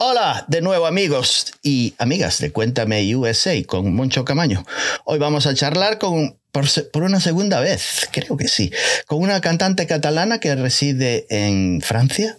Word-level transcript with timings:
Hola 0.00 0.44
de 0.46 0.60
nuevo 0.60 0.86
amigos 0.86 1.54
y 1.60 1.94
amigas 1.98 2.38
de 2.38 2.52
Cuéntame 2.52 3.16
USA 3.16 3.60
con 3.66 3.92
Moncho 3.96 4.24
Camaño. 4.24 4.64
Hoy 5.04 5.18
vamos 5.18 5.46
a 5.46 5.54
charlar 5.54 5.98
con, 5.98 6.38
por, 6.52 7.02
una 7.02 7.18
segunda 7.18 7.58
vez, 7.58 8.08
creo 8.12 8.36
que 8.36 8.46
sí, 8.46 8.70
con 9.08 9.20
una 9.20 9.40
cantante 9.40 9.88
catalana 9.88 10.38
que 10.38 10.54
reside 10.54 11.26
en 11.30 11.80
Francia 11.80 12.36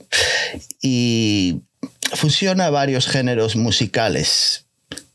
y 0.82 1.64
fusiona 2.14 2.70
varios 2.70 3.08
géneros 3.08 3.58
musicales. 3.58 4.68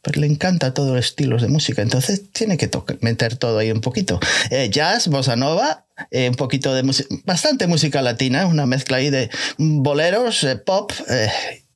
Pero 0.02 0.20
le 0.20 0.26
encanta 0.26 0.74
todos 0.74 0.94
los 0.94 1.06
estilos 1.06 1.40
de 1.40 1.48
música, 1.48 1.80
entonces 1.80 2.30
tiene 2.30 2.58
que 2.58 2.68
meter 3.00 3.36
todo 3.36 3.56
ahí 3.56 3.70
un 3.70 3.80
poquito. 3.80 4.20
Eh, 4.50 4.68
jazz, 4.70 5.08
bossa 5.08 5.34
nova, 5.34 5.86
eh, 6.10 6.28
un 6.28 6.34
poquito 6.34 6.74
de 6.74 6.82
bastante 7.24 7.66
música 7.68 8.02
latina, 8.02 8.46
una 8.46 8.66
mezcla 8.66 8.98
ahí 8.98 9.08
de 9.08 9.30
boleros, 9.56 10.44
eh, 10.44 10.56
pop 10.56 10.92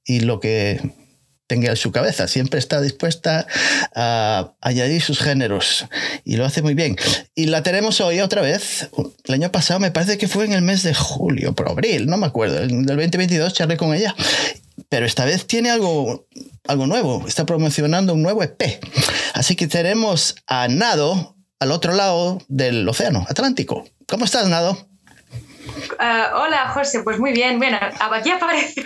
y 0.08 0.20
lo 0.20 0.40
que 0.40 0.80
tenga 1.46 1.70
en 1.70 1.76
su 1.76 1.92
cabeza. 1.92 2.26
Siempre 2.28 2.58
está 2.58 2.80
dispuesta 2.80 3.46
a 3.94 4.54
añadir 4.60 5.02
sus 5.02 5.20
géneros 5.20 5.86
y 6.24 6.36
lo 6.36 6.44
hace 6.44 6.62
muy 6.62 6.74
bien. 6.74 6.96
Y 7.34 7.46
la 7.46 7.62
tenemos 7.62 8.00
hoy 8.00 8.20
otra 8.20 8.42
vez. 8.42 8.88
El 9.24 9.34
año 9.34 9.52
pasado 9.52 9.78
me 9.78 9.90
parece 9.90 10.18
que 10.18 10.28
fue 10.28 10.44
en 10.44 10.52
el 10.52 10.62
mes 10.62 10.82
de 10.82 10.94
julio, 10.94 11.54
por 11.54 11.68
abril, 11.68 12.06
no 12.06 12.16
me 12.16 12.26
acuerdo. 12.26 12.56
Del 12.56 12.84
2022 12.84 13.52
charlé 13.52 13.76
con 13.76 13.94
ella. 13.94 14.14
Pero 14.88 15.06
esta 15.06 15.24
vez 15.24 15.46
tiene 15.46 15.70
algo, 15.70 16.26
algo 16.66 16.86
nuevo. 16.86 17.24
Está 17.28 17.44
promocionando 17.44 18.14
un 18.14 18.22
nuevo 18.22 18.42
EP. 18.42 18.80
Así 19.34 19.56
que 19.56 19.66
tenemos 19.66 20.36
a 20.46 20.68
Nado 20.68 21.36
al 21.60 21.72
otro 21.72 21.94
lado 21.94 22.40
del 22.48 22.88
océano 22.88 23.26
Atlántico. 23.28 23.84
¿Cómo 24.06 24.24
estás, 24.24 24.48
Nado? 24.48 24.87
Uh, 25.78 26.36
hola, 26.36 26.68
José, 26.74 27.02
pues 27.02 27.18
muy 27.18 27.32
bien. 27.32 27.58
Bueno, 27.58 27.78
aquí 28.00 28.30
aparece. 28.30 28.82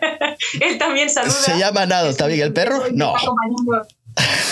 Él 0.60 0.78
también 0.78 1.10
saluda. 1.10 1.32
¿Se 1.32 1.58
llama 1.58 1.86
Nado 1.86 2.14
también 2.14 2.42
el 2.42 2.52
perro? 2.52 2.82
No. 2.92 3.14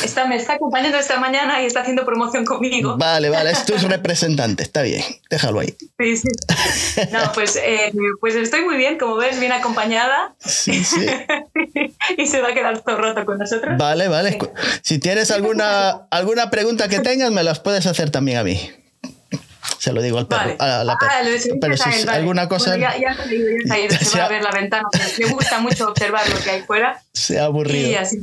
Está, 0.04 0.26
me 0.26 0.36
está 0.36 0.54
acompañando 0.54 0.98
esta 0.98 1.18
mañana 1.18 1.60
y 1.62 1.66
está 1.66 1.80
haciendo 1.80 2.04
promoción 2.04 2.44
conmigo. 2.44 2.96
Vale, 2.96 3.28
vale, 3.28 3.50
es 3.50 3.64
tu 3.64 3.74
representante, 3.88 4.62
está 4.62 4.82
bien, 4.82 5.02
déjalo 5.28 5.60
ahí. 5.60 5.74
Sí, 5.98 6.16
sí. 6.16 6.28
No, 7.10 7.32
pues, 7.34 7.56
eh, 7.56 7.92
pues 8.20 8.36
estoy 8.36 8.64
muy 8.64 8.76
bien, 8.76 8.98
como 8.98 9.16
ves, 9.16 9.40
bien 9.40 9.52
acompañada. 9.52 10.34
Sí, 10.38 10.84
sí. 10.84 11.06
y 12.16 12.26
se 12.26 12.40
va 12.40 12.48
a 12.48 12.54
quedar 12.54 12.80
todo 12.80 12.96
roto 12.96 13.24
con 13.26 13.38
nosotros. 13.38 13.76
Vale, 13.76 14.08
vale. 14.08 14.32
Sí. 14.32 14.38
Si 14.82 14.98
tienes 14.98 15.30
alguna, 15.30 16.06
alguna 16.10 16.50
pregunta 16.50 16.88
que 16.88 17.00
tengas, 17.00 17.32
me 17.32 17.42
las 17.42 17.58
puedes 17.58 17.86
hacer 17.86 18.10
también 18.10 18.38
a 18.38 18.44
mí. 18.44 18.70
Se 19.78 19.92
lo 19.92 20.02
digo 20.02 20.18
al 20.18 20.26
perro. 20.26 20.56
Vale. 20.56 20.56
A 20.58 20.84
la 20.84 20.96
perra. 20.96 21.12
Ah, 21.20 21.56
Pero 21.60 21.76
si 21.76 21.88
él, 21.90 22.06
vale. 22.06 22.18
alguna 22.18 22.48
cosa. 22.48 22.70
Bueno, 22.70 22.86
ya, 22.90 22.98
ya, 22.98 23.16
ya, 23.66 23.88
ya, 23.88 23.98
se 23.98 24.18
va 24.18 24.24
a 24.24 24.28
ver 24.28 24.42
la 24.42 24.50
ventana. 24.50 24.88
Me 25.18 25.26
gusta 25.26 25.60
mucho 25.60 25.88
observar 25.88 26.28
lo 26.28 26.38
que 26.38 26.50
hay 26.50 26.62
fuera. 26.62 27.02
Se 27.12 27.38
ha 27.38 27.44
aburrido. 27.44 27.88
Y 27.90 27.94
así 27.94 28.18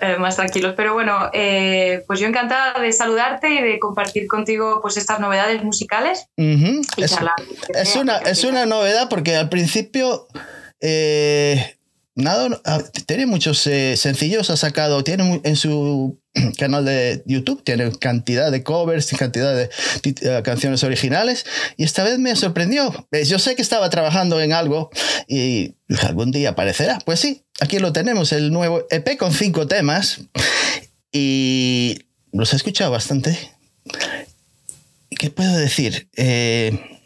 eh, 0.00 0.16
más 0.18 0.36
tranquilos. 0.36 0.74
Pero 0.76 0.94
bueno, 0.94 1.30
eh, 1.32 2.04
pues 2.06 2.20
yo 2.20 2.26
encantada 2.26 2.80
de 2.80 2.92
saludarte 2.92 3.50
y 3.50 3.62
de 3.62 3.78
compartir 3.78 4.26
contigo 4.26 4.80
pues 4.80 4.96
estas 4.96 5.20
novedades 5.20 5.62
musicales. 5.64 6.26
Uh 6.36 6.42
-huh. 6.42 6.86
y 6.96 7.02
es, 7.02 7.10
charlar. 7.10 7.34
Es 7.74 7.96
una, 7.96 8.18
es 8.18 8.44
una 8.44 8.66
novedad 8.66 9.08
porque 9.08 9.36
al 9.36 9.48
principio. 9.48 10.28
Eh, 10.80 11.76
Nada, 12.16 12.48
tiene 13.06 13.26
muchos 13.26 13.66
eh, 13.66 13.96
sencillos, 13.96 14.48
ha 14.50 14.56
sacado, 14.56 15.02
tiene 15.02 15.40
en 15.42 15.56
su 15.56 16.20
canal 16.58 16.84
de 16.84 17.22
YouTube, 17.26 17.62
tiene 17.62 17.90
cantidad 17.98 18.50
de 18.50 18.62
covers, 18.62 19.12
cantidad 19.16 19.54
de 19.54 19.70
uh, 20.38 20.42
canciones 20.42 20.82
originales, 20.84 21.46
y 21.76 21.84
esta 21.84 22.04
vez 22.04 22.18
me 22.18 22.34
sorprendió. 22.36 23.06
Yo 23.24 23.38
sé 23.38 23.56
que 23.56 23.62
estaba 23.62 23.90
trabajando 23.90 24.40
en 24.40 24.52
algo 24.52 24.90
y 25.28 25.74
algún 26.02 26.30
día 26.30 26.50
aparecerá. 26.50 26.98
Pues 27.04 27.20
sí, 27.20 27.44
aquí 27.60 27.78
lo 27.78 27.92
tenemos, 27.92 28.32
el 28.32 28.52
nuevo 28.52 28.84
EP 28.90 29.16
con 29.16 29.32
cinco 29.32 29.66
temas, 29.66 30.20
y 31.12 32.06
los 32.32 32.52
he 32.52 32.56
escuchado 32.56 32.90
bastante. 32.90 33.38
¿Qué 35.10 35.30
puedo 35.30 35.56
decir? 35.56 36.08
Eh, 36.16 37.00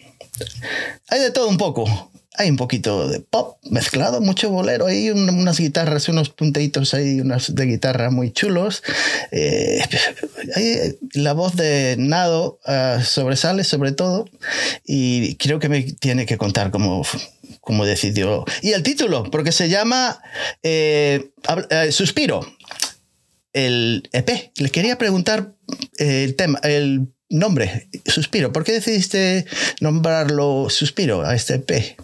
hay 1.08 1.20
de 1.20 1.30
todo 1.30 1.48
un 1.48 1.58
poco 1.58 2.10
hay 2.38 2.50
un 2.50 2.56
poquito 2.56 3.08
de 3.08 3.18
pop 3.18 3.58
mezclado, 3.64 4.20
mucho 4.20 4.48
bolero, 4.48 4.86
hay 4.86 5.10
unas 5.10 5.58
guitarras, 5.58 6.08
unos 6.08 6.30
punteitos 6.30 6.94
ahí, 6.94 7.20
unas 7.20 7.52
de 7.54 7.66
guitarra 7.66 8.10
muy 8.10 8.30
chulos. 8.30 8.84
Eh, 9.32 9.82
hay, 10.54 10.96
la 11.14 11.32
voz 11.32 11.56
de 11.56 11.96
Nado 11.98 12.60
uh, 12.66 13.02
sobresale 13.02 13.64
sobre 13.64 13.90
todo 13.92 14.28
y 14.86 15.34
creo 15.34 15.58
que 15.58 15.68
me 15.68 15.82
tiene 15.82 16.26
que 16.26 16.38
contar 16.38 16.70
cómo, 16.70 17.04
cómo 17.60 17.84
decidió. 17.84 18.44
Y 18.62 18.70
el 18.70 18.84
título, 18.84 19.24
porque 19.24 19.50
se 19.50 19.68
llama 19.68 20.20
eh, 20.62 21.30
eh, 21.70 21.90
Suspiro, 21.90 22.46
el 23.52 24.08
EP. 24.12 24.52
Le 24.58 24.70
quería 24.70 24.96
preguntar 24.96 25.54
el 25.96 26.36
tema, 26.36 26.60
el 26.62 27.08
nombre, 27.28 27.88
Suspiro. 28.06 28.52
¿Por 28.52 28.62
qué 28.62 28.72
decidiste 28.72 29.44
nombrarlo 29.80 30.70
Suspiro 30.70 31.26
a 31.26 31.34
este 31.34 31.54
EP? 31.54 31.98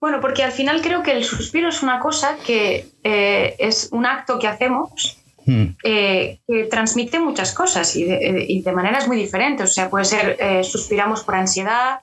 Bueno, 0.00 0.20
porque 0.20 0.42
al 0.42 0.52
final 0.52 0.80
creo 0.80 1.02
que 1.02 1.12
el 1.12 1.24
suspiro 1.24 1.68
es 1.68 1.82
una 1.82 2.00
cosa 2.00 2.36
que 2.46 2.88
eh, 3.04 3.54
es 3.58 3.88
un 3.92 4.06
acto 4.06 4.38
que 4.38 4.48
hacemos 4.48 5.20
Hmm. 5.46 5.74
eh, 5.82 6.38
que 6.46 6.64
transmite 6.64 7.18
muchas 7.18 7.52
cosas 7.52 7.96
y 7.96 8.04
de, 8.04 8.44
y 8.46 8.62
de, 8.62 8.72
maneras 8.72 9.08
muy 9.08 9.16
diferentes. 9.16 9.70
O 9.70 9.72
sea, 9.72 9.88
puede 9.88 10.04
ser 10.04 10.36
eh, 10.38 10.62
suspiramos 10.62 11.24
por 11.24 11.34
ansiedad, 11.34 12.00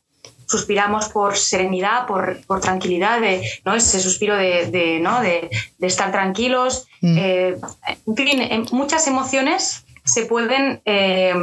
suspiramos 0.47 1.09
por 1.09 1.37
serenidad, 1.37 2.07
por, 2.07 2.41
por 2.45 2.61
tranquilidad, 2.61 3.21
de, 3.21 3.47
¿no? 3.63 3.75
ese 3.75 3.99
suspiro 3.99 4.35
de, 4.35 4.71
de 4.71 4.99
¿no? 4.99 5.21
de, 5.21 5.49
de 5.77 5.87
estar 5.87 6.11
tranquilos. 6.11 6.87
Mm. 7.01 7.17
en 7.17 8.15
fin, 8.15 8.65
muchas 8.71 9.07
emociones 9.07 9.85
se 10.07 10.25
pueden. 10.25 10.81
Eh, 10.85 11.33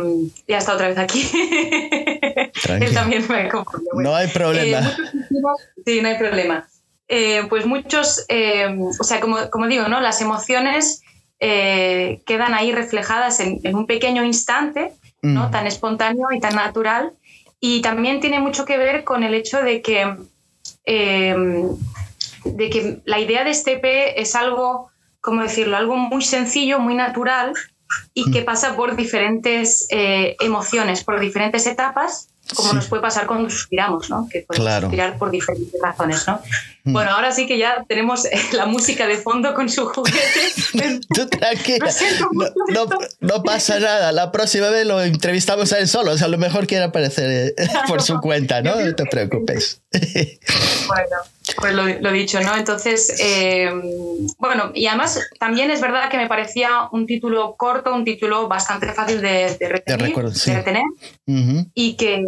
ya 0.48 0.58
está 0.58 0.74
otra 0.74 0.88
vez 0.88 0.98
aquí. 0.98 1.30
Él 2.68 2.94
también 2.94 3.24
me 3.28 3.48
confundió. 3.48 3.90
Bueno, 3.92 4.10
no 4.10 4.16
hay 4.16 4.28
problema. 4.28 4.78
Eh, 4.78 5.32
sí, 5.84 6.02
no 6.02 6.08
hay 6.08 6.18
problema. 6.18 6.66
Eh, 7.06 7.42
pues 7.48 7.66
muchos, 7.66 8.26
o 8.98 9.04
sea, 9.04 9.20
como, 9.20 9.50
como, 9.50 9.66
digo, 9.66 9.88
¿no? 9.88 10.00
las 10.00 10.20
emociones 10.22 11.02
quedan 11.38 12.54
ahí 12.54 12.72
reflejadas 12.72 13.38
en, 13.40 13.60
en 13.64 13.74
un 13.74 13.86
pequeño 13.86 14.24
instante, 14.24 14.92
¿no? 15.20 15.48
Mm. 15.48 15.50
tan 15.50 15.66
espontáneo 15.66 16.28
y 16.34 16.40
tan 16.40 16.54
natural. 16.54 17.12
Y 17.60 17.82
también 17.82 18.20
tiene 18.20 18.40
mucho 18.40 18.64
que 18.64 18.78
ver 18.78 19.04
con 19.04 19.24
el 19.24 19.34
hecho 19.34 19.62
de 19.62 19.82
que, 19.82 20.16
de 20.86 22.70
que 22.70 23.00
la 23.04 23.18
idea 23.18 23.44
de 23.44 23.50
este 23.50 23.72
EP 23.72 24.14
es 24.16 24.34
algo, 24.34 24.90
¿cómo 25.20 25.42
decirlo? 25.42 25.76
Algo 25.76 25.96
muy 25.96 26.22
sencillo, 26.22 26.78
muy 26.78 26.94
natural 26.94 27.52
y 28.12 28.30
que 28.30 28.42
pasa 28.42 28.76
por 28.76 28.96
diferentes 28.96 29.86
eh, 29.90 30.36
emociones, 30.40 31.04
por 31.04 31.20
diferentes 31.20 31.66
etapas, 31.66 32.28
como 32.54 32.70
Sí. 32.70 32.76
nos 32.76 32.86
puede 32.88 33.00
pasar 33.00 33.26
cuando 33.26 33.48
suspiramos, 33.48 34.10
¿no? 34.10 34.28
Que 34.30 34.42
podemos 34.42 34.66
Claro. 34.66 34.86
suspirar 34.88 35.16
por 35.18 35.30
diferentes 35.30 35.80
razones, 35.82 36.26
¿no? 36.28 36.40
Mm. 36.84 36.92
Bueno, 36.92 37.12
ahora 37.12 37.32
sí 37.32 37.46
que 37.46 37.56
ya 37.56 37.84
tenemos 37.88 38.26
eh, 38.26 38.32
la 38.52 38.66
música 38.66 39.06
de 39.06 39.16
fondo 39.16 39.54
con 39.54 39.70
su 39.70 39.86
juguete. 39.86 40.20
Tú 41.14 41.26
tranquila, 41.26 41.90
no, 42.68 42.84
no, 42.86 42.98
no 43.20 43.42
pasa 43.42 43.80
nada. 43.80 44.12
La 44.12 44.30
próxima 44.30 44.68
vez 44.68 44.86
lo 44.86 45.00
entrevistamos 45.02 45.72
a 45.72 45.78
él 45.78 45.88
solo. 45.88 46.12
O 46.12 46.18
sea, 46.18 46.26
a 46.26 46.30
lo 46.30 46.36
mejor 46.36 46.66
quiere 46.66 46.84
aparecer 46.84 47.54
eh, 47.56 47.66
por 47.88 48.02
su 48.02 48.20
cuenta, 48.20 48.60
¿no? 48.60 48.78
No 48.78 48.94
te 48.94 49.06
preocupes. 49.06 49.80
Bueno, 50.86 51.16
pues 51.56 51.74
lo, 51.74 51.86
lo 51.86 52.12
dicho, 52.12 52.40
¿no? 52.40 52.56
Entonces, 52.56 53.14
eh, 53.20 53.70
bueno, 54.38 54.70
y 54.74 54.86
además 54.86 55.20
también 55.38 55.70
es 55.70 55.80
verdad 55.80 56.08
que 56.08 56.16
me 56.16 56.26
parecía 56.26 56.88
un 56.92 57.06
título 57.06 57.54
corto, 57.56 57.94
un 57.94 58.04
título 58.04 58.48
bastante 58.48 58.92
fácil 58.92 59.20
de, 59.20 59.56
de 59.58 59.68
retener, 59.68 60.00
De 60.00 60.06
recuerdo, 60.06 60.32
sí. 60.32 60.50
de 60.50 60.56
retener 60.56 60.84
Ujú. 61.26 61.66
y 61.74 61.96
que, 61.96 62.24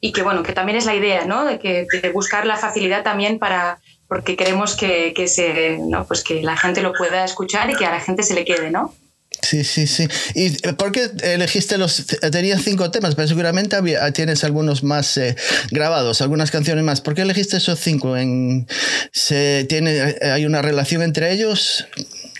y 0.00 0.12
que 0.12 0.22
bueno, 0.22 0.42
que 0.42 0.52
también 0.52 0.78
es 0.78 0.86
la 0.86 0.94
idea, 0.94 1.26
¿no? 1.26 1.44
De, 1.44 1.58
que, 1.58 1.86
de 2.02 2.10
buscar 2.10 2.46
la 2.46 2.56
facilidad 2.56 3.02
también 3.02 3.38
para, 3.38 3.80
porque 4.08 4.36
queremos 4.36 4.76
que, 4.76 5.12
que, 5.14 5.28
se, 5.28 5.78
¿no? 5.78 6.06
pues 6.06 6.24
que 6.24 6.42
la 6.42 6.56
gente 6.56 6.80
lo 6.80 6.92
pueda 6.94 7.24
escuchar 7.24 7.70
y 7.70 7.74
que 7.74 7.84
a 7.84 7.90
la 7.90 8.00
gente 8.00 8.22
se 8.22 8.34
le 8.34 8.44
quede, 8.44 8.70
¿no? 8.70 8.94
Sí, 9.42 9.64
sí, 9.64 9.86
sí. 9.86 10.08
¿Y 10.34 10.50
por 10.72 10.92
qué 10.92 11.10
elegiste 11.22 11.78
los... 11.78 12.06
Tenías 12.06 12.62
cinco 12.62 12.90
temas, 12.90 13.14
pero 13.14 13.28
seguramente 13.28 13.76
había, 13.76 14.10
tienes 14.12 14.44
algunos 14.44 14.82
más 14.82 15.16
eh, 15.16 15.36
grabados, 15.70 16.20
algunas 16.20 16.50
canciones 16.50 16.84
más. 16.84 17.00
¿Por 17.00 17.14
qué 17.14 17.22
elegiste 17.22 17.56
esos 17.56 17.78
cinco? 17.78 18.16
En, 18.16 18.66
se, 19.12 19.64
tiene, 19.68 20.16
¿Hay 20.22 20.46
una 20.46 20.62
relación 20.62 21.02
entre 21.02 21.32
ellos? 21.32 21.86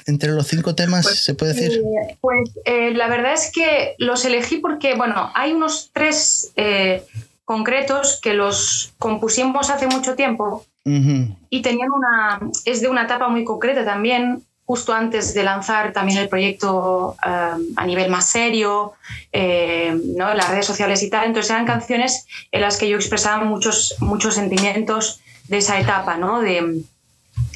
¿Entre 0.06 0.30
los 0.30 0.46
cinco 0.46 0.74
temas, 0.74 1.06
Pues, 1.06 1.22
se 1.22 1.34
puede 1.34 1.54
decir? 1.54 1.78
Eh, 1.78 2.16
pues 2.20 2.50
eh, 2.64 2.92
la 2.92 3.08
verdad 3.08 3.32
es 3.32 3.50
que 3.50 3.94
los 3.98 4.24
elegí 4.24 4.58
porque, 4.58 4.94
bueno, 4.94 5.30
hay 5.34 5.52
unos 5.52 5.90
tres 5.92 6.52
eh, 6.56 7.02
concretos 7.44 8.20
que 8.22 8.34
los 8.34 8.92
compusimos 8.98 9.70
hace 9.70 9.86
mucho 9.86 10.14
tiempo 10.14 10.66
y 10.86 11.62
tenían 11.62 11.88
una. 11.90 12.40
es 12.66 12.82
de 12.82 12.88
una 12.88 13.04
etapa 13.04 13.28
muy 13.28 13.44
concreta 13.44 13.86
también, 13.86 14.42
justo 14.66 14.94
antes 14.94 15.34
de 15.34 15.42
lanzar 15.42 15.92
también 15.92 16.18
el 16.18 16.28
proyecto 16.28 17.16
eh, 17.24 17.52
a 17.76 17.86
nivel 17.86 18.10
más 18.10 18.30
serio, 18.30 18.94
eh, 19.32 19.94
¿no? 20.16 20.30
en 20.30 20.36
las 20.36 20.50
redes 20.50 20.66
sociales 20.66 21.02
y 21.02 21.10
tal. 21.10 21.26
Entonces 21.26 21.50
eran 21.50 21.66
canciones 21.66 22.26
en 22.50 22.60
las 22.60 22.78
que 22.78 22.88
yo 22.88 22.96
expresaba 22.96 23.44
muchos, 23.44 23.96
muchos 24.00 24.34
sentimientos 24.34 25.20
de 25.48 25.58
esa 25.58 25.78
etapa, 25.78 26.16
¿no? 26.16 26.40
De, 26.40 26.82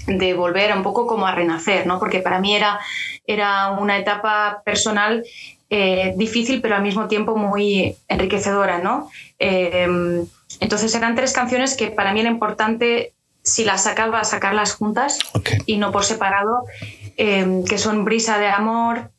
de 0.07 0.35
volver 0.35 0.75
un 0.77 0.83
poco 0.83 1.07
como 1.07 1.27
a 1.27 1.35
renacer, 1.35 1.87
¿no? 1.87 1.99
Porque 1.99 2.21
para 2.21 2.41
mí 2.41 2.55
era, 2.55 2.81
era 3.27 3.71
una 3.71 3.97
etapa 3.97 4.63
personal 4.65 5.25
eh, 5.71 6.15
difícil, 6.17 6.63
pero 6.63 6.77
al 6.77 6.83
mismo 6.83 7.09
tiempo 7.09 7.37
muy 7.37 7.97
enriquecedora, 8.09 8.79
¿no? 8.79 9.11
Eh, 9.39 9.87
entonces 10.61 10.95
eran 10.95 11.15
tres 11.15 11.33
canciones 11.33 11.77
que 11.77 11.89
para 11.89 12.13
mí 12.13 12.21
era 12.21 12.31
importante, 12.31 13.13
si 13.43 13.65
las 13.65 13.85
sacaba, 13.85 14.25
sacarlas 14.25 14.73
juntas 14.73 15.19
y 15.67 15.77
no 15.77 15.93
por 15.93 16.05
separado, 16.05 16.65
eh, 17.19 17.63
que 17.69 17.77
son 17.79 18.05
Brisa 18.05 18.39
de 18.39 18.47
Amor, 18.47 19.11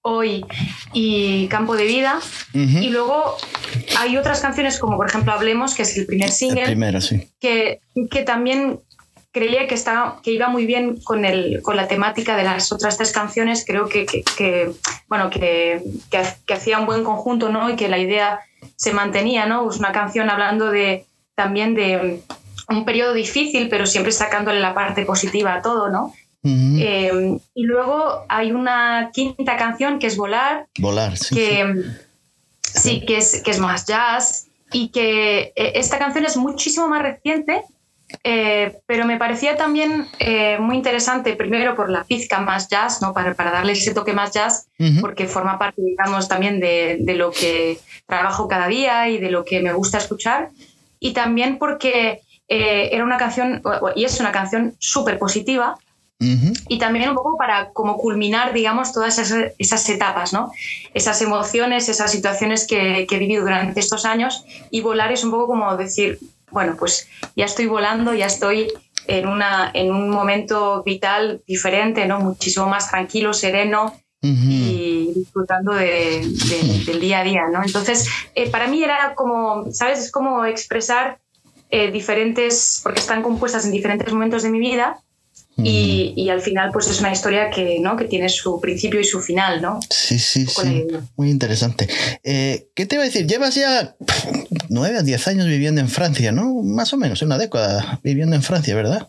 Hoy 0.00 0.44
y 0.92 1.46
Campo 1.48 1.76
de 1.76 1.84
Vida. 1.84 2.18
Y 2.52 2.88
luego 2.88 3.36
hay 3.98 4.16
otras 4.16 4.40
canciones 4.40 4.78
como 4.78 4.96
por 4.96 5.08
ejemplo 5.08 5.32
Hablemos, 5.32 5.74
que 5.74 5.82
es 5.82 5.96
el 5.98 6.06
primer 6.06 6.30
single, 6.30 6.62
el 6.62 6.66
primero, 6.66 7.00
sí. 7.00 7.28
que, 7.38 7.80
que 8.10 8.22
también 8.22 8.80
creía 9.32 9.66
que, 9.66 9.74
estaba, 9.74 10.22
que 10.22 10.30
iba 10.30 10.48
muy 10.48 10.64
bien 10.64 10.98
con, 11.02 11.26
el, 11.26 11.60
con 11.60 11.76
la 11.76 11.88
temática 11.88 12.38
de 12.38 12.44
las 12.44 12.72
otras 12.72 12.96
tres 12.96 13.12
canciones. 13.12 13.64
Creo 13.66 13.86
que, 13.86 14.06
que, 14.06 14.72
bueno, 15.08 15.28
que, 15.28 15.82
que, 16.10 16.54
hacía 16.54 16.78
un 16.78 16.86
buen 16.86 17.04
conjunto 17.04 17.50
¿no? 17.50 17.68
y 17.68 17.76
que 17.76 17.88
la 17.88 17.98
idea 17.98 18.40
se 18.76 18.94
mantenía. 18.94 19.44
¿no? 19.44 19.68
Es 19.68 19.76
una 19.76 19.92
canción 19.92 20.30
hablando 20.30 20.70
de, 20.70 21.04
también 21.34 21.74
de 21.74 22.22
un 22.70 22.84
periodo 22.86 23.12
difícil, 23.12 23.68
pero 23.68 23.84
siempre 23.84 24.12
sacándole 24.12 24.60
la 24.60 24.72
parte 24.72 25.04
positiva 25.04 25.52
a 25.52 25.60
todo. 25.60 25.90
¿no? 25.90 26.14
Eh, 26.46 27.38
y 27.54 27.62
luego 27.64 28.24
hay 28.28 28.52
una 28.52 29.10
quinta 29.12 29.56
canción 29.56 29.98
que 29.98 30.06
es 30.06 30.16
Volar. 30.16 30.66
Volar, 30.78 31.16
sí. 31.16 31.34
Que, 31.34 31.82
sí, 32.62 33.04
que, 33.04 33.18
es, 33.18 33.42
que 33.42 33.50
es 33.50 33.58
más 33.58 33.86
jazz 33.86 34.46
y 34.72 34.88
que 34.88 35.52
eh, 35.56 35.72
esta 35.74 35.98
canción 35.98 36.24
es 36.24 36.36
muchísimo 36.36 36.88
más 36.88 37.02
reciente 37.02 37.62
eh, 38.22 38.78
pero 38.86 39.04
me 39.04 39.18
parecía 39.18 39.56
también 39.56 40.06
eh, 40.18 40.58
muy 40.58 40.76
interesante, 40.76 41.34
primero 41.34 41.74
por 41.74 41.90
la 41.90 42.04
pizca 42.04 42.40
más 42.40 42.68
jazz, 42.68 43.02
¿no? 43.02 43.12
para, 43.12 43.34
para 43.34 43.50
darle 43.50 43.72
ese 43.72 43.94
toque 43.94 44.12
más 44.12 44.32
jazz, 44.32 44.68
porque 45.00 45.26
forma 45.26 45.58
parte, 45.58 45.82
digamos, 45.82 46.28
también 46.28 46.60
de, 46.60 46.98
de, 47.00 47.14
lo 47.14 47.32
que 47.32 47.78
trabajo 48.06 48.46
cada 48.46 48.68
día 48.68 49.08
y 49.08 49.18
de 49.18 49.30
lo 49.30 49.44
que 49.44 49.60
me 49.60 49.72
gusta 49.72 49.98
escuchar, 49.98 50.50
y 51.00 51.12
también 51.14 51.58
porque 51.58 52.20
eh, 52.48 52.90
era 52.92 53.04
una 53.04 53.16
canción, 53.16 53.62
y 53.96 54.04
es 54.04 54.20
una 54.20 54.30
canción 54.30 54.76
súper 54.78 55.18
positiva, 55.18 55.76
y 56.18 56.78
también 56.78 57.10
un 57.10 57.14
poco 57.14 57.36
para 57.36 57.70
como 57.72 57.98
culminar, 57.98 58.54
digamos, 58.54 58.92
todas 58.92 59.18
esas, 59.18 59.52
esas, 59.58 59.88
etapas, 59.88 60.32
¿no? 60.32 60.50
Esas 60.94 61.20
emociones, 61.20 61.88
esas 61.88 62.10
situaciones 62.10 62.66
que, 62.66 63.06
que 63.06 63.16
he 63.16 63.18
vivido 63.18 63.42
durante 63.42 63.80
estos 63.80 64.06
años, 64.06 64.44
y 64.70 64.80
volar 64.80 65.12
es 65.12 65.24
un 65.24 65.30
poco 65.30 65.46
como 65.48 65.76
decir, 65.76 66.18
bueno, 66.50 66.74
pues 66.78 67.06
ya 67.36 67.44
estoy 67.44 67.66
volando, 67.66 68.14
ya 68.14 68.26
estoy 68.26 68.72
en, 69.06 69.28
una, 69.28 69.70
en 69.74 69.92
un 69.92 70.08
momento 70.08 70.82
vital 70.84 71.42
diferente, 71.46 72.06
¿no? 72.06 72.20
Muchísimo 72.20 72.66
más 72.66 72.90
tranquilo, 72.90 73.32
sereno 73.32 73.94
y 74.22 75.12
disfrutando 75.14 75.72
de, 75.72 76.26
del 76.84 76.98
día 76.98 77.20
a 77.20 77.22
día, 77.22 77.42
¿no? 77.52 77.62
Entonces, 77.62 78.08
eh, 78.34 78.50
para 78.50 78.66
mí 78.66 78.82
era 78.82 79.14
como, 79.14 79.70
¿sabes? 79.70 80.00
Es 80.00 80.10
como 80.10 80.44
expresar 80.44 81.20
eh, 81.70 81.92
diferentes, 81.92 82.80
porque 82.82 82.98
están 82.98 83.22
compuestas 83.22 83.66
en 83.66 83.70
diferentes 83.70 84.12
momentos 84.12 84.42
de 84.42 84.50
mi 84.50 84.58
vida 84.58 85.00
y, 85.58 86.28
al 86.28 86.40
final, 86.40 86.70
pues 86.70 86.86
es 86.88 87.00
una 87.00 87.12
historia 87.12 87.50
que, 87.50 87.78
¿no? 87.80 87.96
que 87.96 88.04
tiene 88.04 88.28
su 88.28 88.60
principio 88.60 89.00
y 89.00 89.04
su 89.04 89.20
final, 89.20 89.62
¿no? 89.62 89.80
Sí, 89.88 90.18
sí, 90.18 90.46
sí. 90.46 90.86
Muy 91.16 91.30
interesante. 91.30 91.88
Eh, 92.22 92.68
¿Qué 92.74 92.84
te 92.84 92.96
iba 92.96 93.04
a 93.04 93.06
decir? 93.06 93.26
Llevas 93.26 93.54
ya 93.54 93.96
nueve 94.68 94.98
a 94.98 95.02
diez 95.02 95.26
años 95.28 95.46
viviendo 95.46 95.80
en 95.80 95.88
Francia, 95.88 96.30
¿no? 96.30 96.62
Más 96.62 96.92
o 96.92 96.98
menos, 96.98 97.22
una 97.22 97.38
década 97.38 98.00
viviendo 98.02 98.36
en 98.36 98.42
Francia, 98.42 98.74
¿verdad? 98.74 99.08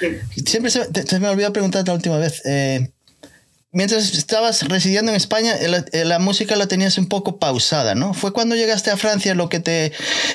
Sí. 0.00 0.42
Siempre 0.44 0.70
se, 0.70 0.86
te, 0.86 1.18
me 1.18 1.28
olvidó 1.28 1.52
preguntar 1.52 1.86
la 1.86 1.94
última 1.94 2.18
vez. 2.18 2.42
Eh, 2.44 2.90
mientras 3.74 4.14
estabas 4.14 4.66
residiendo 4.68 5.10
en 5.10 5.16
España, 5.16 5.54
la, 5.68 5.84
la, 6.04 6.18
música 6.18 6.56
la 6.56 6.66
tenías 6.66 6.96
un 6.96 7.06
poco 7.06 7.38
pausada, 7.38 7.94
¿no? 7.94 8.14
¿Fue 8.14 8.32
cuando 8.32 8.54
llegaste 8.54 8.90
a 8.90 8.96
Francia 8.96 9.34
lo 9.34 9.48
que 9.48 9.60
te 9.60 9.92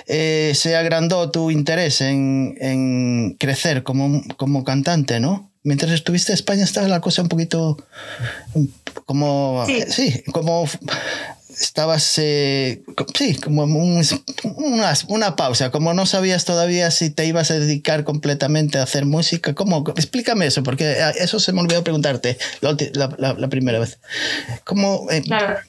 eh, 0.08 0.52
se 0.54 0.76
agrandó 0.76 1.32
tu 1.32 1.50
interés 1.50 2.02
en, 2.02 2.56
en, 2.60 3.36
crecer 3.40 3.84
como, 3.84 4.22
como 4.38 4.64
cantante, 4.64 5.20
¿no? 5.20 5.50
Mientras 5.64 5.92
estuviste 5.92 6.32
en 6.32 6.36
España 6.36 6.64
estaba 6.64 6.88
la 6.88 7.02
cosa 7.02 7.22
un 7.22 7.30
poquito 7.30 7.78
como, 9.06 9.64
sí, 9.66 9.84
sí 9.90 10.24
como 10.32 10.68
estabas, 11.60 12.18
eh, 12.18 12.82
sí, 13.14 13.36
como 13.36 13.64
un, 13.64 14.02
una, 14.56 14.94
una, 15.08 15.36
pausa, 15.36 15.72
como 15.72 15.94
no 15.94 16.06
sabías 16.06 16.46
todavía 16.46 16.90
si 16.92 17.10
te 17.10 17.26
ibas 17.26 17.52
a 17.52 17.60
dedicar 17.60 18.04
completamente 18.04 18.78
a 18.78 18.84
hacer 18.84 19.06
música. 19.06 19.54
¿Cómo? 19.54 19.84
Explícame 19.96 20.48
eso, 20.48 20.64
porque 20.64 20.98
eso 21.20 21.40
se 21.40 21.52
me 21.54 21.62
olvidó 21.62 21.84
preguntarte 21.84 22.38
la, 22.62 22.76
la, 23.18 23.34
la 23.34 23.48
primera 23.48 23.80
vez. 23.80 24.00
¿Cómo? 24.64 25.08
Eh, 25.12 25.22
claro. 25.22 25.60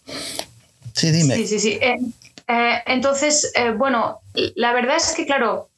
Sí, 0.94 1.10
dime. 1.10 1.37
Sí, 1.37 1.46
sí, 1.46 1.60
sí. 1.60 1.78
Eh, 1.82 2.82
entonces, 2.87 3.52
bueno, 3.76 4.20
la 4.54 4.72
verdad 4.72 4.96
es 4.96 5.12
que, 5.12 5.26
claro, 5.26 5.69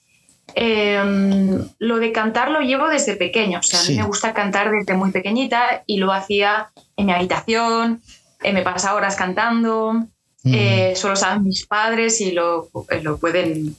em, 0.54 1.68
lo 1.78 1.98
de 1.98 2.12
cantar 2.12 2.50
lo 2.50 2.60
llevo 2.60 2.88
desde 2.88 3.16
pequeño. 3.16 3.60
O 3.60 3.62
sea, 3.62 3.80
a 3.80 3.84
mí 3.84 3.96
me 3.96 4.04
gusta 4.04 4.34
cantar 4.34 4.70
desde 4.70 4.94
muy 4.94 5.10
pequeñita 5.10 5.82
y 5.86 5.98
lo 5.98 6.12
hacía 6.12 6.70
en 6.96 7.06
mi 7.06 7.12
habitación 7.12 8.02
eh, 8.42 8.52
me 8.52 8.62
pasa 8.62 8.94
horas 8.94 9.16
cantando, 9.16 9.94
mm. 10.44 10.54
eh, 10.54 10.92
solo 10.96 11.16
saben 11.16 11.44
mis 11.44 11.66
padres 11.66 12.20
y 12.20 12.32
lo, 12.32 12.68
eh, 12.90 13.00
lo 13.02 13.18
pueden, 13.18 13.76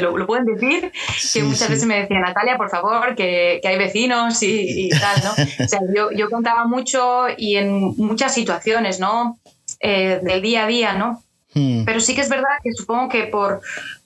lo, 0.00 0.16
lo, 0.16 0.26
pueden 0.26 0.46
decir, 0.46 0.92
sí, 1.16 1.40
que 1.40 1.44
muchas 1.44 1.66
sí. 1.66 1.72
veces 1.72 1.86
me 1.86 2.00
decían, 2.00 2.22
Natalia, 2.22 2.56
por 2.56 2.70
favor, 2.70 3.14
que, 3.14 3.60
que 3.62 3.68
hay 3.68 3.78
vecinos 3.78 4.42
y, 4.42 4.86
y, 4.86 4.88
tal, 4.90 5.22
¿no? 5.24 5.30
o 5.64 5.68
sea, 5.68 5.80
yo, 5.94 6.10
yo 6.12 6.30
contaba 6.30 6.66
mucho 6.66 7.26
y 7.36 7.56
en 7.56 7.94
muchas 7.96 8.34
situaciones, 8.34 9.00
¿no? 9.00 9.38
Eh, 9.78 10.20
del 10.22 10.42
día 10.42 10.64
a 10.64 10.66
día, 10.66 10.92
¿no? 10.94 11.22
Mm. 11.54 11.84
Pero 11.84 12.00
sí 12.00 12.14
que 12.14 12.20
es 12.20 12.28
verdad 12.28 12.58
que 12.62 12.72
supongo 12.72 13.08
que 13.08 13.24
por, 13.24 13.60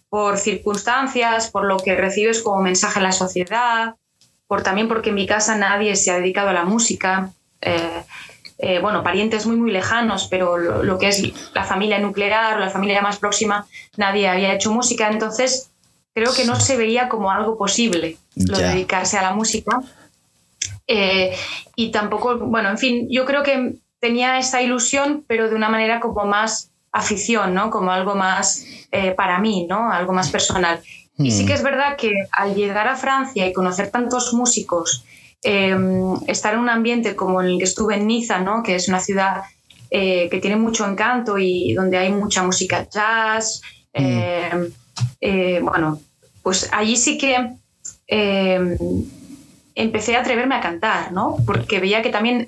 por 0.09 0.39
circunstancias, 0.39 1.51
por 1.51 1.65
lo 1.65 1.79
que 1.79 1.97
recibes 1.97 2.43
como 2.43 2.63
mensaje 2.63 3.01
en 3.01 3.05
la 3.05 3.13
sociedad, 3.13 3.95
por 4.47 4.63
también 4.63 4.89
porque 4.89 5.09
en 5.09 5.17
mi 5.17 5.27
casa 5.27 5.57
nadie 5.57 5.97
se 5.97 6.11
ha 6.11 6.19
dedicado 6.19 6.51
a 6.51 6.53
la 6.53 6.65
música, 6.65 7.33
eh, 7.61 8.05
eh, 8.59 8.79
bueno, 8.81 9.03
parientes 9.03 9.47
muy, 9.47 9.56
muy 9.56 9.71
lejanos, 9.73 10.29
pero 10.31 10.56
lo, 10.56 10.83
lo, 10.83 10.99
que 10.99 11.09
es 11.09 11.23
la 11.55 11.65
familia 11.65 11.99
nuclear 11.99 12.56
o 12.56 12.61
la 12.61 12.71
familia 12.71 13.03
más 13.03 13.19
próxima, 13.19 13.67
nadie 13.97 14.29
había 14.29 14.55
hecho 14.55 14.73
música, 14.73 15.11
entonces 15.11 15.71
creo 16.15 16.32
que 16.32 16.44
no 16.44 16.58
se 16.61 16.77
veía 16.77 17.08
como 17.08 17.31
algo 17.31 17.58
posible 17.58 18.17
lo 18.37 18.56
de 18.56 18.69
dedicarse 18.69 19.19
a 19.19 19.23
la 19.23 19.34
música. 19.34 19.81
Eh, 20.87 21.34
y 21.77 21.91
tampoco, 21.91 22.39
bueno, 22.39 22.70
en 22.70 22.79
fin, 22.79 23.08
yo 23.11 23.25
creo 23.25 23.43
que 23.43 23.75
tenía 24.01 24.39
esa 24.39 24.63
ilusión, 24.63 25.25
pero 25.27 25.49
de 25.49 25.56
una 25.56 25.69
manera 25.69 25.99
como 25.99 26.25
más 26.25 26.70
afición, 26.93 27.55
¿no? 27.55 27.70
Como 27.70 27.91
algo 27.91 28.15
más 28.15 28.65
eh, 28.93 29.11
para 29.13 29.41
mí, 29.41 29.67
¿no? 29.69 29.91
Algo 29.91 30.13
más 30.13 30.31
personal. 30.31 30.81
Mm. 31.17 31.27
Y 31.27 31.31
sí 31.32 31.46
que 31.46 31.55
es 31.55 31.63
verdad 31.63 31.96
que 31.96 32.13
al 32.31 32.55
llegar 32.55 32.87
a 32.87 32.96
Francia 32.96 33.46
y 33.46 33.53
conocer 33.53 33.91
tantos 33.91 34.32
músicos 34.32 35.05
eh, 35.44 35.77
estar 36.27 36.55
en 36.55 36.60
un 36.60 36.70
ambiente 36.70 37.15
como 37.15 37.43
el 37.43 37.58
que 37.58 37.65
estuve 37.65 37.96
en 37.96 38.06
Niza, 38.06 38.41
¿no? 38.41 38.63
que 38.63 38.77
es 38.77 38.89
una 38.89 38.98
ciudad 38.98 39.43
eh, 39.91 40.29
que 40.31 40.41
tiene 40.41 40.56
mucho 40.56 40.89
encanto 40.89 41.36
y 41.39 41.74
donde 41.74 41.98
hay 41.98 42.10
mucha 42.10 42.43
música 42.43 42.89
jazz. 42.89 43.60
Mm. 43.93 44.65
Eh, 45.20 45.60
bueno, 45.63 46.01
pues 46.43 46.70
allí 46.72 46.96
sí 46.96 47.19
que 47.19 47.51
empecé 49.74 50.17
a 50.17 50.20
atreverme 50.20 50.55
a 50.55 50.60
cantar, 50.60 51.13
¿no? 51.13 51.36
porque 51.46 51.79
veía 51.79 52.01
que 52.01 52.10
también 52.10 52.46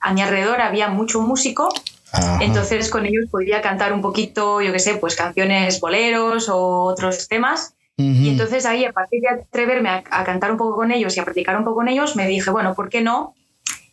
a 0.00 0.12
mi 0.14 0.22
alrededor 0.22 0.62
había 0.62 0.88
mucho 0.88 1.20
músico. 1.20 1.68
Ajá. 2.12 2.38
Entonces 2.40 2.88
con 2.88 3.04
ellos 3.04 3.26
podía 3.30 3.60
cantar 3.60 3.92
un 3.92 4.00
poquito, 4.00 4.62
yo 4.62 4.72
qué 4.72 4.78
sé, 4.78 4.94
pues 4.94 5.16
canciones 5.16 5.80
boleros 5.80 6.48
o 6.48 6.84
otros 6.84 7.28
temas. 7.28 7.74
Uh 7.98 8.02
-huh. 8.02 8.22
Y 8.22 8.28
entonces 8.28 8.66
ahí, 8.66 8.84
a 8.84 8.92
partir 8.92 9.22
de 9.22 9.28
atreverme 9.28 9.88
a, 9.88 10.04
a, 10.10 10.24
cantar 10.24 10.50
un 10.52 10.58
poco 10.58 10.76
con 10.76 10.92
ellos 10.92 11.16
y 11.16 11.20
a 11.20 11.24
practicar 11.24 11.56
un 11.56 11.64
poco 11.64 11.76
con 11.76 11.88
ellos, 11.88 12.14
me 12.14 12.28
dije, 12.28 12.50
bueno, 12.50 12.74
¿por 12.74 12.90
qué 12.90 13.00
no? 13.00 13.34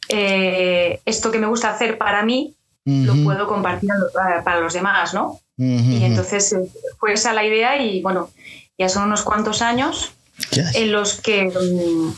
Eh, 0.10 1.00
esto 1.06 1.32
que 1.32 1.40
me 1.40 1.48
gusta 1.48 1.70
hacer 1.70 1.98
para 1.98 2.24
mí, 2.24 2.54
uh 2.86 2.92
-huh. 2.92 3.06
lo 3.06 3.24
puedo 3.24 3.48
compartir 3.48 3.90
para, 4.14 4.44
para, 4.44 4.60
los 4.60 4.74
demás, 4.74 5.14
¿no? 5.14 5.40
Uh 5.58 5.64
-huh. 5.64 6.00
Y 6.00 6.04
entonces 6.04 6.52
eh, 6.54 6.70
fue 7.00 7.14
esa 7.14 7.34
la 7.34 7.46
idea 7.46 7.82
y 7.82 8.02
bueno, 8.02 8.30
ya 8.78 8.90
son 8.90 9.04
unos 9.04 9.22
cuantos 9.22 9.62
años 9.62 10.14
yes. 10.52 10.76
en 10.76 10.92
los 10.92 11.22
que, 11.22 11.48
um, 11.48 12.14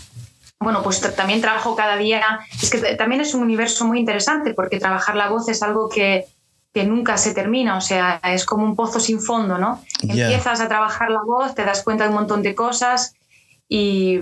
bueno, 0.60 0.82
pues 0.82 1.00
también 1.16 1.42
trabajo 1.42 1.76
cada 1.76 1.98
día. 1.98 2.40
Es 2.62 2.70
que 2.70 2.80
también 2.96 3.22
es 3.22 3.34
un 3.34 3.44
universo 3.44 3.86
muy 3.86 4.00
interesante 4.00 4.54
porque 4.54 4.80
trabajar 4.80 5.16
la 5.16 5.30
voz 5.30 5.48
es 5.50 5.62
algo 5.62 5.90
que 5.90 6.26
que 6.76 6.84
nunca 6.84 7.18
se 7.18 7.34
termina, 7.34 7.78
o 7.78 7.82
sea, 7.82 8.20
es 8.22 8.44
como 8.44 8.66
un 8.66 8.76
pozo 8.76 9.00
sin 9.00 9.22
fondo, 9.22 9.58
¿no? 9.58 9.82
Yeah. 10.02 10.26
Empiezas 10.26 10.60
a 10.60 10.68
trabajar 10.68 11.10
la 11.10 11.22
voz, 11.26 11.56
te 11.56 11.64
das 11.64 11.84
cuenta 11.84 12.04
de 12.04 12.10
un 12.10 12.16
montón 12.16 12.44
de 12.44 12.54
cosas 12.54 13.14
y, 13.70 14.20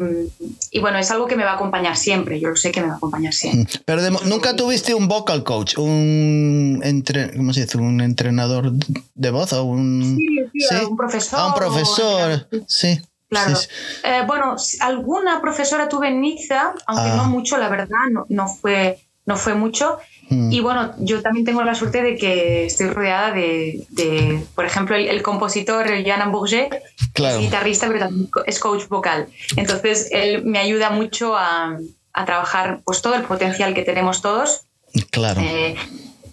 y, 0.69 0.79
bueno, 0.79 1.00
es 1.00 1.10
algo 1.10 1.25
que 1.25 1.36
me 1.36 1.45
va 1.45 1.53
a 1.53 1.55
acompañar 1.55 1.98
siempre, 1.98 2.39
yo 2.39 2.50
lo 2.50 2.55
sé 2.55 2.72
que 2.72 2.81
me 2.81 2.89
va 2.89 2.93
a 2.93 2.98
acompañar 2.98 3.33
siempre. 3.33 3.81
Pero 3.86 4.03
de, 4.03 4.12
nunca 4.25 4.55
tuviste 4.55 4.93
un 4.93 5.07
vocal 5.07 5.43
coach, 5.43 5.79
un, 5.79 6.79
entre, 6.83 7.36
¿cómo 7.36 7.53
se 7.53 7.62
dice? 7.62 7.79
un 7.79 8.01
entrenador 8.01 8.72
de 8.72 9.31
voz 9.31 9.51
o 9.53 9.63
un... 9.63 10.15
Sí, 10.15 10.27
sí, 10.53 10.67
¿Sí? 10.69 10.86
un 10.88 10.95
profesor. 10.95 11.39
Ah, 11.41 11.48
un 11.48 11.53
profesor, 11.55 12.48
o, 12.51 12.57
sí. 12.67 13.01
Claro. 13.29 13.57
Eh, 14.03 14.22
bueno, 14.27 14.57
alguna 14.79 15.41
profesora 15.41 15.89
tuve 15.89 16.10
en 16.10 16.22
Niza, 16.22 16.75
aunque 16.86 17.10
no 17.10 17.24
ah. 17.24 17.27
mucho, 17.29 17.57
la 17.57 17.67
verdad, 17.69 17.98
no, 18.12 18.27
no, 18.29 18.48
fue, 18.48 19.00
no 19.25 19.37
fue 19.37 19.55
mucho. 19.55 19.97
Mm. 20.29 20.51
Y 20.51 20.59
bueno, 20.59 20.93
yo 20.99 21.21
también 21.21 21.45
tengo 21.45 21.63
la 21.63 21.75
suerte 21.75 22.01
de 22.01 22.17
que 22.17 22.65
estoy 22.65 22.89
rodeada 22.89 23.31
de, 23.31 23.85
de 23.89 24.43
por 24.55 24.65
ejemplo, 24.65 24.95
el, 24.95 25.21
compositor 25.21 25.87
Jan 26.05 26.31
Bourget, 26.31 26.81
es 27.15 27.39
guitarrista, 27.39 27.87
pero 27.87 27.99
también 27.99 28.29
es 28.45 28.59
coach 28.59 28.87
vocal. 28.87 29.27
Entonces, 29.55 30.09
él 30.11 30.43
me 30.45 30.59
ayuda 30.59 30.89
mucho 30.89 31.35
a, 31.35 31.77
a 32.13 32.25
trabajar 32.25 32.81
pues, 32.85 33.01
todo 33.01 33.15
el 33.15 33.23
potencial 33.23 33.73
que 33.73 33.83
tenemos 33.83 34.21
todos. 34.21 34.65
Claro. 35.11 35.41
Eh, 35.41 35.75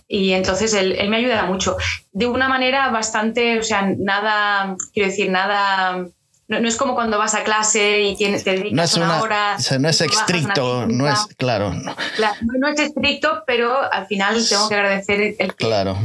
y 0.07 0.33
entonces 0.33 0.75
él, 0.75 0.93
él, 0.99 1.09
me 1.09 1.19
ayuda 1.19 1.45
mucho. 1.45 1.77
De 2.13 2.27
una 2.27 2.49
manera 2.49 2.91
bastante, 2.91 3.59
o 3.59 3.63
sea, 3.63 3.95
nada, 3.97 4.77
quiero 4.93 5.09
decir, 5.09 5.31
nada 5.31 6.09
no, 6.51 6.69
es 6.69 6.77
como 6.77 6.95
cuando 6.95 7.17
vas 7.17 7.35
a 7.35 7.45
clase 7.45 8.01
y 8.03 8.17
tienes, 8.17 8.43
te 8.43 8.51
dedicas 8.51 8.73
no 8.73 8.83
es 8.83 8.95
una, 8.95 9.23
hora. 9.23 9.57
O 9.57 9.63
sea, 9.63 9.79
no 9.79 9.89
es 9.89 10.01
estricto, 10.01 10.87
no 10.87 11.09
es, 11.09 11.27
claro. 11.37 11.73
No 11.73 12.69
es 12.69 12.81
estricto, 12.81 13.45
pero 13.47 13.81
al 13.93 14.07
final 14.07 14.37
tengo 14.49 14.69
que 14.69 14.75
agradecer 14.75 15.37
el 15.39 15.55
que, 15.55 15.67
claro. 15.67 15.97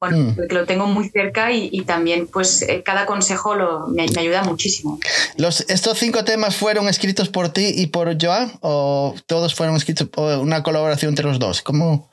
Bueno, 0.00 0.16
mm. 0.16 0.52
lo 0.52 0.66
tengo 0.66 0.86
muy 0.86 1.08
cerca 1.10 1.52
y, 1.52 1.82
también 1.82 2.26
pues 2.26 2.62
eh, 2.62 2.82
cada 2.84 3.06
consejo 3.06 3.54
lo, 3.54 3.86
me, 3.86 4.02
ayuda 4.02 4.42
muchísimo. 4.42 4.98
Los, 5.36 5.60
¿Estos 5.68 5.96
cinco 5.98 6.24
temas 6.24 6.56
fueron 6.56 6.88
escritos 6.88 7.28
por 7.28 7.50
ti 7.50 7.72
y 7.72 7.86
por 7.86 8.20
Joan 8.20 8.52
o 8.62 9.14
todos 9.26 9.54
fueron 9.54 9.76
escritos 9.76 10.08
por 10.08 10.38
una 10.38 10.64
colaboración 10.64 11.10
entre 11.10 11.26
los 11.26 11.38
dos? 11.38 11.62
¿Cómo 11.62 12.10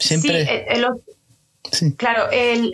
siempre? 0.00 0.44
Sí, 0.44 0.50
eh, 0.50 0.66
eh, 0.68 1.94
Claro, 1.96 2.28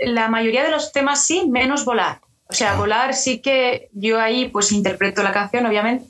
la 0.07 0.29
mayoría 0.29 0.65
de 0.65 0.71
los 0.71 0.93
temas 0.93 1.25
sí, 1.25 1.47
menos 1.49 1.85
volar. 1.85 2.21
O 2.51 2.55
sea, 2.55 2.77
volar 2.77 3.15
sí 3.15 3.41
que 3.41 3.91
yo 3.93 4.19
ahí 4.21 4.49
pues 4.49 4.73
interpreto 4.73 5.23
la 5.23 5.33
canción, 5.33 5.67
obviamente, 5.67 6.07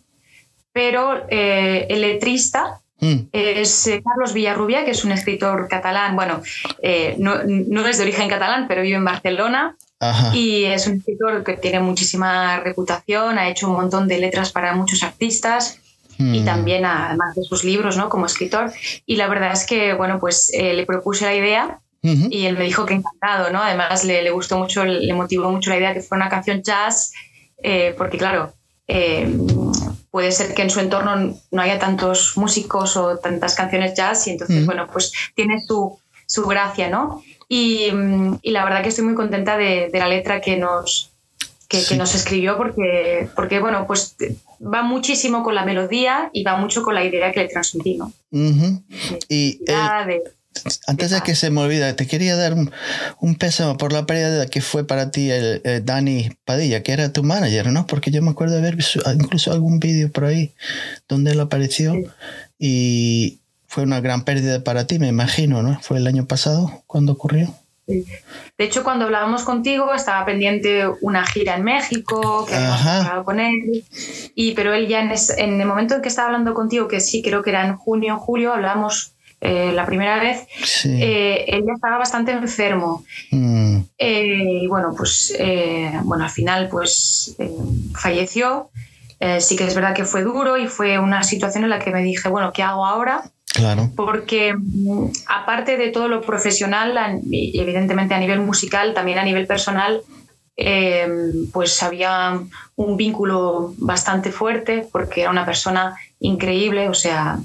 pero 0.72 1.26
eh, 1.28 1.86
el 1.90 2.02
letrista 2.02 2.80
mm. 3.00 3.30
es 3.32 3.88
eh, 3.88 4.00
Carlos 4.04 4.32
Villarrubia, 4.32 4.84
que 4.84 4.92
es 4.92 5.04
un 5.04 5.10
escritor 5.10 5.66
catalán, 5.68 6.14
bueno, 6.14 6.40
eh, 6.80 7.16
no, 7.18 7.42
no, 7.44 7.86
es 7.88 7.98
de 7.98 8.04
origen 8.04 8.28
catalán, 8.28 8.66
pero 8.68 8.82
vive 8.82 8.96
en 8.96 9.04
Barcelona. 9.04 9.76
Y 10.32 10.62
es 10.62 10.86
un 10.86 10.98
escritor 10.98 11.42
que 11.42 11.54
tiene 11.54 11.80
muchísima 11.80 12.60
reputación, 12.60 13.36
ha 13.36 13.48
hecho 13.48 13.66
un 13.66 13.74
montón 13.74 14.06
de 14.06 14.18
letras 14.18 14.52
para 14.52 14.72
muchos 14.76 15.02
artistas 15.02 15.80
y 16.18 16.42
mm. 16.42 16.44
también 16.44 16.84
además 16.84 17.34
de 17.34 17.42
sus 17.42 17.64
libros, 17.64 17.96
¿no? 17.96 18.08
Como 18.08 18.26
escritor. 18.26 18.72
Y 19.06 19.16
la 19.16 19.26
verdad 19.26 19.50
es 19.50 19.66
que, 19.66 19.94
bueno, 19.94 20.20
pues 20.20 20.52
le 20.54 20.86
propuse 20.86 21.24
la 21.24 21.34
idea 21.34 21.80
y 22.02 22.46
él 22.46 22.56
me 22.56 22.64
dijo 22.64 22.86
que 22.86 22.94
encantado, 22.94 23.50
¿no? 23.50 23.62
Además 23.62 24.04
le, 24.04 24.22
le, 24.22 24.30
gustó 24.30 24.58
mucho, 24.58 24.84
le 24.84 25.12
motivó 25.14 25.50
mucho 25.50 25.70
la 25.70 25.78
idea 25.78 25.94
que 25.94 26.00
fuera 26.00 26.24
una 26.24 26.30
canción 26.30 26.62
jazz, 26.62 27.12
eh, 27.62 27.94
porque 27.98 28.18
claro, 28.18 28.52
eh, 28.86 29.28
puede 30.10 30.32
ser 30.32 30.54
que 30.54 30.62
en 30.62 30.70
su 30.70 30.80
entorno 30.80 31.34
no 31.50 31.62
haya 31.62 31.78
tantos 31.78 32.36
músicos 32.36 32.96
o 32.96 33.18
tantas 33.18 33.54
canciones 33.54 33.94
jazz 33.94 34.26
y 34.26 34.30
entonces, 34.30 34.64
bueno, 34.64 34.88
pues 34.92 35.12
tiene 35.34 35.60
su, 35.60 35.98
su 36.26 36.46
gracia, 36.46 36.88
¿no? 36.88 37.22
Y, 37.48 37.90
y, 38.42 38.50
la 38.50 38.64
verdad 38.64 38.82
que 38.82 38.90
estoy 38.90 39.04
muy 39.04 39.14
contenta 39.14 39.56
de, 39.56 39.88
de 39.90 39.98
la 39.98 40.06
letra 40.06 40.40
que 40.40 40.56
nos, 40.56 41.10
que, 41.66 41.82
que, 41.84 41.96
nos 41.96 42.14
escribió 42.14 42.56
porque, 42.56 43.28
porque, 43.34 43.58
bueno, 43.58 43.86
pues 43.86 44.16
va 44.60 44.82
muchísimo 44.82 45.42
con 45.42 45.54
la 45.54 45.64
melodía 45.64 46.30
y 46.32 46.42
va 46.44 46.56
mucho 46.56 46.82
con 46.82 46.94
la 46.94 47.04
idea 47.04 47.32
que 47.32 47.40
le 47.40 47.48
transmití, 47.48 47.96
¿no? 47.96 48.12
Y 49.28 49.60
antes 50.86 51.10
de 51.10 51.20
que 51.22 51.34
se 51.34 51.50
me 51.50 51.60
olvide, 51.60 51.92
te 51.94 52.06
quería 52.06 52.36
dar 52.36 52.54
un, 52.54 52.70
un 53.20 53.34
pésamo 53.36 53.76
por 53.76 53.92
la 53.92 54.06
pérdida 54.06 54.46
que 54.46 54.60
fue 54.60 54.86
para 54.86 55.10
ti 55.10 55.30
el, 55.30 55.62
Dani 55.84 56.30
Padilla, 56.44 56.82
que 56.82 56.92
era 56.92 57.12
tu 57.12 57.22
manager, 57.22 57.72
¿no? 57.72 57.86
Porque 57.86 58.10
yo 58.10 58.22
me 58.22 58.30
acuerdo 58.30 58.56
de 58.56 58.62
ver 58.62 58.78
incluso 59.14 59.52
algún 59.52 59.80
vídeo 59.80 60.10
por 60.10 60.24
ahí 60.24 60.54
donde 61.08 61.32
él 61.32 61.40
apareció 61.40 61.94
y 62.58 63.40
fue 63.66 63.82
una 63.82 64.00
gran 64.00 64.24
pérdida 64.24 64.64
para 64.64 64.86
ti, 64.86 64.98
me 64.98 65.08
imagino, 65.08 65.62
¿no? 65.62 65.78
Fue 65.80 65.98
el 65.98 66.06
año 66.06 66.26
pasado 66.26 66.82
cuando 66.86 67.12
ocurrió. 67.12 67.54
De 67.88 68.64
hecho, 68.64 68.84
cuando 68.84 69.06
hablábamos 69.06 69.44
contigo, 69.44 69.94
estaba 69.94 70.26
pendiente 70.26 70.86
una 71.00 71.24
gira 71.24 71.56
en 71.56 71.64
México, 71.64 72.44
que 72.46 72.54
habíamos 72.54 73.24
con 73.24 73.40
él. 73.40 73.84
Y, 74.34 74.52
pero 74.52 74.74
él 74.74 74.88
ya 74.88 75.00
en, 75.00 75.10
en, 75.38 75.60
el 75.60 75.66
momento 75.66 75.94
en 75.94 76.02
que 76.02 76.08
estaba 76.08 76.26
hablando 76.26 76.52
contigo, 76.52 76.86
que 76.86 77.00
sí, 77.00 77.22
creo 77.22 77.42
que 77.42 77.48
era 77.48 77.66
en 77.66 77.76
junio 77.76 78.16
o 78.16 78.18
julio, 78.18 78.52
hablábamos 78.52 79.12
eh, 79.40 79.70
la 79.72 79.86
primera 79.86 80.18
vez, 80.18 80.48
eh, 80.84 81.44
él 81.46 81.64
ya 81.64 81.74
estaba 81.74 81.98
bastante 81.98 82.32
enfermo. 82.32 83.04
Mm. 83.30 83.78
Eh, 83.96 84.60
y 84.62 84.66
bueno, 84.66 84.94
pues 84.96 85.36
bueno, 86.02 86.24
al 86.24 86.30
final 86.30 86.68
pues 86.68 87.36
falleció. 87.94 88.70
sí 89.38 89.56
que 89.56 89.64
es 89.64 89.74
verdad 89.74 89.94
que 89.94 90.04
fue 90.04 90.22
duro 90.22 90.56
y 90.56 90.66
fue 90.66 90.98
una 90.98 91.22
situación 91.22 91.64
en 91.64 91.70
la 91.70 91.78
que 91.78 91.90
me 91.90 92.02
dije, 92.02 92.28
bueno, 92.28 92.52
¿qué 92.52 92.62
hago 92.62 92.84
ahora? 92.84 93.30
Claro. 93.54 93.90
Porque 93.96 94.54
mm, 94.54 95.06
aparte 95.28 95.76
de 95.76 95.88
todo 95.90 96.08
lo 96.08 96.20
profesional, 96.20 97.20
y 97.30 97.60
evidentemente 97.60 98.14
a 98.14 98.18
nivel 98.18 98.40
musical, 98.40 98.92
también 98.92 99.18
a 99.18 99.24
nivel 99.24 99.46
personal, 99.46 100.02
pues 101.52 101.80
había 101.84 102.40
un 102.74 102.96
vínculo 102.96 103.74
bastante 103.78 104.32
fuerte 104.32 104.88
porque 104.90 105.20
era 105.20 105.30
una 105.30 105.46
persona 105.46 105.94
increíble, 106.20 106.88
o 106.88 106.94
sea, 106.94 107.38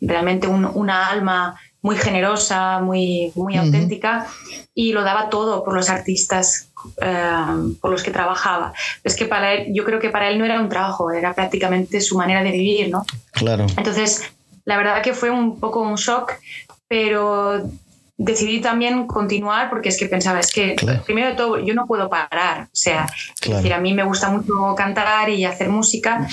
realmente 0.00 0.46
una 0.48 1.08
alma 1.08 1.58
muy 1.82 1.96
generosa, 1.96 2.80
muy, 2.80 3.32
muy 3.34 3.56
auténtica 3.56 4.26
y 4.74 4.92
lo 4.92 5.02
daba 5.02 5.30
todo 5.30 5.64
por 5.64 5.74
los 5.74 5.88
artistas 5.88 6.68
eh, 7.00 7.74
por 7.80 7.90
los 7.90 8.02
que 8.02 8.10
trabajaba. 8.10 8.72
Es 9.02 9.16
que 9.16 9.24
para 9.24 9.54
él, 9.54 9.72
yo 9.72 9.84
creo 9.84 9.98
que 9.98 10.10
para 10.10 10.28
él 10.28 10.38
no 10.38 10.44
era 10.44 10.60
un 10.60 10.68
trabajo, 10.68 11.10
era 11.10 11.34
prácticamente 11.34 12.00
su 12.00 12.18
manera 12.18 12.42
de 12.42 12.50
vivir, 12.50 12.90
¿no? 12.90 13.04
Claro. 13.32 13.66
Entonces, 13.76 14.22
la 14.64 14.76
verdad 14.76 15.02
que 15.02 15.14
fue 15.14 15.30
un 15.30 15.58
poco 15.58 15.80
un 15.80 15.96
shock, 15.96 16.32
pero 16.86 17.70
decidí 18.18 18.60
también 18.60 19.06
continuar 19.06 19.70
porque 19.70 19.88
es 19.88 19.98
que 19.98 20.04
pensaba, 20.06 20.40
es 20.40 20.52
que 20.52 20.76
primero 21.06 21.28
de 21.28 21.34
todo 21.34 21.58
yo 21.58 21.72
no 21.72 21.86
puedo 21.86 22.10
parar, 22.10 22.64
o 22.64 22.76
sea, 22.76 23.06
es 23.40 23.50
decir, 23.50 23.72
a 23.72 23.80
mí 23.80 23.94
me 23.94 24.04
gusta 24.04 24.28
mucho 24.28 24.74
cantar 24.76 25.30
y 25.30 25.46
hacer 25.46 25.70
música 25.70 26.28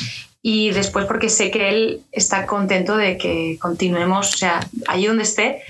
y 0.50 0.72
después 0.72 1.06
porque 1.08 1.28
sé 1.28 1.52
que 1.52 1.68
él 1.68 2.04
está 2.10 2.46
contento 2.46 2.96
de 2.96 3.18
que 3.18 3.58
continuemos, 3.60 4.34
o 4.34 4.38
sea, 4.38 4.66
allí 4.88 5.06
donde 5.06 5.24
esté, 5.24 5.62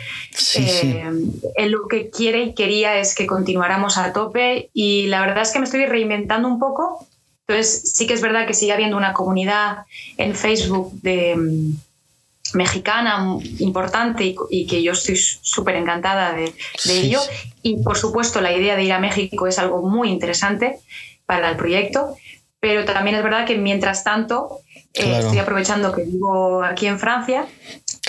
eh, 0.55 1.11
él 1.55 1.71
lo 1.71 1.87
que 1.87 2.11
quiere 2.11 2.43
y 2.43 2.53
quería 2.53 2.99
es 2.99 3.15
que 3.15 3.25
continuáramos 3.25 3.97
a 3.97 4.13
tope 4.13 4.69
y 4.75 5.07
la 5.07 5.21
verdad 5.21 5.41
es 5.41 5.49
que 5.49 5.57
me 5.57 5.65
estoy 5.65 5.87
reinventando 5.87 6.47
un 6.47 6.59
poco, 6.59 7.07
entonces 7.47 7.91
sí 7.95 8.05
que 8.05 8.13
es 8.13 8.21
verdad 8.21 8.45
que 8.45 8.53
sigue 8.53 8.71
habiendo 8.71 8.97
una 8.97 9.13
comunidad 9.13 9.85
en 10.15 10.35
Facebook 10.35 10.91
de 11.01 11.35
mm, 11.35 12.55
mexicana 12.55 13.35
importante 13.57 14.35
y, 14.51 14.67
que 14.67 14.83
yo 14.83 14.91
estoy 14.91 15.15
súper 15.15 15.75
encantada 15.77 16.33
de, 16.33 16.53
ello. 16.87 17.19
y 17.63 17.81
por 17.81 17.97
supuesto 17.97 18.41
la 18.41 18.55
idea 18.55 18.75
de 18.75 18.83
ir 18.83 18.93
a 18.93 18.99
México 18.99 19.47
es 19.47 19.57
algo 19.57 19.81
muy 19.81 20.11
interesante 20.11 20.77
para 21.25 21.49
el 21.49 21.57
proyecto 21.57 22.15
pero 22.59 22.85
también 22.85 23.15
es 23.15 23.23
verdad 23.23 23.45
que 23.45 23.57
mientras 23.57 24.03
tanto 24.03 24.61
estoy 24.97 25.39
aprovechando 25.39 25.93
que 25.93 26.03
vivo 26.03 26.63
aquí 26.63 26.87
en 26.87 26.99
Francia 26.99 27.45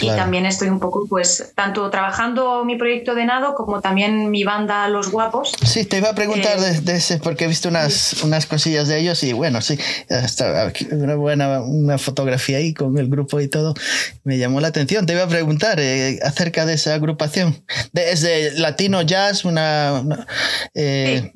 y 0.00 0.08
también 0.08 0.46
estoy 0.46 0.68
un 0.68 0.80
poco, 0.80 1.06
pues, 1.08 1.52
tanto 1.54 1.88
trabajando 1.90 2.64
mi 2.64 2.76
proyecto 2.76 3.14
de 3.14 3.24
nado 3.24 3.54
como 3.54 3.80
también 3.80 4.30
mi 4.30 4.44
banda 4.44 4.88
Los 4.88 5.10
Guapos. 5.10 5.52
Sí, 5.64 5.84
te 5.84 5.98
iba 5.98 6.10
a 6.10 6.14
preguntar 6.14 6.58
eh, 6.58 6.80
de, 6.80 6.96
ese, 6.96 7.18
porque 7.18 7.44
he 7.44 7.48
visto 7.48 7.68
unas, 7.68 8.22
unas 8.22 8.46
cosillas 8.46 8.88
de 8.88 8.98
ellos 8.98 9.22
y 9.22 9.32
bueno, 9.32 9.60
sí, 9.60 9.78
hasta 10.10 10.72
una 10.90 11.14
buena 11.14 11.60
una 11.62 11.98
fotografía 11.98 12.58
ahí 12.58 12.74
con 12.74 12.96
el 12.98 13.08
grupo 13.08 13.40
y 13.40 13.48
todo. 13.48 13.74
Me 14.24 14.38
llamó 14.38 14.60
la 14.60 14.68
atención. 14.68 15.06
Te 15.06 15.12
iba 15.12 15.24
a 15.24 15.28
preguntar 15.28 15.78
eh, 15.80 16.18
acerca 16.22 16.66
de 16.66 16.74
esa 16.74 16.94
agrupación. 16.94 17.62
De, 17.92 18.12
es 18.12 18.20
de 18.20 18.52
Latino 18.52 19.02
Jazz, 19.02 19.44
una. 19.44 20.02
sí, 20.74 21.30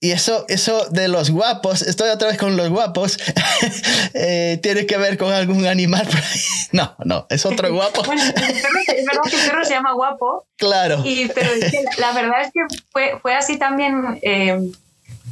y 0.00 0.10
eso, 0.10 0.44
eso 0.48 0.86
de 0.90 1.08
los 1.08 1.30
guapos, 1.30 1.80
estoy 1.82 2.10
otra 2.10 2.28
vez 2.28 2.36
con 2.36 2.58
los 2.58 2.68
guapos, 2.68 3.18
eh, 4.14 4.58
¿tiene 4.62 4.84
que 4.84 4.98
ver 4.98 5.16
con 5.16 5.32
algún 5.32 5.66
animal 5.66 6.06
por 6.06 6.16
ahí? 6.16 6.40
No, 6.72 6.96
no, 7.04 7.26
es 7.48 7.52
otro 7.52 7.72
guapo. 7.72 8.02
bueno, 8.04 8.22
es 8.22 8.34
verdad 8.34 8.80
que 8.86 9.36
el 9.36 9.50
perro 9.50 9.64
se 9.64 9.74
llama 9.74 9.92
guapo. 9.92 10.46
Claro. 10.56 11.02
Y, 11.04 11.28
pero 11.28 11.50
la 11.98 12.12
verdad 12.12 12.42
es 12.42 12.52
que 12.52 12.60
fue, 12.90 13.18
fue 13.20 13.34
así 13.34 13.58
también 13.58 14.18
eh, 14.22 14.58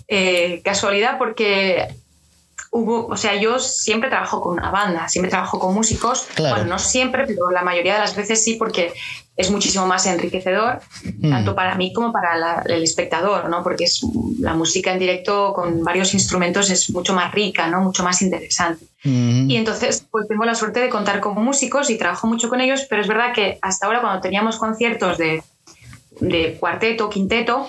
eh, 0.08 0.60
casualidad 0.64 1.18
porque 1.18 1.88
hubo, 2.70 3.06
o 3.06 3.16
sea, 3.16 3.36
yo 3.36 3.58
siempre 3.58 4.08
trabajo 4.08 4.40
con 4.40 4.54
una 4.54 4.70
banda, 4.70 5.08
siempre 5.08 5.30
trabajo 5.30 5.58
con 5.58 5.74
músicos. 5.74 6.26
Bueno, 6.36 6.64
no 6.64 6.78
siempre, 6.78 7.26
pero 7.26 7.50
la 7.50 7.62
mayoría 7.62 7.94
de 7.94 8.00
las 8.00 8.16
veces 8.16 8.42
sí, 8.42 8.54
porque 8.54 8.92
es 9.36 9.50
muchísimo 9.50 9.86
más 9.86 10.06
enriquecedor, 10.06 10.80
mm. 11.04 11.30
tanto 11.30 11.54
para 11.54 11.74
mí 11.74 11.92
como 11.92 12.12
para 12.12 12.62
el 12.66 12.82
espectador, 12.82 13.48
¿no? 13.48 13.62
Porque 13.62 13.84
es, 13.84 14.02
la 14.40 14.54
música 14.54 14.92
en 14.92 14.98
directo 14.98 15.52
con 15.54 15.82
varios 15.82 16.12
instrumentos 16.12 16.70
es 16.70 16.90
mucho 16.90 17.14
más 17.14 17.32
rica, 17.32 17.68
¿no? 17.68 17.80
Mucho 17.80 18.02
más 18.02 18.20
interesante. 18.20 18.84
Mm. 19.04 19.50
Y 19.50 19.56
entonces, 19.56 20.06
pues 20.10 20.28
tengo 20.28 20.44
la 20.44 20.54
suerte 20.54 20.80
de 20.80 20.90
contar 20.90 21.20
con 21.20 21.34
músicos 21.42 21.88
y 21.88 21.96
trabajo 21.96 22.26
mucho 22.26 22.48
con 22.48 22.60
ellos, 22.60 22.86
pero 22.88 23.00
es 23.00 23.08
verdad 23.08 23.32
que 23.34 23.58
hasta 23.62 23.86
ahora 23.86 24.00
cuando 24.02 24.20
teníamos 24.20 24.58
conciertos 24.58 25.16
de 25.16 25.42
de 26.20 26.56
cuarteto, 26.58 27.10
quinteto, 27.10 27.68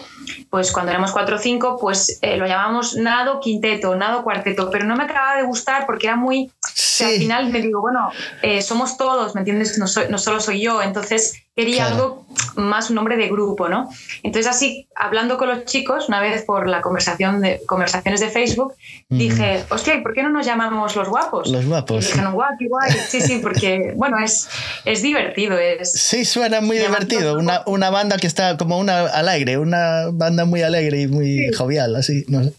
pues 0.49 0.71
cuando 0.71 0.91
éramos 0.91 1.11
cuatro 1.11 1.37
o 1.37 1.39
cinco, 1.39 1.77
pues 1.79 2.19
eh, 2.21 2.37
lo 2.37 2.45
llamamos 2.45 2.95
nado 2.95 3.39
quinteto, 3.39 3.95
nado 3.95 4.23
cuarteto, 4.23 4.69
pero 4.69 4.85
no 4.85 4.95
me 4.95 5.03
acababa 5.03 5.37
de 5.37 5.43
gustar 5.43 5.85
porque 5.85 6.07
era 6.07 6.15
muy... 6.15 6.51
al 6.99 7.17
final 7.17 7.49
me 7.49 7.61
digo, 7.61 7.81
bueno, 7.81 8.11
eh, 8.41 8.61
somos 8.61 8.97
todos, 8.97 9.33
¿me 9.33 9.41
entiendes? 9.41 9.77
No, 9.77 9.85
no 10.09 10.17
solo 10.17 10.39
soy 10.39 10.61
yo, 10.61 10.81
entonces 10.81 11.33
quería 11.55 11.87
algo 11.87 12.25
más 12.55 12.89
un 12.89 12.95
nombre 12.95 13.15
de 13.17 13.29
grupo, 13.29 13.69
¿no? 13.69 13.89
Entonces 14.23 14.49
así, 14.49 14.87
hablando 14.95 15.37
con 15.37 15.49
los 15.49 15.65
chicos, 15.65 16.07
una 16.07 16.19
vez 16.19 16.43
por 16.43 16.67
la 16.67 16.81
conversación 16.81 17.41
de, 17.41 17.61
conversaciones 17.67 18.21
de 18.21 18.29
Facebook, 18.29 18.73
dije, 19.09 19.63
hostia, 19.69 19.95
¿y 19.95 20.01
por 20.01 20.13
qué 20.13 20.23
no 20.23 20.29
nos 20.29 20.45
llamamos 20.45 20.95
los 20.95 21.07
guapos? 21.07 21.49
Los 21.49 21.65
guapos. 21.65 22.05
Y 22.05 22.07
dijeron, 22.07 22.33
guau, 22.33 22.49
qué 22.57 22.67
guay. 22.67 22.91
Sí, 23.07 23.21
sí, 23.21 23.39
porque, 23.41 23.93
bueno, 23.95 24.17
es, 24.17 24.49
es 24.85 25.01
divertido. 25.01 25.57
Es, 25.57 25.91
sí, 25.91 26.25
suena 26.25 26.61
muy 26.61 26.77
divertido. 26.77 27.37
Una, 27.37 27.61
una, 27.65 27.89
banda 27.89 28.17
que 28.17 28.27
está 28.27 28.57
como 28.57 28.79
una 28.79 29.05
alegre, 29.07 29.57
una 29.57 30.07
banda 30.11 30.45
muy 30.45 30.63
alegre 30.63 31.01
y 31.01 31.07
muy 31.07 31.51
jovial, 31.53 31.95
así, 31.95 32.25
no 32.27 32.43
sé. 32.43 32.53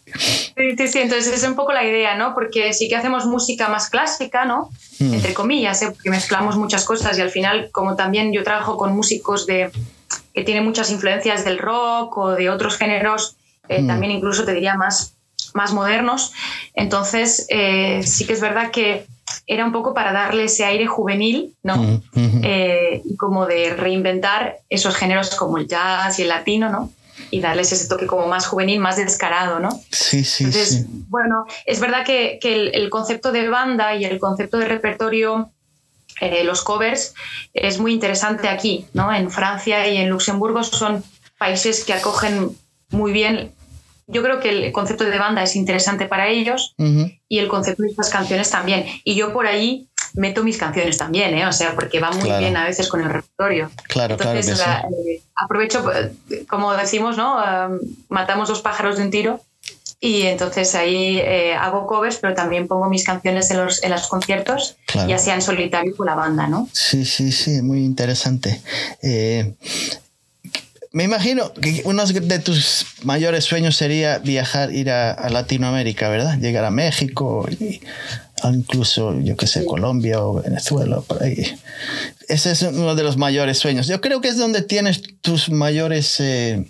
Sí, 0.56 0.76
sí, 0.76 0.88
sí, 0.88 0.98
entonces 1.00 1.34
es 1.34 1.48
un 1.48 1.56
poco 1.56 1.72
la 1.72 1.84
idea, 1.84 2.16
¿no? 2.16 2.34
Porque 2.34 2.72
sí 2.72 2.88
que 2.88 2.96
hacemos 2.96 3.26
música 3.26 3.68
más 3.68 3.90
clásica, 3.90 4.44
¿no? 4.44 4.70
Mm. 4.98 5.14
Entre 5.14 5.34
comillas, 5.34 5.82
¿eh? 5.82 5.90
porque 5.90 6.10
mezclamos 6.10 6.56
muchas 6.56 6.84
cosas 6.84 7.18
y 7.18 7.20
al 7.20 7.30
final, 7.30 7.70
como 7.72 7.96
también 7.96 8.32
yo 8.32 8.44
trabajo 8.44 8.76
con 8.76 8.94
músicos 8.94 9.46
de, 9.46 9.70
que 10.32 10.42
tienen 10.42 10.64
muchas 10.64 10.90
influencias 10.90 11.44
del 11.44 11.58
rock 11.58 12.16
o 12.18 12.30
de 12.32 12.50
otros 12.50 12.76
géneros, 12.76 13.36
eh, 13.68 13.82
mm. 13.82 13.86
también 13.86 14.12
incluso 14.12 14.44
te 14.44 14.54
diría 14.54 14.74
más, 14.74 15.14
más 15.52 15.72
modernos, 15.72 16.32
entonces 16.74 17.46
eh, 17.48 18.02
sí 18.04 18.26
que 18.26 18.34
es 18.34 18.40
verdad 18.40 18.70
que 18.70 19.06
era 19.46 19.64
un 19.64 19.72
poco 19.72 19.94
para 19.94 20.12
darle 20.12 20.44
ese 20.44 20.64
aire 20.64 20.86
juvenil, 20.86 21.54
¿no? 21.62 21.76
Mm, 21.76 22.44
y 23.04 23.16
como 23.16 23.46
de 23.46 23.74
reinventar 23.74 24.58
esos 24.68 24.94
géneros 24.94 25.34
como 25.34 25.58
el 25.58 25.66
jazz 25.66 26.18
y 26.18 26.22
el 26.22 26.28
latino, 26.28 26.68
¿no? 26.68 26.90
Y 27.30 27.40
darles 27.40 27.72
ese 27.72 27.88
toque 27.88 28.06
como 28.06 28.26
más 28.26 28.46
juvenil, 28.46 28.80
más 28.80 28.96
descarado, 28.96 29.60
¿no? 29.60 29.70
Sí, 29.90 30.24
sí. 30.24 30.44
Entonces, 30.44 30.86
bueno, 31.08 31.46
es 31.66 31.80
verdad 31.80 32.04
que, 32.04 32.38
que 32.40 32.68
el, 32.68 32.90
concepto 32.90 33.32
de 33.32 33.48
banda 33.48 33.94
y 33.94 34.04
el 34.04 34.18
concepto 34.18 34.58
de 34.58 34.66
repertorio, 34.66 35.50
eh, 36.20 36.44
los 36.44 36.62
covers, 36.62 37.14
es 37.52 37.78
muy 37.78 37.92
interesante 37.92 38.48
aquí, 38.48 38.86
¿no? 38.92 39.12
En 39.12 39.30
Francia 39.30 39.88
y 39.88 39.96
en 39.96 40.08
Luxemburgo 40.10 40.62
son 40.62 41.02
países 41.38 41.84
que 41.84 41.92
acogen 41.92 42.56
muy 42.90 43.12
bien. 43.12 43.52
Yo 44.06 44.22
creo 44.22 44.38
que 44.40 44.50
el 44.50 44.72
concepto 44.72 45.04
de 45.04 45.18
banda 45.18 45.42
es 45.42 45.56
interesante 45.56 46.06
para 46.06 46.28
ellos 46.28 46.74
y 47.28 47.38
el 47.38 47.48
concepto 47.48 47.82
de 47.82 47.88
estas 47.88 48.10
canciones 48.10 48.50
también. 48.50 48.84
Y 49.02 49.14
yo 49.14 49.32
por 49.32 49.46
ahí 49.46 49.88
meto 50.14 50.44
mis 50.44 50.56
canciones 50.56 50.96
también, 50.96 51.34
¿eh? 51.34 51.46
O 51.46 51.52
sea, 51.52 51.74
porque 51.74 52.00
va 52.00 52.10
muy 52.12 52.30
bien 52.38 52.56
a 52.56 52.64
veces 52.64 52.88
con 52.88 53.00
el 53.00 53.08
repertorio. 53.08 53.70
Claro, 53.88 54.14
Entonces, 54.14 54.60
claro. 54.60 54.88
Eh, 55.06 55.20
aprovecho, 55.34 55.84
eh, 55.92 56.44
como 56.48 56.72
decimos, 56.74 57.16
¿no? 57.16 57.36
matamos 58.08 58.48
dos 58.48 58.62
pájaros 58.62 58.96
de 58.96 59.04
un 59.04 59.10
tiro. 59.10 59.40
Y 60.00 60.22
entonces 60.22 60.74
ahí 60.74 61.18
eh, 61.18 61.54
hago 61.54 61.86
covers, 61.86 62.18
pero 62.18 62.34
también 62.34 62.68
pongo 62.68 62.90
mis 62.90 63.04
canciones 63.04 63.50
en 63.50 63.64
los, 63.64 63.82
en 63.82 63.90
los 63.90 64.06
conciertos, 64.06 64.76
ya 65.08 65.18
sea 65.18 65.34
en 65.34 65.40
solitario 65.40 65.96
con 65.96 66.06
la 66.06 66.14
banda, 66.14 66.46
¿no? 66.46 66.68
Sí, 66.72 67.06
sí, 67.06 67.32
sí, 67.32 67.62
muy 67.62 67.82
interesante. 67.82 68.60
me 70.92 71.04
imagino 71.04 71.54
que 71.54 71.80
uno 71.86 72.04
de 72.04 72.38
tus 72.38 72.86
mayores 73.02 73.44
sueños 73.44 73.76
sería 73.76 74.18
viajar, 74.18 74.72
ir 74.72 74.90
a, 74.90 75.12
a 75.12 75.30
Latinoamérica, 75.30 76.10
¿verdad? 76.10 76.38
Llegar 76.38 76.66
a 76.66 76.70
México 76.70 77.48
y 77.50 77.80
incluso, 78.52 79.18
yo 79.20 79.36
que 79.36 79.46
sé, 79.46 79.64
Colombia 79.64 80.22
o 80.22 80.42
Venezuela, 80.42 81.00
por 81.00 81.22
ahí. 81.22 81.58
Ese 82.28 82.52
es 82.52 82.62
uno 82.62 82.94
de 82.94 83.02
los 83.02 83.16
mayores 83.16 83.58
sueños. 83.58 83.86
Yo 83.86 84.00
creo 84.00 84.20
que 84.20 84.28
es 84.28 84.36
donde 84.36 84.62
tienes 84.62 85.02
tus 85.20 85.50
mayores, 85.50 86.20
eh, 86.20 86.66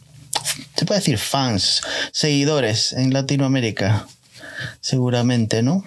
se 0.76 0.84
puede 0.84 1.00
decir, 1.00 1.18
fans, 1.18 1.82
seguidores 2.12 2.92
en 2.92 3.12
Latinoamérica, 3.12 4.06
seguramente, 4.80 5.62
¿no? 5.62 5.82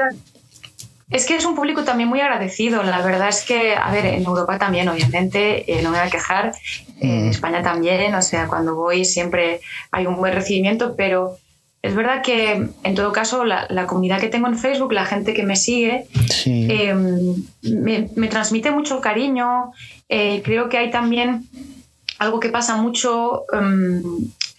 Es 1.09 1.25
que 1.25 1.37
es 1.37 1.45
un 1.45 1.55
público 1.55 1.85
también 1.85 2.09
muy 2.09 2.19
agradecido. 2.19 2.83
La 2.83 3.01
verdad 3.01 3.29
es 3.29 3.43
que, 3.43 3.75
a 3.75 3.91
ver, 3.91 4.05
en 4.05 4.25
Europa 4.25 4.57
también, 4.57 4.89
obviamente, 4.89 5.71
eh, 5.71 5.81
no 5.81 5.91
me 5.91 5.99
voy 5.99 6.07
a 6.07 6.11
quejar. 6.11 6.53
En 6.99 7.27
mm. 7.27 7.29
España 7.29 7.63
también, 7.63 8.13
o 8.13 8.21
sea, 8.21 8.47
cuando 8.47 8.75
voy 8.75 9.05
siempre 9.05 9.61
hay 9.91 10.05
un 10.05 10.17
buen 10.17 10.33
recibimiento, 10.33 10.95
pero 10.97 11.37
es 11.87 11.95
verdad 11.95 12.21
que, 12.21 12.67
en 12.83 12.95
todo 12.95 13.13
caso, 13.13 13.45
la, 13.45 13.87
comunidad 13.87 14.19
que 14.19 14.27
tengo 14.27 14.47
en 14.47 14.57
Facebook, 14.57 14.91
la 14.91 15.05
gente 15.05 15.33
que 15.33 15.43
me 15.43 15.55
sigue, 15.55 16.05
em, 16.45 17.35
me, 17.63 18.27
transmite 18.27 18.71
mucho 18.71 18.99
cariño. 18.99 19.71
Eh, 20.09 20.41
creo 20.43 20.67
que 20.67 20.77
hay 20.77 20.91
también 20.91 21.47
algo 22.19 22.41
que 22.41 22.49
pasa 22.49 22.75
mucho, 22.75 23.45
em, 23.53 24.03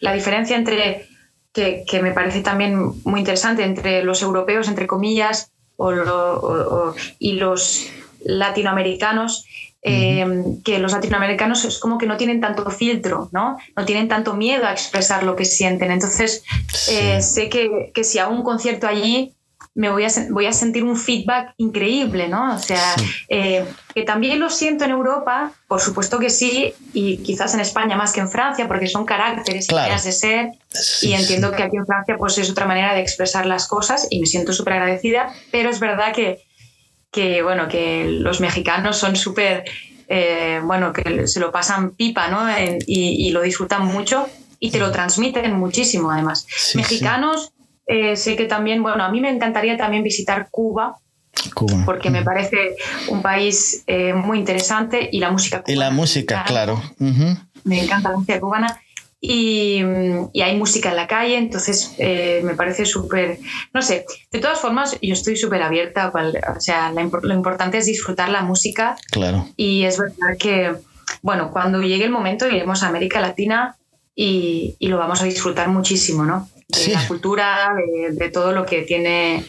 la 0.01 0.14
diferencia 0.14 0.57
entre, 0.57 1.07
que, 1.53 2.01
me 2.03 2.12
parece 2.12 2.41
también 2.41 2.93
muy 3.05 3.21
interesante, 3.21 3.62
entre 3.62 4.03
los 4.03 4.23
europeos, 4.23 4.67
entre 4.67 4.87
comillas, 4.87 5.53
y 7.19 7.33
los 7.33 7.91
latinoamericanos 8.25 9.45
Em, 9.81 10.61
que 10.62 10.81
los 10.81 10.93
latinoamericanos 10.93 11.64
es 11.64 11.79
como 11.79 11.99
que 11.99 12.07
no 12.07 12.17
tienen 12.17 12.41
tanto 12.41 12.69
filtro, 12.71 13.29
¿no? 13.33 13.59
No 13.77 13.85
tienen 13.85 14.09
tanto 14.09 14.35
miedo 14.35 14.67
a 14.67 14.73
expresar 14.73 15.23
lo 15.23 15.37
que 15.37 15.45
sienten. 15.45 15.93
Entonces, 15.93 16.43
eh, 16.91 17.23
sé 17.23 17.49
que, 17.49 17.93
que, 17.95 18.03
si 18.03 18.19
hago 18.19 18.35
un 18.35 18.43
concierto 18.43 18.88
allí, 18.88 19.37
me 19.75 19.91
voy 19.91 20.05
a, 20.05 20.09
voy 20.31 20.47
a 20.47 20.53
sentir 20.53 20.83
un 20.83 20.97
feedback 20.97 21.55
increíble, 21.59 22.27
¿no? 22.29 22.57
O 22.57 22.59
sea, 22.59 22.97
eh, 23.29 23.64
que 23.95 24.03
también 24.03 24.41
lo 24.41 24.51
siento 24.51 24.85
en 24.85 24.91
Europa, 24.91 25.53
por 25.69 25.81
supuesto 25.81 26.19
que 26.19 26.31
sí, 26.31 26.75
y 26.93 27.19
quizás 27.19 27.55
en 27.55 27.61
España 27.61 27.97
más 27.97 28.12
que 28.12 28.19
en 28.19 28.29
Francia, 28.29 28.67
porque 28.67 28.88
son 28.88 29.05
caracteres 29.05 29.69
y 29.71 29.75
maneras 29.75 30.03
de 30.03 30.11
ser, 30.11 30.49
y 31.03 31.12
entiendo 31.12 31.53
que 31.53 31.62
aquí 31.62 31.77
en 31.77 31.87
Francia 31.87 32.17
pues 32.19 32.37
es 32.38 32.51
otra 32.51 32.67
manera 32.67 32.93
de 32.95 33.01
expresar 33.01 33.47
las 33.47 33.69
cosas 33.69 34.09
y 34.11 34.19
me 34.19 34.27
siento 34.27 34.53
súper 34.53 34.73
agradecida, 34.73 35.33
pero 35.53 35.71
es 35.71 35.79
verdad 35.79 36.12
que 36.12 36.47
que, 37.11 37.42
bueno, 37.42 37.68
que 37.68 38.07
los 38.09 38.40
mexicanos 38.40 38.97
son 38.97 39.16
súper, 39.16 39.64
eh, 40.09 40.61
bueno, 40.64 40.92
que 40.92 41.27
se 41.27 41.40
lo 41.40 41.51
pasan 41.51 41.90
pipa, 41.94 42.29
¿no? 42.29 42.47
y, 42.87 43.31
lo 43.31 43.42
disfrutan 43.42 43.87
mucho 43.87 44.27
y 44.61 44.71
te 44.71 44.79
lo 44.79 44.90
transmiten 44.90 45.53
muchísimo, 45.57 46.11
además. 46.11 46.47
Mexicanos, 46.75 47.53
eh, 47.87 48.16
sé 48.16 48.37
que 48.37 48.47
también, 48.47 48.83
bueno, 48.83 49.05
a 49.05 49.11
mí 49.11 49.21
me 49.21 49.31
encantaría 49.31 49.77
también 49.77 50.03
visitar 50.03 50.49
Cuba. 50.51 50.99
Cuba. 51.55 51.83
Porque 51.85 52.11
me 52.11 52.23
parece 52.23 52.77
un 53.09 53.23
país 53.23 53.85
eh, 53.87 54.12
muy 54.12 54.38
interesante 54.38 55.09
y 55.12 55.21
la 55.21 55.31
música 55.31 55.62
cubana. 55.62 55.73
Y 55.73 55.77
la 55.77 55.90
música, 55.90 56.44
claro. 56.47 56.83
Me 57.64 57.85
encanta 57.85 58.11
la 58.11 58.16
música 58.16 58.40
cubana 58.40 58.81
y, 59.20 59.83
hay 60.40 60.57
música 60.57 60.90
en 60.90 60.96
la 60.96 61.07
calle, 61.07 61.37
entonces 61.37 61.94
eh, 61.98 62.40
me 62.44 62.54
parece 62.54 62.85
súper, 62.87 63.38
no 63.74 63.83
sé, 63.83 64.04
de 64.31 64.38
todas 64.38 64.61
formas 64.61 64.96
yo 65.02 65.12
estoy 65.12 65.37
súper 65.37 65.62
abierta, 65.62 66.12
o 66.57 66.61
sea, 66.61 66.92
lo 66.92 67.35
importante 67.35 67.78
es 67.78 67.87
disfrutar 67.87 68.28
la 68.28 68.42
música. 68.42 68.96
Claro. 69.11 69.48
Y 69.57 69.85
es 69.85 69.98
verdad 69.98 70.37
que, 70.38 70.74
bueno, 71.22 71.50
cuando 71.50 71.83
llegue 71.83 72.04
el 72.04 72.11
momento 72.11 72.46
iremos 72.46 72.83
a 72.83 72.88
América 72.88 73.20
Latina 73.20 73.76
y, 74.14 74.76
y 74.78 74.88
lo 74.88 74.98
vamos 74.98 75.20
a 75.20 75.24
disfrutar 75.24 75.68
muchísimo, 75.68 76.24
¿no? 76.24 76.48
De 76.68 76.92
la 76.92 77.09
cultura, 77.09 77.70
de, 78.12 78.28
todo 78.28 78.52
lo 78.52 78.66
que 78.66 78.83
tiene 78.83 79.42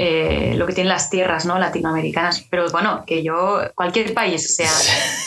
eh, 0.00 0.54
lo 0.56 0.64
que 0.64 0.74
tienen 0.74 0.90
las 0.90 1.10
tierras 1.10 1.44
¿no? 1.44 1.58
latinoamericanas. 1.58 2.44
Pero 2.48 2.70
bueno, 2.70 3.02
que 3.04 3.24
yo, 3.24 3.60
cualquier 3.74 4.14
país, 4.14 4.54
sea 4.54 4.70